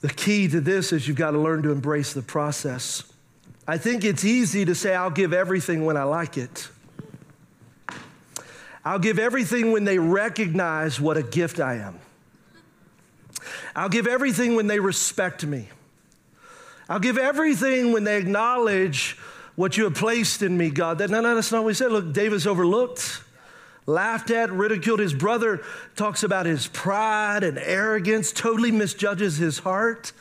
the 0.00 0.08
key 0.08 0.46
to 0.46 0.60
this 0.60 0.92
is 0.92 1.08
you've 1.08 1.16
got 1.16 1.32
to 1.32 1.40
learn 1.40 1.64
to 1.64 1.72
embrace 1.72 2.12
the 2.12 2.22
process. 2.22 3.02
I 3.66 3.78
think 3.78 4.04
it's 4.04 4.24
easy 4.24 4.64
to 4.64 4.76
say, 4.76 4.94
I'll 4.94 5.10
give 5.10 5.32
everything 5.32 5.84
when 5.84 5.96
I 5.96 6.04
like 6.04 6.38
it. 6.38 6.68
I'll 8.84 9.00
give 9.00 9.18
everything 9.18 9.72
when 9.72 9.82
they 9.82 9.98
recognize 9.98 11.00
what 11.00 11.16
a 11.16 11.24
gift 11.24 11.58
I 11.58 11.78
am. 11.78 11.98
I'll 13.74 13.88
give 13.88 14.06
everything 14.06 14.54
when 14.54 14.68
they 14.68 14.78
respect 14.78 15.44
me. 15.44 15.68
I'll 16.88 17.00
give 17.00 17.18
everything 17.18 17.90
when 17.90 18.04
they 18.04 18.18
acknowledge 18.18 19.18
what 19.56 19.76
you 19.76 19.84
have 19.84 19.94
placed 19.94 20.42
in 20.42 20.56
me, 20.56 20.70
God. 20.70 20.98
That, 20.98 21.10
no, 21.10 21.20
no, 21.20 21.34
that's 21.34 21.52
not 21.52 21.64
what 21.64 21.70
he 21.70 21.74
said. 21.74 21.92
Look, 21.92 22.12
David's 22.12 22.46
overlooked, 22.46 23.22
laughed 23.86 24.30
at, 24.30 24.50
ridiculed. 24.50 25.00
His 25.00 25.14
brother 25.14 25.62
talks 25.96 26.22
about 26.22 26.46
his 26.46 26.66
pride 26.68 27.44
and 27.44 27.58
arrogance, 27.58 28.32
totally 28.32 28.70
misjudges 28.70 29.36
his 29.36 29.58
heart. 29.58 30.12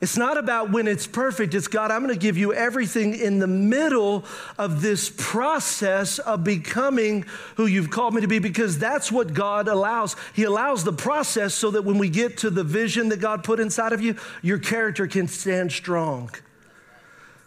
It's 0.00 0.18
not 0.18 0.36
about 0.36 0.70
when 0.70 0.86
it's 0.86 1.06
perfect. 1.06 1.54
It's 1.54 1.68
God, 1.68 1.90
I'm 1.90 2.02
going 2.02 2.12
to 2.12 2.20
give 2.20 2.36
you 2.36 2.52
everything 2.52 3.14
in 3.14 3.38
the 3.38 3.46
middle 3.46 4.24
of 4.58 4.82
this 4.82 5.10
process 5.16 6.18
of 6.18 6.44
becoming 6.44 7.24
who 7.56 7.64
you've 7.64 7.88
called 7.88 8.12
me 8.12 8.20
to 8.20 8.28
be 8.28 8.38
because 8.38 8.78
that's 8.78 9.10
what 9.10 9.32
God 9.32 9.66
allows. 9.66 10.14
He 10.34 10.42
allows 10.42 10.84
the 10.84 10.92
process 10.92 11.54
so 11.54 11.70
that 11.70 11.86
when 11.86 11.96
we 11.96 12.10
get 12.10 12.36
to 12.38 12.50
the 12.50 12.64
vision 12.64 13.08
that 13.10 13.20
God 13.20 13.44
put 13.44 13.60
inside 13.60 13.94
of 13.94 14.02
you, 14.02 14.16
your 14.42 14.58
character 14.58 15.06
can 15.06 15.26
stand 15.26 15.72
strong 15.72 16.30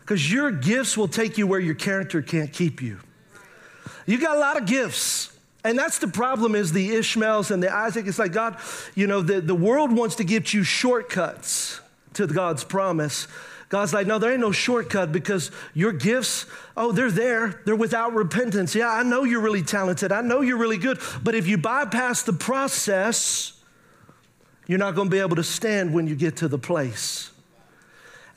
because 0.08 0.32
your 0.32 0.52
gifts 0.52 0.96
will 0.96 1.10
take 1.10 1.38
you 1.38 1.46
where 1.46 1.60
your 1.60 1.76
character 1.76 2.22
can't 2.22 2.54
keep 2.54 2.82
you. 2.82 2.98
You 4.06 4.18
got 4.18 4.38
a 4.38 4.40
lot 4.40 4.56
of 4.56 4.66
gifts. 4.66 5.38
And 5.66 5.78
that's 5.78 6.00
the 6.00 6.08
problem 6.08 6.56
is 6.56 6.72
the 6.72 6.96
Ishmaels 6.96 7.52
and 7.52 7.62
the 7.62 7.70
Isaac. 7.70 8.08
It's 8.08 8.18
like 8.18 8.32
God, 8.32 8.58
you 8.96 9.06
know, 9.06 9.22
the, 9.22 9.42
the 9.42 9.54
world 9.54 9.92
wants 9.92 10.16
to 10.16 10.24
give 10.24 10.54
you 10.54 10.64
shortcuts 10.64 11.82
to 12.14 12.26
God's 12.26 12.64
promise. 12.64 13.28
God's 13.68 13.94
like, 13.94 14.08
no, 14.08 14.18
there 14.18 14.32
ain't 14.32 14.40
no 14.40 14.54
shortcut 14.54 15.12
because 15.12 15.52
your 15.74 15.92
gifts, 15.92 16.46
oh, 16.78 16.94
they're 16.94 17.12
there. 17.12 17.62
They're 17.66 17.76
without 17.76 18.14
repentance. 18.14 18.76
Yeah, 18.76 18.90
I 18.90 19.04
know 19.04 19.26
you're 19.26 19.42
really 19.42 19.64
talented. 19.64 20.14
I 20.14 20.22
know 20.22 20.40
you're 20.40 20.58
really 20.58 20.78
good. 20.78 21.02
But 21.22 21.36
if 21.36 21.48
you 21.48 21.58
bypass 21.58 22.24
the 22.24 22.32
process, 22.32 23.62
you're 24.68 24.80
not 24.80 24.96
going 24.96 25.10
to 25.10 25.12
be 25.12 25.20
able 25.20 25.36
to 25.36 25.44
stand 25.44 25.94
when 25.94 26.08
you 26.08 26.16
get 26.16 26.38
to 26.38 26.48
the 26.48 26.58
place. 26.58 27.32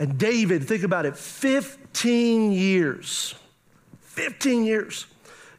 And 0.00 0.18
David, 0.18 0.66
think 0.66 0.82
about 0.82 1.04
it 1.04 1.14
15 1.14 2.52
years. 2.52 3.34
15 4.00 4.64
years. 4.64 5.06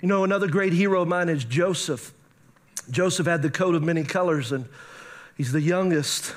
You 0.02 0.08
know, 0.08 0.24
another 0.24 0.48
great 0.48 0.74
hero 0.74 1.04
of 1.04 1.08
mine 1.08 1.30
is 1.30 1.44
Joseph. 1.46 2.12
Joseph 2.90 3.28
had 3.28 3.44
the 3.44 3.52
coat 3.52 3.76
of 3.76 3.84
many 3.84 4.04
colors, 4.04 4.52
and 4.52 4.66
he's 5.38 5.52
the 5.52 5.62
youngest. 5.62 6.34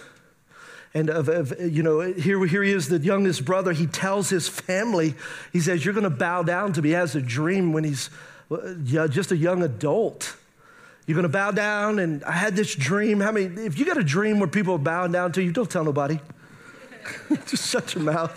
And 0.93 1.09
of, 1.09 1.31
of, 1.31 1.59
you 1.59 1.83
know, 1.83 2.01
here, 2.01 2.45
here 2.45 2.63
he 2.63 2.73
is, 2.73 2.89
the 2.89 2.99
youngest 2.99 3.47
brother. 3.47 3.73
He 3.73 3.87
tells 3.87 4.29
his 4.29 4.51
family, 4.51 5.15
he 5.51 5.61
says, 5.61 5.83
You're 5.83 5.95
going 5.95 6.05
to 6.05 6.11
bow 6.11 6.43
down 6.43 6.75
to 6.75 6.83
me. 6.83 6.91
He 6.91 6.95
has 6.95 7.17
a 7.17 7.23
dream 7.23 7.73
when 7.73 7.85
he's 7.85 8.11
uh, 8.51 9.09
just 9.09 9.33
a 9.33 9.37
young 9.37 9.63
adult. 9.63 10.37
You're 11.07 11.17
going 11.17 11.23
to 11.23 11.31
bow 11.31 11.53
down, 11.53 11.99
and 11.99 12.23
I 12.25 12.33
had 12.33 12.55
this 12.55 12.75
dream. 12.75 13.21
How 13.21 13.33
many, 13.33 13.47
if 13.63 13.79
you 13.79 13.87
got 13.87 13.97
a 13.97 14.05
dream 14.05 14.41
where 14.41 14.49
people 14.49 14.75
are 14.75 14.79
bowing 14.79 15.13
down 15.13 15.33
to 15.33 15.43
you, 15.43 15.53
don't 15.53 15.71
tell 15.71 15.85
nobody. 15.85 16.21
Just 17.47 17.71
shut 17.71 17.95
your 17.95 18.05
mouth. 18.05 18.33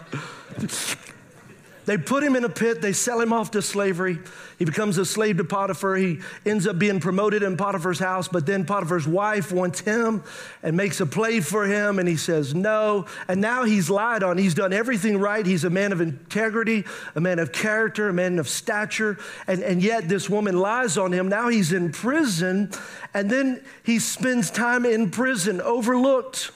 They 1.88 1.98
put 1.98 2.22
him 2.22 2.36
in 2.36 2.44
a 2.44 2.50
pit, 2.50 2.82
they 2.82 2.92
sell 2.92 3.22
him 3.22 3.32
off 3.32 3.52
to 3.52 3.62
slavery. 3.62 4.20
He 4.60 4.66
becomes 4.66 4.98
a 4.98 5.06
slave 5.06 5.38
to 5.38 5.46
Potiphar. 5.46 5.96
He 5.96 6.20
ends 6.46 6.68
up 6.68 6.78
being 6.78 7.00
promoted 7.00 7.44
in 7.44 7.56
Potiphar's 7.56 7.98
house, 7.98 8.28
but 8.28 8.46
then 8.46 8.66
Potiphar's 8.66 9.08
wife 9.08 9.54
wants 9.54 9.80
him 9.80 10.22
and 10.62 10.76
makes 10.76 11.00
a 11.00 11.06
play 11.06 11.40
for 11.40 11.66
him, 11.66 11.98
and 11.98 12.10
he 12.10 12.18
says 12.18 12.54
no. 12.54 13.06
And 13.30 13.40
now 13.40 13.64
he's 13.64 13.90
lied 13.90 14.22
on. 14.22 14.38
He's 14.38 14.54
done 14.54 14.74
everything 14.74 15.18
right. 15.18 15.46
He's 15.46 15.64
a 15.64 15.70
man 15.70 15.94
of 15.94 16.02
integrity, 16.02 16.84
a 17.16 17.22
man 17.22 17.40
of 17.40 17.54
character, 17.54 18.10
a 18.10 18.14
man 18.14 18.38
of 18.38 18.50
stature, 18.50 19.18
and, 19.48 19.64
and 19.64 19.82
yet 19.82 20.10
this 20.10 20.30
woman 20.30 20.58
lies 20.58 20.98
on 20.98 21.14
him. 21.14 21.30
Now 21.30 21.48
he's 21.48 21.72
in 21.72 21.94
prison, 21.94 22.72
and 23.14 23.30
then 23.30 23.64
he 23.84 24.00
spends 24.00 24.52
time 24.52 24.86
in 24.86 25.10
prison, 25.10 25.62
overlooked 25.62 26.52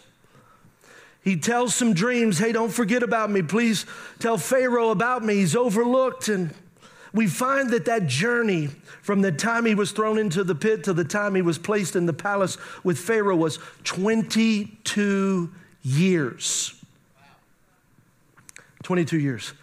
he 1.23 1.37
tells 1.37 1.75
some 1.75 1.93
dreams. 1.93 2.39
Hey, 2.39 2.51
don't 2.51 2.71
forget 2.71 3.03
about 3.03 3.29
me. 3.29 3.41
Please 3.41 3.85
tell 4.19 4.37
Pharaoh 4.37 4.89
about 4.89 5.23
me. 5.23 5.35
He's 5.35 5.55
overlooked. 5.55 6.29
And 6.29 6.53
we 7.13 7.27
find 7.27 7.69
that 7.71 7.85
that 7.85 8.07
journey 8.07 8.69
from 9.01 9.21
the 9.21 9.31
time 9.31 9.65
he 9.65 9.75
was 9.75 9.91
thrown 9.91 10.17
into 10.17 10.43
the 10.43 10.55
pit 10.55 10.83
to 10.85 10.93
the 10.93 11.03
time 11.03 11.35
he 11.35 11.41
was 11.41 11.57
placed 11.57 11.95
in 11.95 12.05
the 12.05 12.13
palace 12.13 12.57
with 12.83 12.97
Pharaoh 12.97 13.35
was 13.35 13.59
22 13.83 15.51
years. 15.83 16.73
22 18.83 19.19
years. 19.19 19.53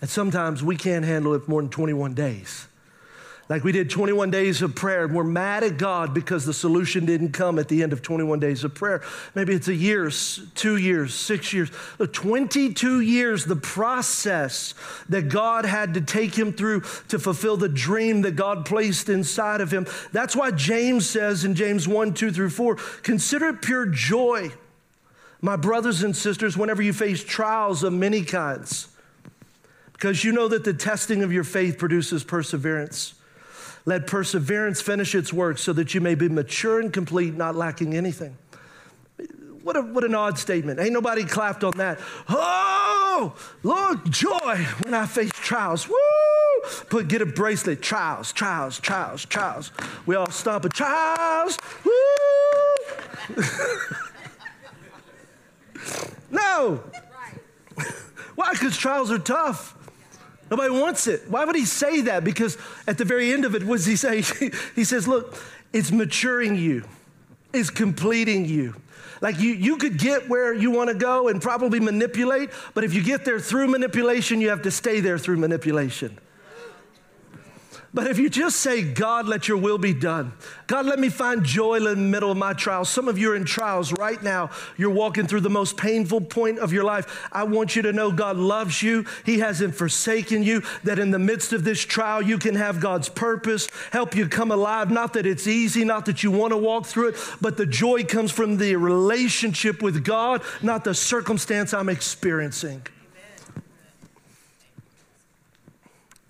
And 0.00 0.10
sometimes 0.10 0.64
we 0.64 0.76
can't 0.76 1.04
handle 1.04 1.34
it 1.34 1.46
more 1.46 1.62
than 1.62 1.70
21 1.70 2.14
days. 2.14 2.66
Like 3.46 3.62
we 3.62 3.72
did 3.72 3.90
21 3.90 4.30
days 4.30 4.62
of 4.62 4.74
prayer, 4.74 5.04
and 5.04 5.14
we're 5.14 5.22
mad 5.22 5.64
at 5.64 5.76
God 5.76 6.14
because 6.14 6.46
the 6.46 6.54
solution 6.54 7.04
didn't 7.04 7.32
come 7.32 7.58
at 7.58 7.68
the 7.68 7.82
end 7.82 7.92
of 7.92 8.00
21 8.00 8.40
days 8.40 8.64
of 8.64 8.74
prayer. 8.74 9.02
Maybe 9.34 9.52
it's 9.52 9.68
a 9.68 9.74
year, 9.74 10.10
two 10.54 10.76
years, 10.78 11.12
six 11.12 11.52
years. 11.52 11.70
22 11.98 13.00
years, 13.00 13.44
the 13.44 13.56
process 13.56 14.72
that 15.10 15.28
God 15.28 15.66
had 15.66 15.92
to 15.92 16.00
take 16.00 16.34
him 16.34 16.54
through 16.54 16.80
to 17.08 17.18
fulfill 17.18 17.58
the 17.58 17.68
dream 17.68 18.22
that 18.22 18.34
God 18.34 18.64
placed 18.64 19.10
inside 19.10 19.60
of 19.60 19.70
him. 19.70 19.86
That's 20.12 20.34
why 20.34 20.50
James 20.50 21.08
says 21.08 21.44
in 21.44 21.54
James 21.54 21.86
1 21.86 22.14
2 22.14 22.32
through 22.32 22.50
4 22.50 22.76
consider 23.02 23.48
it 23.48 23.60
pure 23.60 23.84
joy, 23.84 24.52
my 25.42 25.56
brothers 25.56 26.02
and 26.02 26.16
sisters, 26.16 26.56
whenever 26.56 26.80
you 26.80 26.94
face 26.94 27.22
trials 27.22 27.82
of 27.82 27.92
many 27.92 28.22
kinds, 28.22 28.88
because 29.92 30.24
you 30.24 30.32
know 30.32 30.48
that 30.48 30.64
the 30.64 30.72
testing 30.72 31.22
of 31.22 31.30
your 31.30 31.44
faith 31.44 31.76
produces 31.76 32.24
perseverance. 32.24 33.14
Let 33.86 34.06
perseverance 34.06 34.80
finish 34.80 35.14
its 35.14 35.32
work 35.32 35.58
so 35.58 35.72
that 35.74 35.94
you 35.94 36.00
may 36.00 36.14
be 36.14 36.28
mature 36.28 36.80
and 36.80 36.92
complete, 36.92 37.34
not 37.34 37.54
lacking 37.54 37.94
anything. 37.94 38.36
What, 39.62 39.76
a, 39.76 39.82
what 39.82 40.04
an 40.04 40.14
odd 40.14 40.38
statement. 40.38 40.78
Ain't 40.80 40.92
nobody 40.92 41.24
clapped 41.24 41.64
on 41.64 41.72
that. 41.78 41.98
Oh, 42.28 43.34
Lord, 43.62 44.10
joy 44.10 44.66
when 44.82 44.92
I 44.94 45.06
face 45.06 45.30
trials. 45.32 45.88
Woo! 45.88 45.96
Put, 46.88 47.08
get 47.08 47.22
a 47.22 47.26
bracelet. 47.26 47.82
Trials, 47.82 48.32
trials, 48.32 48.78
trials, 48.78 49.24
trials. 49.24 49.70
We 50.06 50.16
all 50.16 50.30
stomp 50.30 50.64
a 50.64 50.68
trials. 50.68 51.58
Woo! 51.84 51.92
no. 56.30 56.82
Why? 58.34 58.50
Because 58.52 58.76
trials 58.76 59.10
are 59.10 59.18
tough. 59.18 59.74
Nobody 60.56 60.80
wants 60.80 61.08
it. 61.08 61.22
Why 61.28 61.44
would 61.44 61.56
he 61.56 61.64
say 61.64 62.02
that? 62.02 62.22
Because 62.22 62.56
at 62.86 62.96
the 62.96 63.04
very 63.04 63.32
end 63.32 63.44
of 63.44 63.56
it, 63.56 63.64
what 63.64 63.78
does 63.78 63.86
he 63.86 63.96
say? 63.96 64.22
he 64.76 64.84
says, 64.84 65.08
Look, 65.08 65.36
it's 65.72 65.90
maturing 65.90 66.54
you, 66.54 66.84
it's 67.52 67.70
completing 67.70 68.44
you. 68.44 68.76
Like 69.20 69.40
you, 69.40 69.50
you 69.50 69.78
could 69.78 69.98
get 69.98 70.28
where 70.28 70.54
you 70.54 70.70
want 70.70 70.90
to 70.90 70.94
go 70.94 71.26
and 71.26 71.42
probably 71.42 71.80
manipulate, 71.80 72.50
but 72.72 72.84
if 72.84 72.94
you 72.94 73.02
get 73.02 73.24
there 73.24 73.40
through 73.40 73.66
manipulation, 73.66 74.40
you 74.40 74.50
have 74.50 74.62
to 74.62 74.70
stay 74.70 75.00
there 75.00 75.18
through 75.18 75.38
manipulation. 75.38 76.18
But 77.94 78.08
if 78.08 78.18
you 78.18 78.28
just 78.28 78.56
say, 78.56 78.82
God, 78.82 79.28
let 79.28 79.46
your 79.46 79.56
will 79.56 79.78
be 79.78 79.94
done, 79.94 80.32
God, 80.66 80.84
let 80.84 80.98
me 80.98 81.08
find 81.08 81.44
joy 81.44 81.76
in 81.76 81.84
the 81.84 81.94
middle 81.94 82.32
of 82.32 82.36
my 82.36 82.52
trials. 82.52 82.90
Some 82.90 83.06
of 83.06 83.18
you 83.18 83.30
are 83.30 83.36
in 83.36 83.44
trials 83.44 83.92
right 83.92 84.20
now. 84.20 84.50
You're 84.76 84.90
walking 84.90 85.28
through 85.28 85.42
the 85.42 85.50
most 85.50 85.76
painful 85.76 86.22
point 86.22 86.58
of 86.58 86.72
your 86.72 86.82
life. 86.82 87.28
I 87.30 87.44
want 87.44 87.76
you 87.76 87.82
to 87.82 87.92
know 87.92 88.10
God 88.10 88.36
loves 88.36 88.82
you. 88.82 89.06
He 89.24 89.38
hasn't 89.38 89.76
forsaken 89.76 90.42
you, 90.42 90.64
that 90.82 90.98
in 90.98 91.12
the 91.12 91.20
midst 91.20 91.52
of 91.52 91.62
this 91.62 91.80
trial, 91.80 92.20
you 92.20 92.36
can 92.36 92.56
have 92.56 92.80
God's 92.80 93.08
purpose, 93.08 93.68
help 93.92 94.16
you 94.16 94.26
come 94.26 94.50
alive. 94.50 94.90
Not 94.90 95.12
that 95.12 95.24
it's 95.24 95.46
easy, 95.46 95.84
not 95.84 96.06
that 96.06 96.24
you 96.24 96.32
want 96.32 96.52
to 96.52 96.56
walk 96.56 96.86
through 96.86 97.10
it, 97.10 97.16
but 97.40 97.56
the 97.56 97.66
joy 97.66 98.02
comes 98.02 98.32
from 98.32 98.56
the 98.56 98.74
relationship 98.74 99.82
with 99.82 100.02
God, 100.02 100.42
not 100.62 100.82
the 100.82 100.94
circumstance 100.94 101.72
I'm 101.72 101.88
experiencing. 101.88 102.82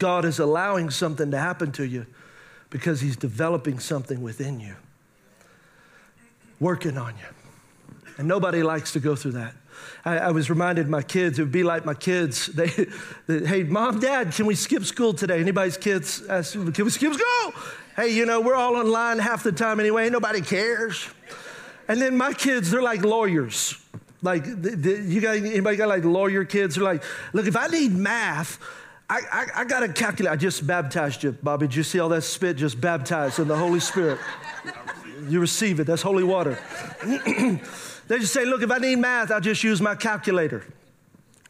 God 0.05 0.27
is 0.27 0.39
allowing 0.39 0.91
something 0.91 1.31
to 1.31 1.39
happen 1.39 1.73
to 1.73 1.83
you 1.83 2.05
because 2.69 3.01
He's 3.01 3.17
developing 3.17 3.79
something 3.79 4.21
within 4.21 4.61
you, 4.61 4.75
working 6.61 6.99
on 6.99 7.15
you. 7.15 8.11
And 8.19 8.29
nobody 8.29 8.63
likes 8.63 8.93
to 8.93 9.01
go 9.01 9.17
through 9.17 9.33
that. 9.33 9.55
I, 10.05 10.19
I 10.19 10.31
was 10.33 10.51
reminded 10.51 10.91
my 10.91 11.01
kids, 11.01 11.39
it 11.39 11.43
would 11.43 11.53
be 11.53 11.63
like 11.63 11.87
my 11.87 11.95
kids. 11.95 12.49
They, 12.55 12.69
they, 13.27 13.47
hey, 13.47 13.63
mom, 13.63 13.99
dad, 13.99 14.35
can 14.35 14.45
we 14.45 14.55
skip 14.57 14.85
school 14.85 15.15
today? 15.15 15.41
Anybody's 15.41 15.79
kids 15.79 16.23
ask, 16.29 16.53
can 16.53 16.85
we 16.85 16.91
skip 16.91 17.15
school? 17.15 17.55
Hey, 17.97 18.11
you 18.11 18.27
know, 18.27 18.43
we're 18.43 18.57
all 18.57 18.77
online 18.77 19.21
half 19.21 19.43
the 19.43 19.53
time 19.53 19.81
anyway, 19.81 20.11
nobody 20.11 20.43
cares. 20.43 21.09
And 21.89 21.99
then 21.99 22.15
my 22.15 22.35
kids, 22.35 22.71
they're 22.71 22.83
like 22.83 23.03
lawyers. 23.03 23.81
Like, 24.21 24.45
you 24.45 25.21
got 25.23 25.37
anybody 25.37 25.79
got 25.79 25.89
like 25.89 26.05
lawyer 26.05 26.45
kids? 26.45 26.75
They're 26.75 26.85
like, 26.85 27.03
look, 27.33 27.47
if 27.47 27.57
I 27.57 27.69
need 27.69 27.95
math, 27.95 28.59
I, 29.09 29.21
I, 29.31 29.47
I 29.61 29.65
got 29.65 29.81
to 29.81 29.89
calculate. 29.89 30.33
I 30.33 30.37
just 30.37 30.67
baptized 30.67 31.23
you, 31.23 31.33
Bobby. 31.33 31.67
Did 31.67 31.77
you 31.77 31.83
see 31.83 32.01
all 32.01 32.09
that 32.11 32.23
spit? 32.23 32.57
Just 32.57 32.81
baptized 32.81 33.39
in 33.39 33.49
the 33.49 33.57
Holy 33.57 33.81
Spirit. 33.81 34.19
You 35.29 35.41
receive 35.41 35.81
it. 35.81 35.85
That's 35.85 36.03
holy 36.03 36.25
water. 36.25 36.59
they 37.05 38.19
just 38.19 38.33
say, 38.33 38.45
look, 38.45 38.63
if 38.63 38.71
I 38.71 38.79
need 38.79 38.97
math, 38.97 39.31
I'll 39.31 39.41
just 39.41 39.63
use 39.63 39.81
my 39.81 39.95
calculator. 39.95 40.65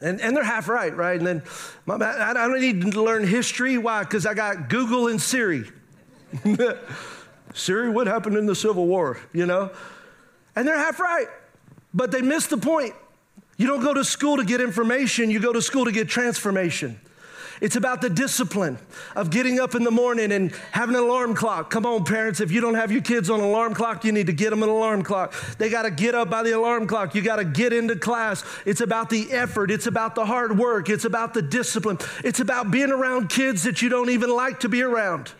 And, 0.01 0.21
and 0.21 0.37
they're 0.37 0.45
half 0.45 0.69
right, 0.69 0.95
right? 0.95 1.17
And 1.17 1.27
then 1.27 1.43
my, 1.87 1.95
I 1.95 2.35
don't 2.35 2.61
need 2.61 2.93
to 2.93 3.03
learn 3.03 3.27
history. 3.27 3.79
Why? 3.79 4.03
Because 4.03 4.27
I 4.27 4.35
got 4.35 4.69
Google 4.69 5.09
and 5.09 5.21
Siri. 5.21 5.65
Siri, 7.55 7.89
what 7.89 8.07
happened 8.07 8.37
in 8.37 8.47
the 8.47 8.57
Civil 8.57 8.87
War? 8.87 9.19
You 9.33 9.47
know? 9.47 9.71
And 10.57 10.67
they're 10.67 10.79
half 10.79 10.99
right. 10.99 11.29
But 11.95 12.11
they 12.11 12.21
miss 12.21 12.49
the 12.49 12.59
point. 12.59 12.95
You 13.57 13.69
don't 13.69 13.83
go 13.83 13.95
to 13.95 14.05
school 14.05 14.37
to 14.39 14.45
get 14.45 14.61
information, 14.61 15.31
you 15.31 15.39
go 15.39 15.53
to 15.53 15.63
school 15.63 15.85
to 15.85 15.93
get 15.93 16.09
transformation. 16.09 17.01
It's 17.65 17.77
about 17.77 18.03
the 18.03 18.11
discipline 18.11 18.77
of 19.17 19.31
getting 19.31 19.59
up 19.59 19.75
in 19.75 19.85
the 19.85 19.91
morning 19.91 20.33
and 20.33 20.53
having 20.73 20.97
an 20.97 21.01
alarm 21.01 21.35
clock. 21.35 21.71
Come 21.71 21.87
on, 21.87 22.05
parents, 22.05 22.41
if 22.41 22.53
you 22.53 22.61
don't 22.61 22.75
have 22.75 22.93
your 22.93 23.01
kids 23.01 23.31
on 23.31 23.41
alarm 23.41 23.73
clock, 23.73 24.05
you 24.05 24.13
need 24.13 24.27
to 24.27 24.35
get 24.35 24.51
them 24.51 24.63
an 24.63 24.69
alarm 24.69 25.03
clock. 25.03 25.33
They 25.57 25.71
got 25.71 25.85
to 25.85 25.91
get 25.91 26.15
up 26.15 26.29
by 26.29 26.43
the 26.43 26.51
alarm 26.51 26.87
clock. 26.87 27.15
You 27.15 27.23
got 27.23 27.37
to 27.37 27.45
get 27.47 27.73
into 27.73 27.97
class. 27.97 28.45
It's 28.67 28.83
about 28.83 29.09
the 29.09 29.33
effort, 29.33 29.71
it's 29.71 29.87
about 29.87 30.15
the 30.15 30.27
hard 30.27 30.59
work, 30.59 30.91
it's 30.91 31.07
about 31.07 31.33
the 31.33 31.41
discipline, 31.41 31.97
it's 32.23 32.39
about 32.39 32.71
being 32.71 32.91
around 32.91 33.31
kids 33.31 33.63
that 33.63 33.81
you 33.81 33.89
don't 33.89 34.11
even 34.11 34.29
like 34.29 34.61
to 34.61 34.69
be 34.69 34.83
around. 34.83 35.33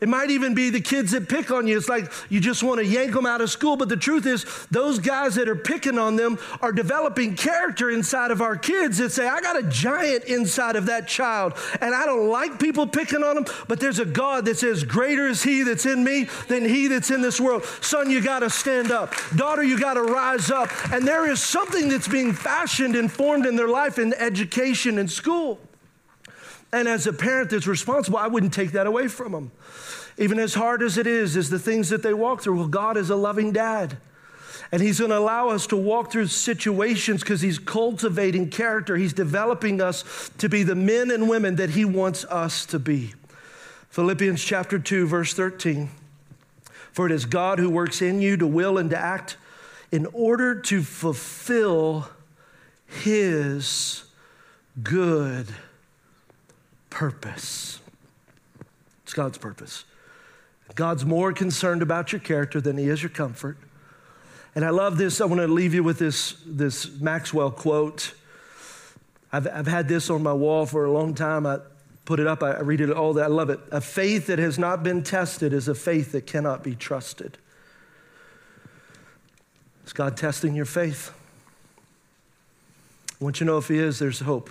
It 0.00 0.08
might 0.08 0.30
even 0.30 0.54
be 0.54 0.70
the 0.70 0.80
kids 0.80 1.12
that 1.12 1.28
pick 1.28 1.50
on 1.50 1.66
you. 1.66 1.76
It's 1.76 1.88
like 1.88 2.10
you 2.30 2.40
just 2.40 2.62
want 2.62 2.80
to 2.80 2.86
yank 2.86 3.12
them 3.12 3.26
out 3.26 3.42
of 3.42 3.50
school. 3.50 3.76
But 3.76 3.90
the 3.90 3.96
truth 3.96 4.24
is, 4.24 4.46
those 4.70 4.98
guys 4.98 5.34
that 5.34 5.48
are 5.48 5.56
picking 5.56 5.98
on 5.98 6.16
them 6.16 6.38
are 6.62 6.72
developing 6.72 7.36
character 7.36 7.90
inside 7.90 8.30
of 8.30 8.40
our 8.40 8.56
kids 8.56 8.96
that 8.98 9.12
say, 9.12 9.28
I 9.28 9.40
got 9.40 9.58
a 9.58 9.62
giant 9.64 10.24
inside 10.24 10.76
of 10.76 10.86
that 10.86 11.06
child. 11.06 11.52
And 11.82 11.94
I 11.94 12.06
don't 12.06 12.28
like 12.28 12.58
people 12.58 12.86
picking 12.86 13.22
on 13.22 13.34
them, 13.34 13.44
but 13.68 13.78
there's 13.78 13.98
a 13.98 14.06
God 14.06 14.46
that 14.46 14.56
says, 14.56 14.84
Greater 14.84 15.28
is 15.28 15.42
He 15.42 15.62
that's 15.64 15.84
in 15.84 16.02
me 16.02 16.28
than 16.48 16.64
He 16.64 16.88
that's 16.88 17.10
in 17.10 17.20
this 17.20 17.38
world. 17.38 17.64
Son, 17.82 18.10
you 18.10 18.22
got 18.22 18.40
to 18.40 18.48
stand 18.48 18.90
up. 18.90 19.12
Daughter, 19.36 19.62
you 19.62 19.78
got 19.78 19.94
to 19.94 20.02
rise 20.02 20.50
up. 20.50 20.70
And 20.92 21.06
there 21.06 21.30
is 21.30 21.42
something 21.42 21.90
that's 21.90 22.08
being 22.08 22.32
fashioned 22.32 22.96
and 22.96 23.12
formed 23.12 23.44
in 23.44 23.56
their 23.56 23.68
life 23.68 23.98
in 23.98 24.14
education 24.14 24.98
and 24.98 25.10
school. 25.10 25.58
And 26.72 26.88
as 26.88 27.06
a 27.06 27.12
parent 27.12 27.50
that's 27.50 27.66
responsible, 27.66 28.18
I 28.18 28.28
wouldn't 28.28 28.54
take 28.54 28.72
that 28.72 28.86
away 28.86 29.08
from 29.08 29.32
them. 29.32 29.50
Even 30.20 30.38
as 30.38 30.52
hard 30.52 30.82
as 30.82 30.98
it 30.98 31.06
is, 31.06 31.34
is 31.34 31.48
the 31.48 31.58
things 31.58 31.88
that 31.88 32.02
they 32.02 32.12
walk 32.12 32.42
through. 32.42 32.58
Well, 32.58 32.68
God 32.68 32.98
is 32.98 33.08
a 33.08 33.16
loving 33.16 33.52
dad. 33.52 33.96
And 34.70 34.82
He's 34.82 34.98
going 34.98 35.10
to 35.10 35.18
allow 35.18 35.48
us 35.48 35.66
to 35.68 35.76
walk 35.78 36.12
through 36.12 36.26
situations 36.26 37.22
because 37.22 37.40
He's 37.40 37.58
cultivating 37.58 38.50
character. 38.50 38.96
He's 38.96 39.14
developing 39.14 39.80
us 39.80 40.30
to 40.36 40.50
be 40.50 40.62
the 40.62 40.74
men 40.74 41.10
and 41.10 41.26
women 41.26 41.56
that 41.56 41.70
He 41.70 41.86
wants 41.86 42.26
us 42.26 42.66
to 42.66 42.78
be. 42.78 43.14
Philippians 43.88 44.44
chapter 44.44 44.78
2, 44.78 45.06
verse 45.06 45.32
13. 45.32 45.88
For 46.92 47.06
it 47.06 47.12
is 47.12 47.24
God 47.24 47.58
who 47.58 47.70
works 47.70 48.02
in 48.02 48.20
you 48.20 48.36
to 48.36 48.46
will 48.46 48.76
and 48.76 48.90
to 48.90 48.98
act 48.98 49.38
in 49.90 50.04
order 50.12 50.54
to 50.54 50.82
fulfill 50.82 52.10
His 52.86 54.04
good 54.82 55.46
purpose. 56.90 57.80
It's 59.04 59.14
God's 59.14 59.38
purpose. 59.38 59.84
God's 60.74 61.04
more 61.04 61.32
concerned 61.32 61.82
about 61.82 62.12
your 62.12 62.20
character 62.20 62.60
than 62.60 62.78
he 62.78 62.88
is 62.88 63.02
your 63.02 63.10
comfort. 63.10 63.58
And 64.54 64.64
I 64.64 64.70
love 64.70 64.98
this. 64.98 65.20
I 65.20 65.24
want 65.26 65.40
to 65.40 65.46
leave 65.46 65.74
you 65.74 65.82
with 65.82 65.98
this, 65.98 66.36
this 66.44 67.00
Maxwell 67.00 67.50
quote. 67.50 68.14
I've, 69.32 69.46
I've 69.46 69.66
had 69.66 69.88
this 69.88 70.10
on 70.10 70.22
my 70.22 70.32
wall 70.32 70.66
for 70.66 70.84
a 70.84 70.90
long 70.90 71.14
time. 71.14 71.46
I 71.46 71.58
put 72.04 72.18
it 72.18 72.26
up, 72.26 72.42
I 72.42 72.58
read 72.60 72.80
it 72.80 72.90
all. 72.90 73.18
I 73.20 73.26
love 73.26 73.50
it. 73.50 73.60
A 73.70 73.80
faith 73.80 74.26
that 74.26 74.38
has 74.38 74.58
not 74.58 74.82
been 74.82 75.02
tested 75.02 75.52
is 75.52 75.68
a 75.68 75.74
faith 75.74 76.12
that 76.12 76.26
cannot 76.26 76.64
be 76.64 76.74
trusted. 76.74 77.38
Is 79.86 79.92
God 79.92 80.16
testing 80.16 80.54
your 80.54 80.64
faith? 80.64 81.12
I 83.20 83.24
want 83.24 83.38
you 83.38 83.46
to 83.46 83.52
know 83.52 83.58
if 83.58 83.68
He 83.68 83.78
is, 83.78 83.98
there's 83.98 84.20
hope. 84.20 84.50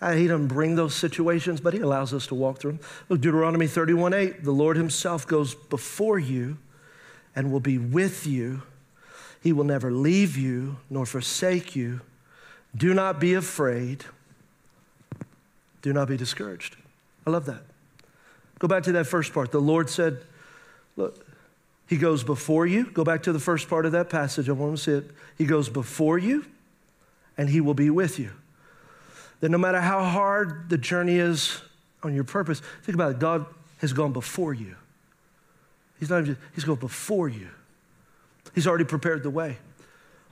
Uh, 0.00 0.12
he 0.12 0.26
doesn't 0.26 0.48
bring 0.48 0.76
those 0.76 0.94
situations, 0.94 1.60
but 1.60 1.74
he 1.74 1.80
allows 1.80 2.14
us 2.14 2.26
to 2.28 2.34
walk 2.34 2.58
through 2.58 2.72
them. 2.72 2.80
Look, 3.08 3.20
Deuteronomy 3.20 3.66
31 3.66 4.14
8, 4.14 4.44
the 4.44 4.50
Lord 4.50 4.76
himself 4.76 5.26
goes 5.26 5.54
before 5.54 6.18
you 6.18 6.56
and 7.36 7.52
will 7.52 7.60
be 7.60 7.76
with 7.76 8.26
you. 8.26 8.62
He 9.42 9.52
will 9.52 9.64
never 9.64 9.90
leave 9.90 10.36
you 10.36 10.76
nor 10.88 11.04
forsake 11.04 11.76
you. 11.76 12.00
Do 12.74 12.94
not 12.94 13.20
be 13.20 13.34
afraid. 13.34 14.04
Do 15.82 15.92
not 15.92 16.08
be 16.08 16.16
discouraged. 16.16 16.76
I 17.26 17.30
love 17.30 17.46
that. 17.46 17.62
Go 18.58 18.68
back 18.68 18.82
to 18.84 18.92
that 18.92 19.06
first 19.06 19.32
part. 19.32 19.52
The 19.52 19.60
Lord 19.60 19.90
said, 19.90 20.22
Look, 20.96 21.26
He 21.86 21.96
goes 21.98 22.24
before 22.24 22.66
you. 22.66 22.90
Go 22.90 23.04
back 23.04 23.22
to 23.24 23.32
the 23.32 23.38
first 23.38 23.68
part 23.68 23.84
of 23.84 23.92
that 23.92 24.08
passage. 24.08 24.48
I 24.48 24.52
want 24.52 24.78
to 24.78 24.82
see 24.82 24.92
it. 24.92 25.10
He 25.36 25.44
goes 25.44 25.68
before 25.68 26.18
you 26.18 26.46
and 27.36 27.50
He 27.50 27.60
will 27.60 27.74
be 27.74 27.90
with 27.90 28.18
you 28.18 28.30
that 29.40 29.48
no 29.50 29.58
matter 29.58 29.80
how 29.80 30.04
hard 30.04 30.68
the 30.68 30.78
journey 30.78 31.16
is 31.16 31.60
on 32.02 32.14
your 32.14 32.24
purpose, 32.24 32.60
think 32.82 32.94
about 32.94 33.12
it. 33.12 33.18
God 33.18 33.46
has 33.78 33.92
gone 33.92 34.12
before 34.12 34.54
you. 34.54 34.76
He's 35.98 36.10
not 36.10 36.24
just, 36.24 36.40
he's 36.54 36.64
gone 36.64 36.76
before 36.76 37.28
you. 37.28 37.48
He's 38.54 38.66
already 38.66 38.84
prepared 38.84 39.22
the 39.22 39.30
way. 39.30 39.58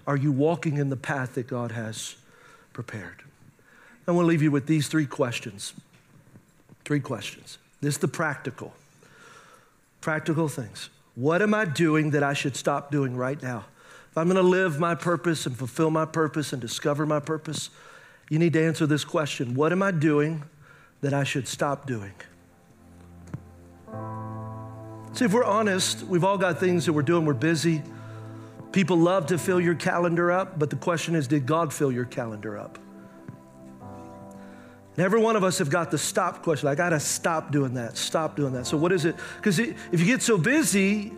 Are 0.06 0.16
you 0.16 0.32
walking 0.32 0.78
in 0.78 0.88
the 0.88 0.96
path 0.96 1.34
that 1.34 1.46
God 1.46 1.72
has 1.72 2.16
prepared? 2.72 3.22
I 4.06 4.12
want 4.12 4.24
to 4.24 4.28
leave 4.28 4.42
you 4.42 4.50
with 4.50 4.66
these 4.66 4.88
three 4.88 5.06
questions. 5.06 5.74
Three 6.84 7.00
questions. 7.00 7.58
This 7.82 7.94
is 7.94 7.98
the 7.98 8.08
practical. 8.08 8.72
Practical 10.00 10.48
things. 10.48 10.88
What 11.14 11.42
am 11.42 11.52
I 11.52 11.66
doing 11.66 12.10
that 12.12 12.22
I 12.22 12.32
should 12.32 12.56
stop 12.56 12.90
doing 12.90 13.16
right 13.16 13.42
now? 13.42 13.66
If 14.10 14.16
I'm 14.16 14.24
going 14.24 14.36
to 14.36 14.42
live 14.42 14.80
my 14.80 14.94
purpose 14.94 15.44
and 15.44 15.56
fulfill 15.56 15.90
my 15.90 16.06
purpose 16.06 16.54
and 16.54 16.62
discover 16.62 17.04
my 17.04 17.20
purpose, 17.20 17.68
you 18.30 18.38
need 18.38 18.52
to 18.52 18.64
answer 18.64 18.86
this 18.86 19.04
question 19.04 19.54
What 19.54 19.72
am 19.72 19.82
I 19.82 19.90
doing 19.90 20.44
that 21.00 21.14
I 21.14 21.24
should 21.24 21.48
stop 21.48 21.86
doing? 21.86 22.12
See, 25.12 25.24
if 25.24 25.32
we're 25.32 25.44
honest, 25.44 26.02
we've 26.04 26.24
all 26.24 26.38
got 26.38 26.60
things 26.60 26.86
that 26.86 26.92
we're 26.92 27.02
doing, 27.02 27.24
we're 27.24 27.34
busy. 27.34 27.82
People 28.72 28.98
love 28.98 29.26
to 29.26 29.38
fill 29.38 29.58
your 29.58 29.74
calendar 29.74 30.30
up, 30.30 30.58
but 30.58 30.70
the 30.70 30.76
question 30.76 31.14
is 31.14 31.26
did 31.26 31.46
God 31.46 31.72
fill 31.72 31.90
your 31.90 32.04
calendar 32.04 32.58
up? 32.58 32.78
And 33.80 35.04
every 35.04 35.20
one 35.20 35.36
of 35.36 35.44
us 35.44 35.58
have 35.58 35.70
got 35.70 35.90
the 35.90 35.98
stop 35.98 36.42
question. 36.42 36.68
I 36.68 36.74
got 36.74 36.90
to 36.90 37.00
stop 37.00 37.50
doing 37.52 37.74
that, 37.74 37.96
stop 37.96 38.36
doing 38.36 38.52
that. 38.54 38.66
So, 38.66 38.76
what 38.76 38.92
is 38.92 39.04
it? 39.04 39.16
Because 39.36 39.58
if 39.58 40.00
you 40.00 40.04
get 40.04 40.22
so 40.22 40.36
busy, 40.36 41.12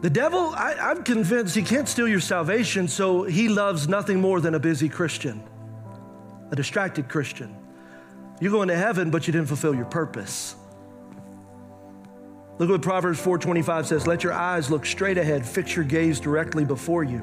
the 0.00 0.10
devil, 0.10 0.52
I, 0.56 0.74
I'm 0.74 1.04
convinced 1.04 1.54
he 1.54 1.62
can't 1.62 1.88
steal 1.88 2.08
your 2.08 2.20
salvation, 2.20 2.88
so 2.88 3.22
he 3.22 3.48
loves 3.48 3.86
nothing 3.86 4.20
more 4.20 4.40
than 4.40 4.54
a 4.54 4.58
busy 4.58 4.88
Christian 4.88 5.42
a 6.52 6.56
distracted 6.56 7.08
Christian. 7.08 7.56
You're 8.40 8.52
going 8.52 8.68
to 8.68 8.76
heaven, 8.76 9.10
but 9.10 9.26
you 9.26 9.32
didn't 9.32 9.48
fulfill 9.48 9.74
your 9.74 9.86
purpose. 9.86 10.54
Look 12.58 12.68
what 12.68 12.82
Proverbs 12.82 13.18
4:25 13.18 13.86
says, 13.86 14.06
"Let 14.06 14.22
your 14.22 14.34
eyes 14.34 14.70
look 14.70 14.86
straight 14.86 15.18
ahead, 15.18 15.44
fix 15.44 15.74
your 15.74 15.84
gaze 15.84 16.20
directly 16.20 16.64
before 16.64 17.02
you. 17.02 17.22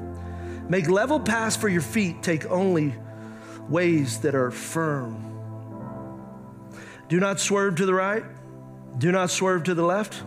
Make 0.68 0.88
level 0.88 1.20
paths 1.20 1.56
for 1.56 1.68
your 1.68 1.80
feet, 1.80 2.22
take 2.22 2.44
only 2.50 2.94
ways 3.68 4.18
that 4.18 4.34
are 4.34 4.50
firm. 4.50 5.16
Do 7.08 7.20
not 7.20 7.40
swerve 7.40 7.76
to 7.76 7.86
the 7.86 7.94
right 7.94 8.24
Do 8.98 9.12
not 9.12 9.30
swerve 9.30 9.62
to 9.64 9.74
the 9.74 9.84
left. 9.84 10.22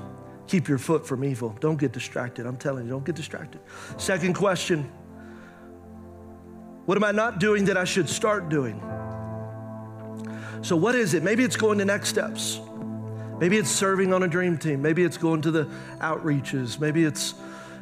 Keep 0.48 0.70
your 0.70 0.78
foot 0.78 1.06
from 1.06 1.24
evil. 1.24 1.56
Don't 1.60 1.78
get 1.78 1.92
distracted. 1.92 2.46
I'm 2.46 2.58
telling 2.58 2.86
you, 2.86 2.92
don't 2.92 3.06
get 3.06 3.16
distracted. 3.16 3.60
Second 3.98 4.34
question 4.36 4.90
What 6.86 6.98
am 6.98 7.04
I 7.04 7.12
not 7.12 7.40
doing 7.40 7.66
that 7.66 7.78
I 7.78 7.86
should 7.86 8.10
start 8.10 8.50
doing? 8.50 8.82
So, 10.62 10.76
what 10.76 10.96
is 10.96 11.14
it? 11.14 11.24
Maybe 11.24 11.44
it's 11.44 11.56
going 11.56 11.78
to 11.78 11.86
next 11.86 12.10
steps. 12.10 12.60
Maybe 13.40 13.58
it's 13.58 13.70
serving 13.70 14.14
on 14.14 14.24
a 14.24 14.28
dream 14.28 14.58
team. 14.58 14.82
Maybe 14.82 15.04
it's 15.04 15.18
going 15.18 15.42
to 15.44 15.52
the 15.52 15.66
outreaches. 16.00 16.80
Maybe 16.80 17.04
it's, 17.04 17.36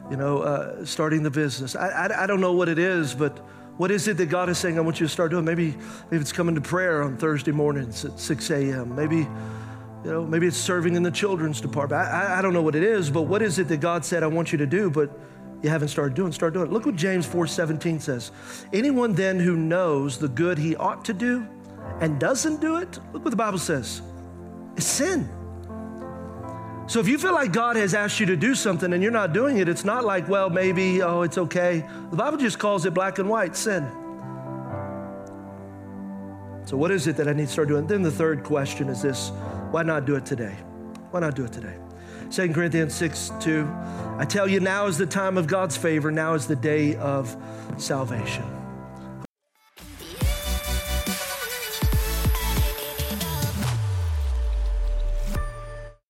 you 0.10 0.18
know, 0.18 0.40
uh, 0.40 0.86
starting 0.86 1.24
the 1.24 1.32
business. 1.32 1.76
I, 1.76 1.90
I, 1.90 2.24
I 2.24 2.28
don't 2.28 2.42
know 2.42 2.54
what 2.54 2.70
it 2.70 2.80
is, 2.80 3.14
but 3.14 3.38
what 3.78 3.92
is 3.92 4.08
it 4.08 4.18
that 4.18 4.28
God 4.28 4.50
is 4.50 4.58
saying 4.58 4.78
I 4.78 4.82
want 4.82 5.00
you 5.00 5.08
to 5.08 5.12
start 5.12 5.32
doing? 5.32 5.46
Maybe, 5.46 5.76
maybe 6.10 6.22
it's 6.22 6.32
coming 6.32 6.56
to 6.56 6.62
prayer 6.62 7.04
on 7.04 7.18
Thursday 7.18 7.52
mornings 7.52 8.06
at 8.06 8.20
6 8.20 8.50
a.m. 8.52 8.96
Maybe, 8.96 9.18
you 9.18 10.12
know, 10.12 10.26
maybe 10.26 10.48
it's 10.48 10.58
serving 10.58 10.96
in 10.96 11.04
the 11.04 11.12
children's 11.12 11.60
department. 11.60 12.02
I, 12.02 12.40
I 12.40 12.42
don't 12.42 12.54
know 12.54 12.64
what 12.64 12.76
it 12.76 12.84
is, 12.84 13.10
but 13.10 13.24
what 13.24 13.42
is 13.42 13.60
it 13.60 13.68
that 13.70 13.78
God 13.78 14.06
said 14.06 14.24
I 14.24 14.28
want 14.28 14.52
you 14.52 14.58
to 14.60 14.68
do, 14.68 14.90
but 14.90 15.12
you 15.62 15.70
haven't 15.70 15.90
started 15.90 16.16
doing? 16.16 16.32
Start 16.32 16.54
doing 16.54 16.68
it. 16.68 16.72
Look 16.72 16.86
what 16.86 16.96
James 16.96 17.28
4:17 17.28 18.00
says. 18.00 18.32
Anyone 18.74 19.14
then 19.14 19.40
who 19.40 19.56
knows 19.56 20.18
the 20.18 20.28
good 20.28 20.58
he 20.58 20.76
ought 20.76 21.06
to 21.06 21.14
do 21.14 21.46
and 22.00 22.20
doesn't 22.20 22.62
do 22.62 22.78
it, 22.78 23.00
look 23.14 23.24
what 23.24 23.32
the 23.32 23.38
Bible 23.38 23.60
says. 23.60 24.02
It's 24.76 24.88
sin. 24.88 25.30
So 26.88 27.00
if 27.00 27.08
you 27.08 27.18
feel 27.18 27.34
like 27.34 27.54
God 27.54 27.76
has 27.76 27.94
asked 27.94 28.20
you 28.20 28.26
to 28.26 28.36
do 28.36 28.56
something 28.56 28.92
and 28.92 29.02
you're 29.02 29.12
not 29.12 29.34
doing 29.34 29.60
it, 29.60 29.70
it's 29.70 29.86
not 29.86 30.04
like, 30.04 30.28
well, 30.28 30.50
maybe, 30.50 31.02
oh, 31.02 31.22
it's 31.22 31.38
okay. 31.38 31.86
The 32.10 32.18
Bible 32.18 32.38
just 32.38 32.60
calls 32.60 32.86
it 32.86 32.94
black 32.94 33.20
and 33.20 33.30
white 33.30 33.56
sin. 33.56 33.90
So, 36.66 36.78
what 36.78 36.92
is 36.92 37.08
it 37.08 37.16
that 37.18 37.28
I 37.28 37.34
need 37.34 37.48
to 37.48 37.52
start 37.52 37.68
doing? 37.68 37.88
Then 37.88 38.02
the 38.02 38.12
third 38.12 38.44
question 38.44 38.90
is 38.90 39.02
this 39.02 39.30
why 39.72 39.84
not 39.84 40.06
do 40.06 40.16
it 40.16 40.26
today? 40.26 40.56
Why 41.12 41.20
not 41.20 41.36
do 41.36 41.46
it 41.46 41.52
today? 41.52 41.76
2 42.32 42.54
Corinthians 42.54 42.94
6 42.94 43.32
2. 43.42 43.68
I 44.18 44.26
tell 44.26 44.48
you, 44.48 44.62
now 44.62 44.88
is 44.88 44.98
the 44.98 45.06
time 45.06 45.38
of 45.38 45.48
God's 45.48 45.76
favor, 45.76 46.12
now 46.12 46.34
is 46.34 46.48
the 46.48 46.56
day 46.56 46.96
of 46.96 47.36
salvation. 47.78 48.61